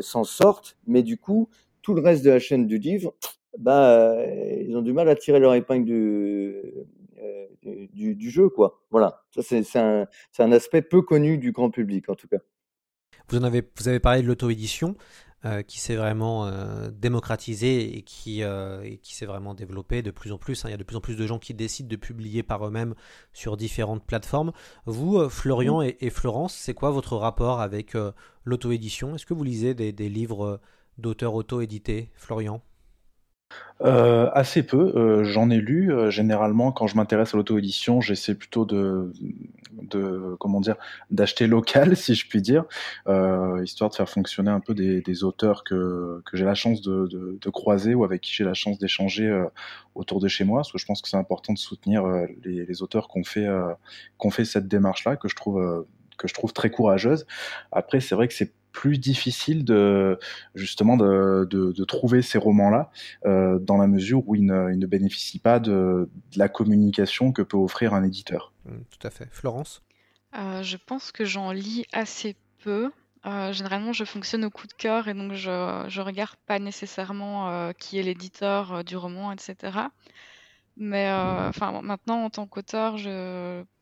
s'en 0.00 0.22
sortent, 0.22 0.76
mais 0.86 1.02
du 1.02 1.18
coup, 1.18 1.48
tout 1.82 1.92
le 1.92 2.02
reste 2.02 2.24
de 2.24 2.30
la 2.30 2.38
chaîne 2.38 2.68
du 2.68 2.78
livre, 2.78 3.14
bah, 3.58 4.14
ils 4.60 4.76
ont 4.76 4.82
du 4.82 4.92
mal 4.92 5.08
à 5.08 5.16
tirer 5.16 5.40
leur 5.40 5.54
épingle 5.54 5.84
du, 5.84 6.54
du, 7.62 8.30
jeu, 8.30 8.48
quoi. 8.48 8.82
Voilà, 8.90 9.24
ça 9.34 9.42
c'est 9.42 9.78
un, 9.78 10.06
un 10.38 10.52
aspect 10.52 10.82
peu 10.82 11.02
connu 11.02 11.38
du 11.38 11.52
grand 11.52 11.70
public 11.70 12.08
en 12.08 12.14
tout 12.14 12.28
cas. 12.28 12.38
Vous, 13.28 13.38
en 13.38 13.42
avez, 13.42 13.62
vous 13.78 13.88
avez 13.88 14.00
parlé 14.00 14.22
de 14.22 14.26
l'auto-édition 14.26 14.96
euh, 15.46 15.62
qui 15.62 15.78
s'est 15.78 15.96
vraiment 15.96 16.46
euh, 16.46 16.90
démocratisée 16.90 17.98
et 17.98 18.02
qui, 18.02 18.42
euh, 18.42 18.82
et 18.82 18.96
qui 18.96 19.14
s'est 19.14 19.26
vraiment 19.26 19.52
développée 19.52 20.00
de 20.00 20.10
plus 20.10 20.32
en 20.32 20.38
plus. 20.38 20.64
Hein. 20.64 20.68
Il 20.68 20.70
y 20.70 20.74
a 20.74 20.78
de 20.78 20.84
plus 20.84 20.96
en 20.96 21.02
plus 21.02 21.16
de 21.16 21.26
gens 21.26 21.38
qui 21.38 21.52
décident 21.52 21.88
de 21.88 21.96
publier 21.96 22.42
par 22.42 22.66
eux-mêmes 22.66 22.94
sur 23.34 23.58
différentes 23.58 24.04
plateformes. 24.06 24.52
Vous, 24.86 25.28
Florian 25.28 25.82
et, 25.82 25.98
et, 26.00 26.08
Florence, 26.08 26.54
c'est 26.54 26.72
quoi 26.72 26.90
votre 26.90 27.16
rapport 27.16 27.60
avec 27.60 27.94
l'auto-édition? 28.44 29.14
Est-ce 29.14 29.26
que 29.26 29.34
vous 29.34 29.44
lisez 29.44 29.74
des, 29.74 29.92
des 29.92 30.08
livres 30.08 30.60
d'auteurs 30.96 31.34
auto-édités, 31.34 32.10
Florian? 32.14 32.62
Euh, 33.82 34.30
assez 34.32 34.62
peu, 34.62 34.92
euh, 34.96 35.24
j'en 35.24 35.50
ai 35.50 35.58
lu. 35.58 35.92
Euh, 35.92 36.08
généralement, 36.10 36.70
quand 36.70 36.86
je 36.86 36.96
m'intéresse 36.96 37.34
à 37.34 37.36
l'auto-édition, 37.36 38.00
j'essaie 38.00 38.34
plutôt 38.34 38.64
de, 38.64 39.12
comment 40.38 40.60
dire, 40.60 40.76
d'acheter 41.10 41.46
local, 41.46 41.96
si 41.96 42.14
je 42.14 42.28
puis 42.28 42.40
dire, 42.40 42.64
histoire 43.62 43.90
de 43.90 43.94
faire 43.94 44.08
fonctionner 44.08 44.50
un 44.50 44.60
peu 44.60 44.74
des, 44.74 45.24
auteurs 45.24 45.64
que, 45.64 46.22
que 46.24 46.36
j'ai 46.36 46.44
la 46.44 46.54
chance 46.54 46.82
de, 46.82 47.50
croiser 47.50 47.94
ou 47.94 48.04
avec 48.04 48.20
qui 48.22 48.32
j'ai 48.32 48.44
la 48.44 48.54
chance 48.54 48.78
d'échanger 48.78 49.44
autour 49.94 50.20
de 50.20 50.28
chez 50.28 50.44
moi. 50.44 50.60
Parce 50.60 50.72
que 50.72 50.78
je 50.78 50.86
pense 50.86 51.02
que 51.02 51.08
c'est 51.08 51.16
important 51.16 51.52
de 51.52 51.58
soutenir 51.58 52.04
les, 52.44 52.64
les, 52.64 52.82
auteurs 52.82 53.08
qu'on 53.08 53.24
fait, 53.24 53.48
qu'on 54.18 54.30
fait 54.30 54.44
cette 54.44 54.68
démarche-là, 54.68 55.16
que 55.16 55.28
je 55.28 55.36
trouve 55.36 55.84
que 56.16 56.28
je 56.28 56.34
trouve 56.34 56.52
très 56.52 56.70
courageuse. 56.70 57.26
Après, 57.72 57.98
c'est 58.00 58.14
vrai 58.14 58.28
que 58.28 58.34
c'est 58.34 58.52
plus 58.74 58.98
difficile 58.98 59.64
de 59.64 60.18
justement 60.54 60.98
de, 60.98 61.46
de, 61.48 61.84
trouver 61.84 62.20
ces 62.20 62.38
romans-là 62.38 62.90
euh, 63.24 63.58
dans 63.58 63.78
la 63.78 63.86
mesure 63.86 64.28
où 64.28 64.34
ils 64.34 64.44
ne, 64.44 64.74
ne 64.74 64.86
bénéficient 64.86 65.38
pas 65.38 65.60
de, 65.60 66.10
la 66.36 66.48
communication 66.48 67.32
que 67.32 67.40
peut 67.40 67.56
offrir 67.56 67.94
un 67.94 68.02
éditeur. 68.02 68.52
Mmh, 68.66 68.72
tout 68.90 69.06
à 69.06 69.10
fait. 69.10 69.28
Florence? 69.30 69.80
Euh, 70.36 70.62
Je 70.62 70.76
pense 70.76 71.12
que 71.12 71.24
j'en 71.24 71.52
lis 71.52 71.86
assez 71.92 72.36
peu. 72.62 72.90
Euh, 73.26 73.52
généralement, 73.52 73.92
je 73.92 74.04
fonctionne 74.04 74.44
au 74.44 74.50
coup 74.50 74.66
de 74.66 74.74
cœur 74.74 75.06
et 75.08 75.14
donc 75.14 75.32
je 75.32 75.50
ne 75.50 76.04
regarde 76.04 76.36
pas 76.46 76.58
nécessairement 76.58 77.72
qui 77.78 77.98
est 77.98 78.02
l'éditeur 78.02 78.82
du 78.84 78.96
roman, 78.96 79.30
etc. 79.32 79.78
Mais 80.76 81.08
euh, 81.08 81.48
enfin, 81.48 81.80
maintenant, 81.82 82.24
en 82.24 82.30
tant 82.30 82.46
qu'auteur, 82.46 82.96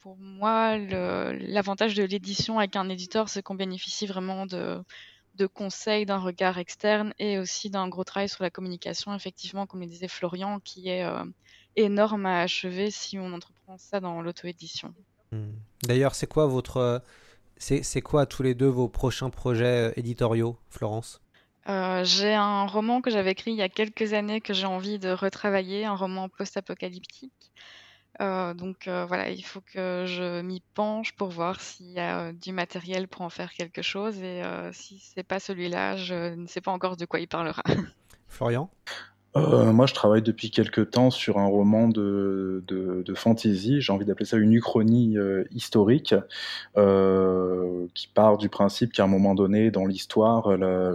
pour 0.00 0.16
moi, 0.18 0.76
l'avantage 0.76 1.94
de 1.94 2.02
l'édition 2.02 2.58
avec 2.58 2.76
un 2.76 2.88
éditeur, 2.88 3.28
c'est 3.28 3.42
qu'on 3.42 3.54
bénéficie 3.54 4.06
vraiment 4.06 4.44
de, 4.46 4.84
conseils, 5.54 6.04
d'un 6.04 6.18
regard 6.18 6.58
externe 6.58 7.14
et 7.18 7.38
aussi 7.38 7.70
d'un 7.70 7.88
gros 7.88 8.04
travail 8.04 8.28
sur 8.28 8.42
la 8.42 8.50
communication, 8.50 9.14
effectivement, 9.14 9.66
comme 9.66 9.80
le 9.80 9.86
disait 9.86 10.08
Florian, 10.08 10.60
qui 10.60 10.88
est 10.88 11.04
euh, 11.04 11.24
énorme 11.76 12.26
à 12.26 12.42
achever 12.42 12.90
si 12.90 13.18
on 13.18 13.32
entreprend 13.32 13.78
ça 13.78 14.00
dans 14.00 14.20
l'auto-édition. 14.20 14.94
Hmm. 15.32 15.52
D'ailleurs, 15.84 16.14
c'est 16.14 16.26
quoi 16.26 16.46
votre. 16.46 17.02
C'est 17.56 18.02
quoi 18.02 18.26
tous 18.26 18.42
les 18.42 18.54
deux 18.54 18.66
vos 18.66 18.88
prochains 18.88 19.30
projets 19.30 19.90
euh, 19.90 19.92
éditoriaux, 19.96 20.58
Florence? 20.68 21.21
Euh, 21.68 22.02
j'ai 22.04 22.34
un 22.34 22.66
roman 22.66 23.00
que 23.00 23.10
j'avais 23.10 23.32
écrit 23.32 23.52
il 23.52 23.56
y 23.56 23.62
a 23.62 23.68
quelques 23.68 24.12
années 24.14 24.40
que 24.40 24.52
j'ai 24.52 24.66
envie 24.66 24.98
de 24.98 25.10
retravailler, 25.10 25.84
un 25.84 25.94
roman 25.94 26.28
post-apocalyptique. 26.28 27.52
Euh, 28.20 28.52
donc 28.52 28.88
euh, 28.88 29.06
voilà, 29.06 29.30
il 29.30 29.42
faut 29.42 29.60
que 29.60 30.04
je 30.06 30.42
m'y 30.42 30.62
penche 30.74 31.12
pour 31.12 31.28
voir 31.28 31.60
s'il 31.60 31.90
y 31.90 32.00
a 32.00 32.32
du 32.32 32.52
matériel 32.52 33.08
pour 33.08 33.22
en 33.22 33.30
faire 33.30 33.52
quelque 33.52 33.82
chose 33.82 34.20
et 34.22 34.42
si 34.72 34.98
c'est 34.98 35.22
pas 35.22 35.40
celui-là, 35.40 35.96
je 35.96 36.34
ne 36.34 36.46
sais 36.46 36.60
pas 36.60 36.72
encore 36.72 36.96
de 36.96 37.04
quoi 37.04 37.20
il 37.20 37.28
parlera. 37.28 37.62
Florian? 38.28 38.70
Euh, 39.36 39.72
moi, 39.72 39.86
je 39.86 39.94
travaille 39.94 40.22
depuis 40.22 40.50
quelques 40.50 40.90
temps 40.90 41.10
sur 41.10 41.38
un 41.38 41.46
roman 41.46 41.88
de, 41.88 42.62
de, 42.66 43.02
de 43.02 43.14
fantasy. 43.14 43.80
J'ai 43.80 43.92
envie 43.92 44.04
d'appeler 44.04 44.26
ça 44.26 44.36
une 44.36 44.52
uchronie 44.52 45.16
euh, 45.16 45.44
historique, 45.52 46.14
euh, 46.76 47.86
qui 47.94 48.08
part 48.08 48.36
du 48.38 48.48
principe 48.48 48.92
qu'à 48.92 49.04
un 49.04 49.06
moment 49.06 49.34
donné, 49.34 49.70
dans 49.70 49.86
l'histoire, 49.86 50.48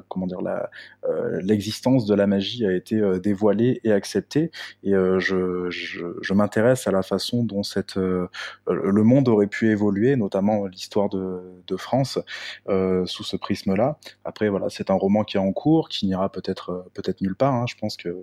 comment 0.07 0.27
dire, 0.27 0.41
la, 0.41 0.69
euh, 1.07 1.39
l'existence 1.41 2.05
de 2.05 2.13
la 2.13 2.27
magie 2.27 2.65
a 2.65 2.73
été 2.73 2.95
euh, 2.95 3.19
dévoilée 3.19 3.81
et 3.83 3.91
acceptée. 3.91 4.51
Et 4.83 4.91
je, 4.91 5.69
je, 5.69 6.05
je 6.21 6.33
m'intéresse 6.33 6.87
à 6.87 6.91
la 6.91 7.01
façon 7.01 7.43
dont 7.43 7.63
cette, 7.63 7.95
le 7.95 9.03
monde 9.03 9.27
aurait 9.27 9.47
pu 9.47 9.69
évoluer, 9.69 10.15
notamment 10.15 10.65
l'histoire 10.67 11.09
de, 11.09 11.39
de 11.67 11.77
France, 11.77 12.19
sous 12.67 13.23
ce 13.23 13.35
prisme-là. 13.37 13.97
Après, 14.25 14.49
voilà, 14.49 14.69
c'est 14.69 14.91
un 14.91 14.95
roman 14.95 15.23
qui 15.23 15.37
est 15.37 15.39
en 15.39 15.51
cours, 15.53 15.89
qui 15.89 16.05
n'ira 16.05 16.31
peut-être 16.31 16.85
peut-être 16.93 17.21
nulle 17.21 17.35
part. 17.35 17.53
Hein. 17.53 17.65
Je 17.67 17.75
pense 17.75 17.97
que 17.97 18.15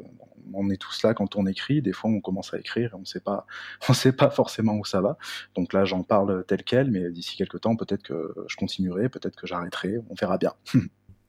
on 0.52 0.70
est 0.70 0.76
tous 0.76 1.02
là 1.02 1.14
quand 1.14 1.36
on 1.36 1.46
écrit. 1.46 1.82
Des 1.82 1.92
fois, 1.92 2.10
on 2.10 2.20
commence 2.20 2.52
à 2.54 2.58
écrire 2.58 2.90
et 2.92 2.96
on 2.96 3.04
sait 3.04 3.20
pas, 3.20 3.46
on 3.88 3.92
sait 3.92 4.12
pas 4.12 4.30
forcément 4.30 4.74
où 4.74 4.84
ça 4.84 5.00
va. 5.00 5.16
Donc 5.54 5.72
là, 5.72 5.84
j'en 5.84 6.02
parle 6.02 6.44
tel 6.46 6.62
quel, 6.62 6.90
mais 6.90 7.10
d'ici 7.10 7.36
quelques 7.36 7.60
temps, 7.60 7.76
peut-être 7.76 8.02
que 8.02 8.34
je 8.46 8.56
continuerai, 8.56 9.08
peut-être 9.08 9.36
que 9.36 9.46
j'arrêterai. 9.46 9.98
On 10.10 10.14
verra 10.14 10.38
bien. 10.38 10.52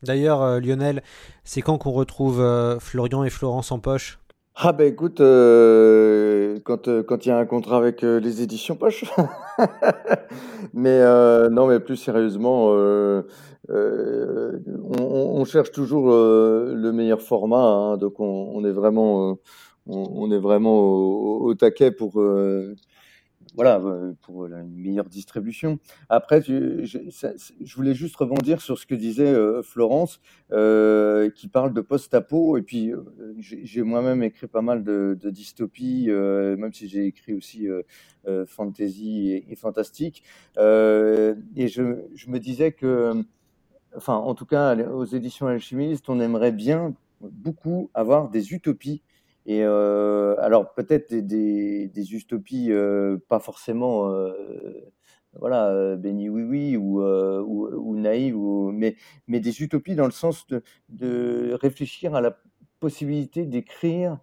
D'ailleurs, 0.04 0.42
euh, 0.42 0.60
Lionel, 0.60 1.02
c'est 1.44 1.62
quand 1.62 1.78
qu'on 1.78 1.92
retrouve 1.92 2.40
euh, 2.40 2.80
Florian 2.80 3.24
et 3.24 3.30
Florence 3.30 3.72
en 3.72 3.80
poche? 3.80 4.20
Ah 4.58 4.72
ben 4.72 4.88
écoute, 4.88 5.20
euh, 5.20 6.60
quand 6.64 6.88
euh, 6.88 7.03
quand 7.03 7.26
il 7.26 7.30
y 7.30 7.32
a 7.32 7.38
un 7.38 7.45
contrat 7.45 7.76
avec 7.76 8.06
euh, 8.06 8.22
les 8.22 8.41
éditions 8.41 8.78
Poche. 8.78 9.03
mais 10.74 11.01
non, 11.49 11.68
mais 11.68 11.82
plus 11.82 11.97
sérieusement, 11.97 12.70
on, 13.70 15.45
cherche 15.45 15.72
toujours 15.72 16.08
le 16.08 16.91
meilleur 16.93 17.22
format, 17.22 17.58
hein, 17.58 17.97
donc 17.97 18.20
on, 18.20 18.64
est 18.64 18.72
vraiment 18.72 19.38
on, 19.88 20.32
est 20.32 20.39
vraiment 20.39 20.80
au 20.80 21.53
taquet 21.56 21.91
pour 21.91 22.22
voilà, 23.56 23.80
euh, 23.80 24.14
pour 24.22 24.45
une 24.45 24.76
meilleure 24.76 25.06
distribution. 25.10 25.80
Après, 26.10 26.41
je, 26.41 27.76
voulais 27.76 27.93
juste 27.93 28.16
rebondir 28.18 28.62
sur 28.62 28.78
ce 28.78 28.86
que 28.86 28.95
disait 28.95 29.28
euh, 29.28 29.62
Florence, 29.64 30.20
euh, 30.51 31.30
qui 31.30 31.47
parle 31.47 31.74
de 31.74 31.82
post-apo. 31.82 32.58
Et 32.58 32.62
puis, 32.62 32.91
j'ai 33.39 33.82
moi-même 33.82 34.24
écrit 34.24 34.47
pas 34.47 34.62
mal 34.62 34.84
de, 34.84 35.18
dystopies, 35.24 36.08
même 36.10 36.74
si 36.74 36.88
j'ai 36.88 37.06
écrit 37.06 37.34
aussi 37.34 37.68
fantasy 38.47 39.32
et, 39.32 39.51
et 39.51 39.56
fantastique. 39.56 40.24
et 40.58 41.68
je, 41.68 42.06
je, 42.14 42.30
me 42.30 42.39
disais 42.39 42.72
que, 42.72 43.24
enfin, 43.95 44.16
en 44.16 44.36
tout 44.36 44.45
cas, 44.45 44.76
aux 44.89 45.06
éditions 45.06 45.47
Alchimistes, 45.47 46.10
on 46.10 46.20
aimerait 46.20 46.51
bien 46.51 46.93
beaucoup 47.22 47.89
avoir 47.93 48.30
des 48.30 48.53
utopies 48.53 49.01
et 49.46 49.64
euh, 49.64 50.36
alors 50.39 50.74
peut-être 50.74 51.14
des, 51.14 52.14
utopies 52.14 52.72
euh, 52.72 53.18
pas 53.30 53.39
forcément 53.39 54.10
euh, 54.10 54.32
voilà 55.39 55.96
béni 55.98 56.30
oui 56.30 56.43
oui 56.43 56.78
ou, 56.78 57.02
euh, 57.02 57.41
ou, 57.41 57.68
ou 57.68 58.72
mais, 58.72 58.96
mais 59.28 59.39
des 59.39 59.62
utopies 59.62 59.96
dans 59.96 60.06
le 60.06 60.12
sens 60.12 60.48
de, 60.48 60.64
de 60.89 61.58
réfléchir 61.62 62.16
à 62.16 62.22
la 62.22 62.38
possibilité 62.80 63.46
d'écrire 63.46 64.20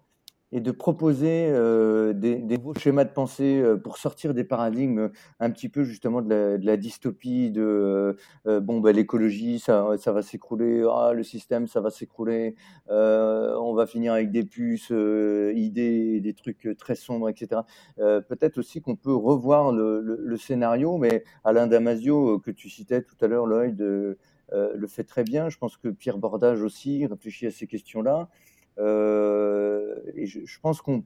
et 0.53 0.61
de 0.61 0.71
proposer 0.71 1.47
euh, 1.49 2.13
des, 2.13 2.35
des, 2.35 2.57
nouveaux 2.59 2.75
schémas 2.75 3.05
de 3.05 3.09
pensée 3.09 3.59
euh, 3.59 3.75
pour 3.75 3.97
sortir 3.97 4.35
des 4.35 4.43
paradigmes 4.43 5.09
un 5.39 5.49
petit 5.49 5.67
peu 5.67 5.83
justement 5.83 6.21
de 6.21 6.59
la, 6.61 6.77
dystopie, 6.77 7.49
de 7.49 7.61
euh, 7.63 8.13
euh 8.45 8.59
bon 8.59 8.79
bah, 8.79 8.91
l'écologie 8.91 9.57
ça, 9.57 9.89
ça 9.97 10.11
va 10.11 10.21
s'écrouler, 10.21 10.85
ah, 10.87 11.11
le 11.13 11.23
système 11.23 11.65
ça 11.65 11.81
va 11.81 11.89
s'écrouler, 11.89 12.55
euh, 12.91 13.55
on 13.57 13.73
va 13.73 13.87
finir 13.87 14.13
avec 14.13 14.29
des 14.29 14.43
puces, 14.43 14.91
euh, 14.91 15.51
idées, 15.55 16.19
des 16.21 16.33
trucs 16.35 16.69
très 16.77 16.95
sombres, 16.95 17.29
etc. 17.29 17.61
Peut-être 17.97 18.59
aussi 18.59 18.81
qu'on 18.81 18.95
peut 18.95 19.13
revoir 19.13 19.71
le, 19.71 20.01
le, 20.01 20.37
scénario, 20.37 20.97
mais 20.97 21.23
Alain 21.43 21.65
Damasio 21.65 22.39
que 22.39 22.51
tu 22.51 22.69
citais 22.69 23.01
tout 23.01 23.15
à 23.21 23.27
l'heure, 23.27 23.47
Lloyd, 23.47 23.79
le 23.81 24.87
fait 24.87 25.03
très 25.03 25.23
bien. 25.23 25.49
Je 25.49 25.57
pense 25.57 25.77
que 25.77 25.87
Pierre 25.87 26.19
Bordage 26.19 26.61
aussi 26.61 27.05
réfléchit 27.07 27.47
à 27.47 27.51
ces 27.51 27.65
questions-là. 27.65 28.29
Euh, 28.29 28.52
et 28.77 30.25
je, 30.25 30.59
pense 30.61 30.81
qu'on 30.81 31.03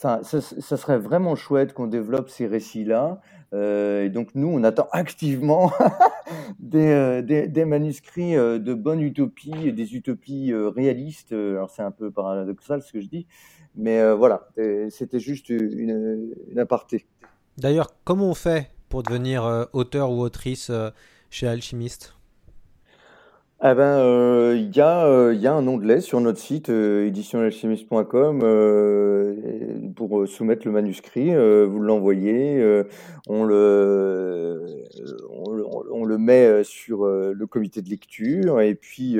ça, 0.00 0.20
ça, 0.22 0.76
serait 0.78 0.98
vraiment 0.98 1.36
chouette 1.36 1.74
qu'on 1.74 1.86
développe 1.86 2.30
ces 2.30 2.46
récits-là. 2.46 3.20
Euh, 3.52 4.04
et 4.04 4.08
donc 4.08 4.30
nous, 4.34 4.48
on 4.48 4.64
attend 4.64 4.88
activement 4.92 5.72
des, 6.58 6.88
euh, 6.88 7.22
des, 7.22 7.64
manuscrits 7.64 8.36
euh, 8.36 8.58
de 8.58 8.74
bonne 8.74 9.00
utopie 9.00 9.52
et 9.64 9.72
des 9.72 9.94
utopies 9.94 10.52
euh, 10.52 10.70
réalistes. 10.70 11.32
Alors 11.32 11.70
c'est 11.70 11.82
un 11.82 11.90
peu 11.90 12.10
paradoxal 12.10 12.82
ce 12.82 12.92
que 12.92 13.00
je 13.00 13.08
dis, 13.08 13.26
mais 13.74 14.12
voilà, 14.14 14.48
c'était 14.88 15.20
juste 15.20 15.48
une, 15.50 16.32
aparté. 16.56 17.06
D'ailleurs, 17.58 17.88
comment 18.04 18.30
on 18.30 18.34
fait 18.34 18.70
pour 18.88 19.02
devenir 19.02 19.68
auteur 19.72 20.12
ou 20.12 20.20
autrice 20.20 20.72
chez 21.28 21.46
Alchimiste? 21.46 22.14
Eh 23.62 23.74
ben, 23.74 23.98
euh, 23.98 24.56
il 24.56 24.74
y 24.74 24.80
a, 24.80 25.04
euh, 25.04 25.34
y 25.34 25.46
a 25.46 25.52
un 25.52 25.66
onglet 25.66 26.00
sur 26.00 26.18
notre 26.22 26.38
site 26.38 26.70
euh, 26.70 27.10
euh, 28.42 29.34
pour 29.94 30.26
soumettre 30.26 30.66
le 30.66 30.72
manuscrit. 30.72 31.34
vous 31.66 31.78
l'envoyez, 31.78 32.84
on 33.28 33.44
le, 33.44 34.64
on, 35.90 36.06
met 36.16 36.64
sur 36.64 37.04
le 37.04 37.46
comité 37.46 37.82
de 37.82 37.90
lecture 37.90 38.62
et 38.62 38.74
puis, 38.74 39.18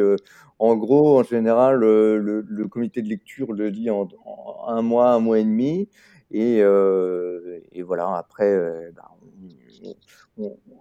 en 0.58 0.74
gros, 0.76 1.18
en 1.18 1.22
général, 1.22 1.80
le, 1.80 2.66
comité 2.70 3.02
de 3.02 3.08
lecture 3.08 3.52
le 3.52 3.68
lit 3.68 3.90
en, 3.90 4.08
un 4.68 4.80
mois, 4.80 5.10
un 5.10 5.20
mois 5.20 5.38
et 5.38 5.44
demi, 5.44 5.90
et, 6.30 6.62
voilà. 7.82 8.16
Après, 8.16 8.56
ben, 8.96 9.02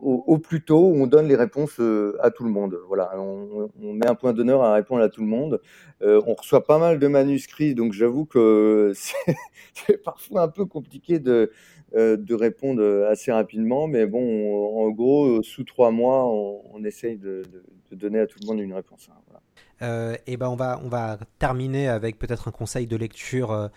au, 0.01 0.37
plus 0.37 0.63
tôt, 0.63 0.91
on 0.95 1.07
donne 1.07 1.27
les 1.27 1.35
réponses 1.35 1.79
euh, 1.79 2.17
à 2.21 2.31
tout 2.31 2.43
le 2.43 2.49
monde. 2.49 2.77
Voilà, 2.87 3.11
on, 3.19 3.93
met 3.93 4.07
un 4.07 4.15
point 4.15 4.33
d'honneur 4.33 4.63
à 4.63 4.73
répondre 4.73 5.01
à 5.01 5.09
tout 5.09 5.21
le 5.21 5.27
monde. 5.27 5.61
Euh, 6.01 6.21
on 6.25 6.33
reçoit 6.33 6.65
pas 6.65 6.77
mal 6.77 6.99
de 6.99 7.07
manuscrits, 7.07 7.75
donc 7.75 7.93
j'avoue 7.93 8.25
que 8.25 8.93
c'est 9.73 10.01
parfois 10.03 10.43
un 10.43 10.47
peu 10.47 10.65
compliqué 10.65 11.19
de, 11.19 11.51
euh, 11.95 12.15
de 12.15 12.35
répondre 12.35 13.07
assez 13.09 13.31
rapidement, 13.31 13.87
mais 13.87 14.05
bon, 14.05 14.21
on, 14.21 14.85
en 14.85 14.89
gros, 14.91 15.43
sous 15.43 15.63
trois 15.63 15.91
mois, 15.91 16.25
on, 16.27 16.83
essaye 16.85 17.17
de, 17.17 17.43
donner 17.91 18.19
à 18.19 18.27
tout 18.27 18.39
le 18.41 18.47
monde 18.47 18.59
une 18.59 18.73
réponse. 18.73 19.09
Hein, 19.11 19.19
voilà. 19.27 20.17
Ben 20.27 20.47
on 20.47 20.55
va 20.55 20.79
on 20.83 20.87
va 20.87 21.17
terminer 21.37 21.89
avec 21.89 22.17
peut-être 22.17 22.47
un 22.47 22.51
conseil 22.51 22.87
de 22.87 22.95
lecture 22.95 23.69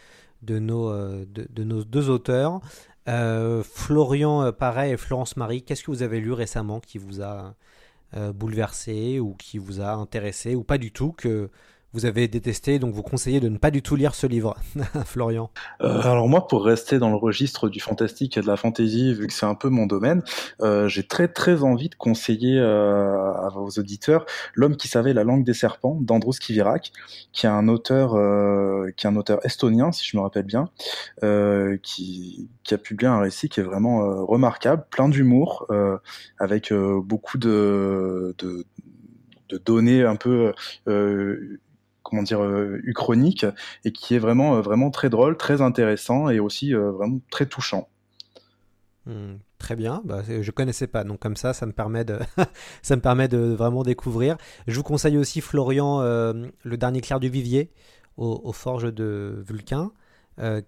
de 0.42 0.58
nos 0.58 0.92
de 1.24 1.64
nos 1.64 1.82
deux 1.82 2.10
auteurs. 2.10 2.60
Euh, 3.08 3.62
Florian 3.64 4.42
euh, 4.42 4.52
pareil 4.52 4.92
et 4.92 4.96
Florence 4.96 5.36
Marie, 5.36 5.62
qu'est-ce 5.62 5.82
que 5.82 5.90
vous 5.90 6.02
avez 6.02 6.20
lu 6.20 6.32
récemment 6.32 6.80
qui 6.80 6.98
vous 6.98 7.20
a 7.20 7.54
euh, 8.14 8.32
bouleversé 8.32 9.18
ou 9.18 9.34
qui 9.34 9.58
vous 9.58 9.80
a 9.80 9.92
intéressé 9.92 10.54
ou 10.54 10.62
pas 10.62 10.78
du 10.78 10.92
tout 10.92 11.12
que 11.12 11.50
vous 11.94 12.06
avez 12.06 12.26
détesté, 12.26 12.78
donc 12.78 12.94
vous 12.94 13.02
conseillez 13.02 13.40
de 13.40 13.48
ne 13.48 13.58
pas 13.58 13.70
du 13.70 13.82
tout 13.82 13.96
lire 13.96 14.14
ce 14.14 14.26
livre, 14.26 14.56
Florian. 15.04 15.50
Euh, 15.82 16.00
alors 16.02 16.28
moi, 16.28 16.48
pour 16.48 16.64
rester 16.64 16.98
dans 16.98 17.10
le 17.10 17.16
registre 17.16 17.68
du 17.68 17.80
fantastique 17.80 18.36
et 18.36 18.40
de 18.40 18.46
la 18.46 18.56
fantasy, 18.56 19.12
vu 19.14 19.26
que 19.26 19.32
c'est 19.32 19.46
un 19.46 19.54
peu 19.54 19.68
mon 19.68 19.86
domaine, 19.86 20.22
euh, 20.62 20.88
j'ai 20.88 21.02
très 21.02 21.28
très 21.28 21.62
envie 21.62 21.90
de 21.90 21.94
conseiller 21.94 22.58
euh, 22.58 23.32
à 23.34 23.50
vos 23.54 23.68
auditeurs 23.68 24.24
L'homme 24.54 24.76
qui 24.76 24.88
savait 24.88 25.12
la 25.12 25.24
langue 25.24 25.44
des 25.44 25.54
serpents 25.54 25.98
d'Andros 26.00 26.32
Kivirak, 26.32 26.92
qui 27.32 27.46
est 27.46 27.50
un 27.50 27.68
auteur, 27.68 28.12
qui 28.96 29.06
est 29.06 29.10
un 29.10 29.16
auteur 29.16 29.44
estonien, 29.44 29.92
si 29.92 30.06
je 30.06 30.16
me 30.16 30.22
rappelle 30.22 30.44
bien, 30.44 30.68
qui, 31.82 32.48
qui 32.64 32.74
a 32.74 32.78
publié 32.78 33.08
un 33.08 33.20
récit 33.20 33.48
qui 33.48 33.60
est 33.60 33.62
vraiment 33.62 34.24
remarquable, 34.24 34.84
plein 34.90 35.08
d'humour, 35.08 35.66
avec 36.38 36.72
beaucoup 36.72 37.38
de, 37.38 38.34
de 38.38 38.64
un 40.04 40.16
peu 40.16 40.52
comment 42.12 42.22
dire 42.22 42.42
euh, 42.42 42.78
uchronique 42.84 43.46
et 43.86 43.92
qui 43.92 44.14
est 44.14 44.18
vraiment 44.18 44.56
euh, 44.56 44.60
vraiment 44.60 44.90
très 44.90 45.08
drôle, 45.08 45.38
très 45.38 45.62
intéressant 45.62 46.28
et 46.28 46.40
aussi 46.40 46.74
euh, 46.74 46.90
vraiment 46.90 47.20
très 47.30 47.46
touchant. 47.46 47.88
Mmh, 49.06 49.36
très 49.56 49.76
bien, 49.76 50.02
bah, 50.04 50.22
je 50.28 50.50
connaissais 50.50 50.86
pas, 50.86 51.04
donc 51.04 51.20
comme 51.20 51.36
ça, 51.36 51.54
ça 51.54 51.64
me 51.64 51.72
permet 51.72 52.04
de, 52.04 52.18
ça 52.82 52.96
me 52.96 53.00
permet 53.00 53.28
de 53.28 53.38
vraiment 53.38 53.82
découvrir. 53.82 54.36
Je 54.66 54.76
vous 54.76 54.82
conseille 54.82 55.16
aussi 55.16 55.40
Florian, 55.40 56.02
le 56.02 56.76
dernier 56.76 57.00
clair 57.00 57.18
du 57.18 57.30
vivier 57.30 57.72
aux, 58.18 58.52
forges 58.52 58.92
de 58.92 59.42
Vulcain, 59.48 59.90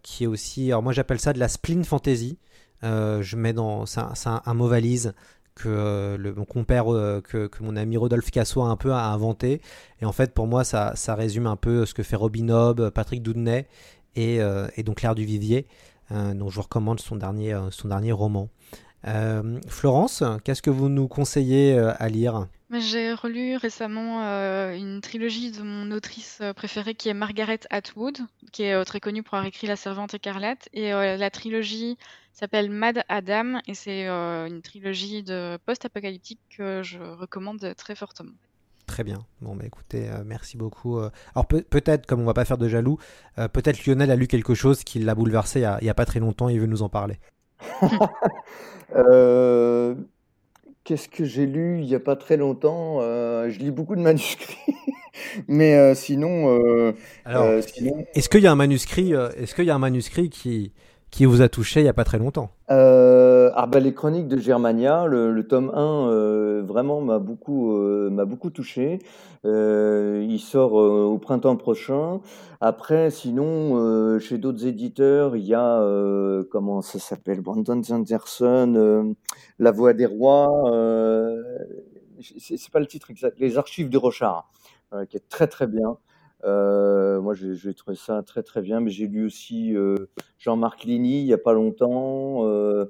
qui 0.02 0.24
est 0.24 0.26
aussi, 0.26 0.72
alors 0.72 0.82
moi 0.82 0.92
j'appelle 0.92 1.20
ça 1.20 1.34
de 1.34 1.38
la 1.38 1.48
spleen 1.48 1.84
fantasy. 1.84 2.38
Je 2.82 3.36
mets 3.36 3.52
dans, 3.52 3.86
c'est 3.86 4.00
un, 4.00 4.42
un, 4.44 4.54
mot 4.54 4.66
valise 4.66 5.14
que 5.54 5.68
euh, 5.68 6.34
mon 6.36 6.44
compère, 6.44 6.92
euh, 6.92 7.20
que, 7.20 7.48
mon 7.60 7.76
ami 7.76 7.96
Rodolphe 7.96 8.30
Cassois 8.30 8.66
un 8.66 8.76
peu 8.76 8.92
a 8.92 9.06
inventé. 9.06 9.60
Et 10.00 10.04
en 10.04 10.12
fait, 10.12 10.32
pour 10.34 10.46
moi, 10.46 10.64
ça, 10.64 10.94
résume 11.08 11.46
un 11.46 11.56
peu 11.56 11.86
ce 11.86 11.94
que 11.94 12.02
fait 12.02 12.16
Robin 12.16 12.48
Hobb, 12.48 12.90
Patrick 12.90 13.22
Doudnay 13.22 13.66
et, 14.16 14.40
euh, 14.40 14.66
donc 14.84 14.98
Claire 14.98 15.14
Duvivier. 15.14 15.66
Euh, 16.12 16.34
donc 16.34 16.50
je 16.50 16.56
vous 16.56 16.62
recommande 16.62 17.00
son 17.00 17.16
dernier, 17.16 17.58
son 17.70 17.88
dernier 17.88 18.12
roman. 18.12 18.48
Florence, 19.68 20.24
qu'est-ce 20.44 20.62
que 20.62 20.70
vous 20.70 20.88
nous 20.88 21.08
conseillez 21.08 21.76
à 21.76 22.08
lire? 22.08 22.48
J'ai 22.70 23.12
relu 23.12 23.56
récemment 23.56 24.22
une 24.72 25.02
trilogie 25.02 25.50
de 25.50 25.62
mon 25.62 25.90
autrice 25.90 26.40
préférée 26.56 26.94
qui 26.94 27.10
est 27.10 27.14
Margaret 27.14 27.60
Atwood, 27.68 28.16
qui 28.50 28.62
est 28.62 28.84
très 28.86 29.00
connue 29.00 29.22
pour 29.22 29.34
avoir 29.34 29.46
écrit 29.46 29.66
La 29.66 29.76
Servante 29.76 30.14
écarlate. 30.14 30.70
Et 30.72 30.90
la 30.92 31.30
trilogie 31.30 31.98
s'appelle 32.34 32.70
Mad 32.70 33.02
Adam 33.08 33.60
et 33.66 33.74
c'est 33.74 34.08
euh, 34.08 34.46
une 34.46 34.62
trilogie 34.62 35.22
de 35.22 35.58
post-apocalyptique 35.66 36.40
que 36.56 36.82
je 36.82 36.98
recommande 36.98 37.74
très 37.76 37.94
fortement. 37.94 38.32
Très 38.86 39.04
bien. 39.04 39.24
Bon, 39.40 39.56
bah 39.56 39.64
écoutez, 39.66 40.08
euh, 40.08 40.24
merci 40.26 40.56
beaucoup. 40.56 40.98
Euh, 40.98 41.10
alors 41.34 41.46
pe 41.46 41.62
peut-être, 41.62 42.06
comme 42.06 42.20
on 42.20 42.24
va 42.24 42.34
pas 42.34 42.44
faire 42.44 42.58
de 42.58 42.68
jaloux, 42.68 42.98
euh, 43.38 43.48
peut-être 43.48 43.86
Lionel 43.86 44.10
a 44.10 44.16
lu 44.16 44.26
quelque 44.26 44.54
chose 44.54 44.84
qui 44.84 44.98
l'a 44.98 45.14
bouleversé 45.14 45.60
il 45.60 45.62
y, 45.62 45.66
a, 45.66 45.78
il 45.80 45.86
y, 45.86 45.90
a, 45.90 45.94
pas 45.94 46.04
très 46.04 46.20
longtemps. 46.20 46.48
Il 46.48 46.60
veut 46.60 46.66
nous 46.66 46.82
en 46.82 46.88
parler. 46.88 47.18
Qu'est-ce 50.84 51.08
que 51.08 51.24
j'ai 51.24 51.46
lu 51.46 51.78
il 51.80 51.86
y 51.86 51.94
a 51.94 52.00
pas 52.00 52.14
très 52.14 52.36
longtemps 52.36 53.00
Je 53.00 53.58
lis 53.58 53.70
beaucoup 53.70 53.96
de 53.96 54.02
manuscrits. 54.02 54.58
Mais 55.48 55.74
euh, 55.74 55.94
sinon, 55.94 56.58
euh, 56.58 56.92
Alors, 57.24 57.44
euh, 57.44 57.60
sinon, 57.62 58.04
est-ce 58.14 58.28
qu'il 58.28 58.42
y 58.42 58.46
a 58.46 58.52
un 58.52 58.56
manuscrit, 58.56 59.14
euh, 59.14 59.30
est-ce 59.36 59.54
qu'il 59.54 59.64
y 59.64 59.70
a 59.70 59.74
un 59.74 59.78
manuscrit 59.78 60.30
qui, 60.30 60.72
qui 61.14 61.26
vous 61.26 61.42
a 61.42 61.48
touché 61.48 61.78
il 61.78 61.84
n'y 61.84 61.88
a 61.88 61.92
pas 61.94 62.02
très 62.02 62.18
longtemps 62.18 62.50
Euh, 62.72 63.50
ah 63.54 63.68
les 63.78 63.94
chroniques 63.94 64.26
de 64.26 64.36
Germania, 64.36 65.06
le, 65.06 65.46
tome 65.46 65.70
1, 65.72 66.08
euh, 66.08 66.62
vraiment 66.66 67.00
m'a 67.00 67.20
beaucoup, 67.20 67.76
euh, 67.76 68.10
m'a 68.10 68.24
beaucoup 68.24 68.50
touché. 68.50 68.98
Euh, 69.44 70.26
il 70.28 70.40
sort 70.40 70.72
au 70.72 71.16
printemps 71.18 71.54
prochain. 71.54 72.20
Après, 72.60 73.10
sinon, 73.10 74.18
chez 74.18 74.38
d'autres 74.38 74.66
éditeurs, 74.66 75.36
il 75.36 75.44
y 75.44 75.54
a, 75.54 75.80
comment 76.50 76.82
ça 76.82 76.98
s'appelle, 76.98 77.40
Brandon 77.40 77.80
Sanderson, 77.80 79.14
La 79.60 79.70
Voix 79.70 79.92
des 79.92 80.06
Rois. 80.06 80.50
C'est 82.20 82.70
pas 82.72 82.80
le 82.80 82.86
titre 82.86 83.12
exact, 83.12 83.38
Les 83.38 83.56
Archives 83.56 83.88
de 83.88 83.98
Rochard, 83.98 84.50
qui 85.08 85.16
est 85.16 85.28
très 85.28 85.46
très 85.46 85.68
bien. 85.68 85.96
Euh, 86.44 87.20
moi, 87.20 87.34
j'ai 87.34 87.74
trouvé 87.74 87.96
ça 87.96 88.22
très 88.22 88.42
très 88.42 88.60
bien, 88.60 88.80
mais 88.80 88.90
j'ai 88.90 89.06
lu 89.06 89.24
aussi 89.24 89.74
euh, 89.74 89.96
Jean-Marc 90.38 90.84
Ligny 90.84 91.20
il 91.20 91.26
y 91.26 91.32
a 91.32 91.38
pas 91.38 91.52
longtemps. 91.52 92.44
Euh, 92.46 92.86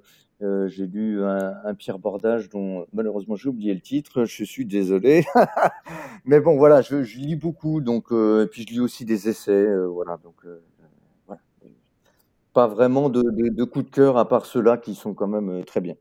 j'ai 0.66 0.86
lu 0.86 1.24
un, 1.24 1.74
Pierre 1.74 1.98
Bordage 1.98 2.50
dont 2.50 2.86
malheureusement 2.92 3.34
j'ai 3.36 3.48
oublié 3.48 3.72
le 3.72 3.80
titre. 3.80 4.24
Je 4.24 4.44
suis 4.44 4.66
désolé, 4.66 5.24
mais 6.24 6.40
bon 6.40 6.56
voilà, 6.56 6.82
je, 6.82 6.96
lis 6.96 7.36
beaucoup, 7.36 7.80
donc 7.80 8.06
et 8.12 8.46
puis 8.50 8.62
je 8.62 8.74
lis 8.74 8.80
aussi 8.80 9.04
des 9.04 9.28
essais, 9.28 9.66
voilà. 9.86 10.18
Donc 10.22 10.44
voilà. 11.26 11.40
pas 12.52 12.66
vraiment 12.66 13.08
de, 13.08 13.22
de, 13.22 13.48
de 13.48 13.64
coup 13.64 13.82
de 13.82 13.90
cœur 13.90 14.18
à 14.18 14.28
part 14.28 14.44
ceux-là 14.44 14.76
qui 14.76 14.94
sont 14.94 15.14
quand 15.14 15.28
même 15.28 15.64
très 15.64 15.80
bien. 15.80 15.94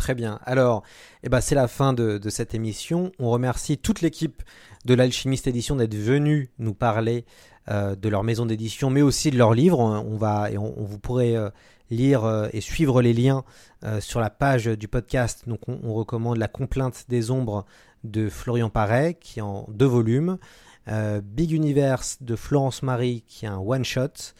Très 0.00 0.14
bien. 0.14 0.40
Alors, 0.46 0.82
eh 1.22 1.28
ben, 1.28 1.42
c'est 1.42 1.54
la 1.54 1.68
fin 1.68 1.92
de, 1.92 2.18
cette 2.30 2.54
émission. 2.54 3.12
On 3.18 3.28
remercie 3.28 3.76
toute 3.76 4.00
l'équipe 4.00 4.42
de 4.86 4.94
l'Alchimiste 4.94 5.46
Édition 5.46 5.76
d'être 5.76 5.94
venue 5.94 6.48
nous 6.58 6.72
parler 6.72 7.26
euh, 7.68 7.94
de 7.94 8.08
leur 8.08 8.24
maison 8.24 8.46
d'édition, 8.46 8.88
mais 8.88 9.02
aussi 9.02 9.30
de 9.30 9.36
leurs 9.36 9.52
livres. 9.52 9.78
On 9.78 10.16
va 10.16 10.50
et 10.50 10.56
on, 10.56 10.72
vous 10.78 10.98
pourrez 10.98 11.36
euh, 11.36 11.50
lire 11.90 12.24
euh, 12.24 12.48
et 12.54 12.62
suivre 12.62 13.02
les 13.02 13.12
liens 13.12 13.44
sur 14.00 14.20
la 14.20 14.30
page 14.30 14.64
du 14.64 14.88
podcast. 14.88 15.46
Donc, 15.46 15.60
on, 15.68 15.92
recommande 15.92 16.38
La 16.38 16.48
Complainte 16.48 17.04
des 17.10 17.30
Ombres 17.30 17.66
de 18.02 18.30
Florian 18.30 18.70
Paré, 18.70 19.18
qui 19.20 19.40
est 19.40 19.42
en 19.42 19.66
deux 19.68 19.86
volumes. 19.86 20.38
Big 21.22 21.52
Universe 21.52 22.16
de 22.22 22.36
Florence 22.36 22.82
Marie, 22.82 23.22
qui 23.28 23.44
est 23.44 23.48
un 23.48 23.58
one 23.58 23.84
shot. 23.84 24.32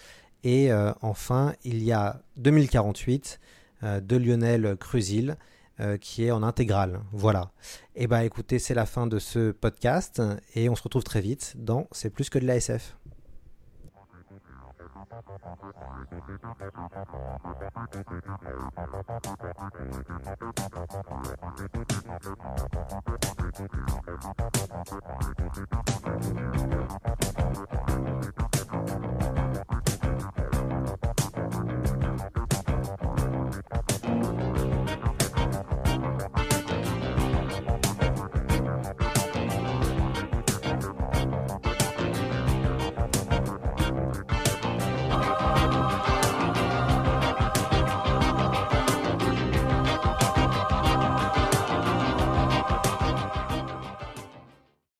Et 0.43 0.71
enfin, 1.03 1.53
il 1.65 1.83
y 1.83 1.93
a 1.93 2.23
2048 2.39 3.41
euh, 3.43 3.47
de 3.83 4.17
Lionel 4.17 4.77
Crusil 4.77 5.37
euh, 5.81 5.97
qui 5.97 6.27
est 6.27 6.31
en 6.31 6.43
intégrale. 6.43 7.01
Voilà. 7.11 7.53
Et 7.95 8.07
bah 8.07 8.23
écoutez, 8.25 8.59
c'est 8.59 8.75
la 8.75 8.85
fin 8.85 9.07
de 9.07 9.19
ce 9.19 9.51
podcast 9.51 10.21
et 10.55 10.69
on 10.69 10.75
se 10.75 10.83
retrouve 10.83 11.05
très 11.05 11.23
vite 11.23 11.55
dans 11.57 11.87
C'est 11.91 12.11
plus 12.11 12.29
que 12.29 12.39
de 12.39 12.47
la 12.47 12.57
SF. 12.57 12.97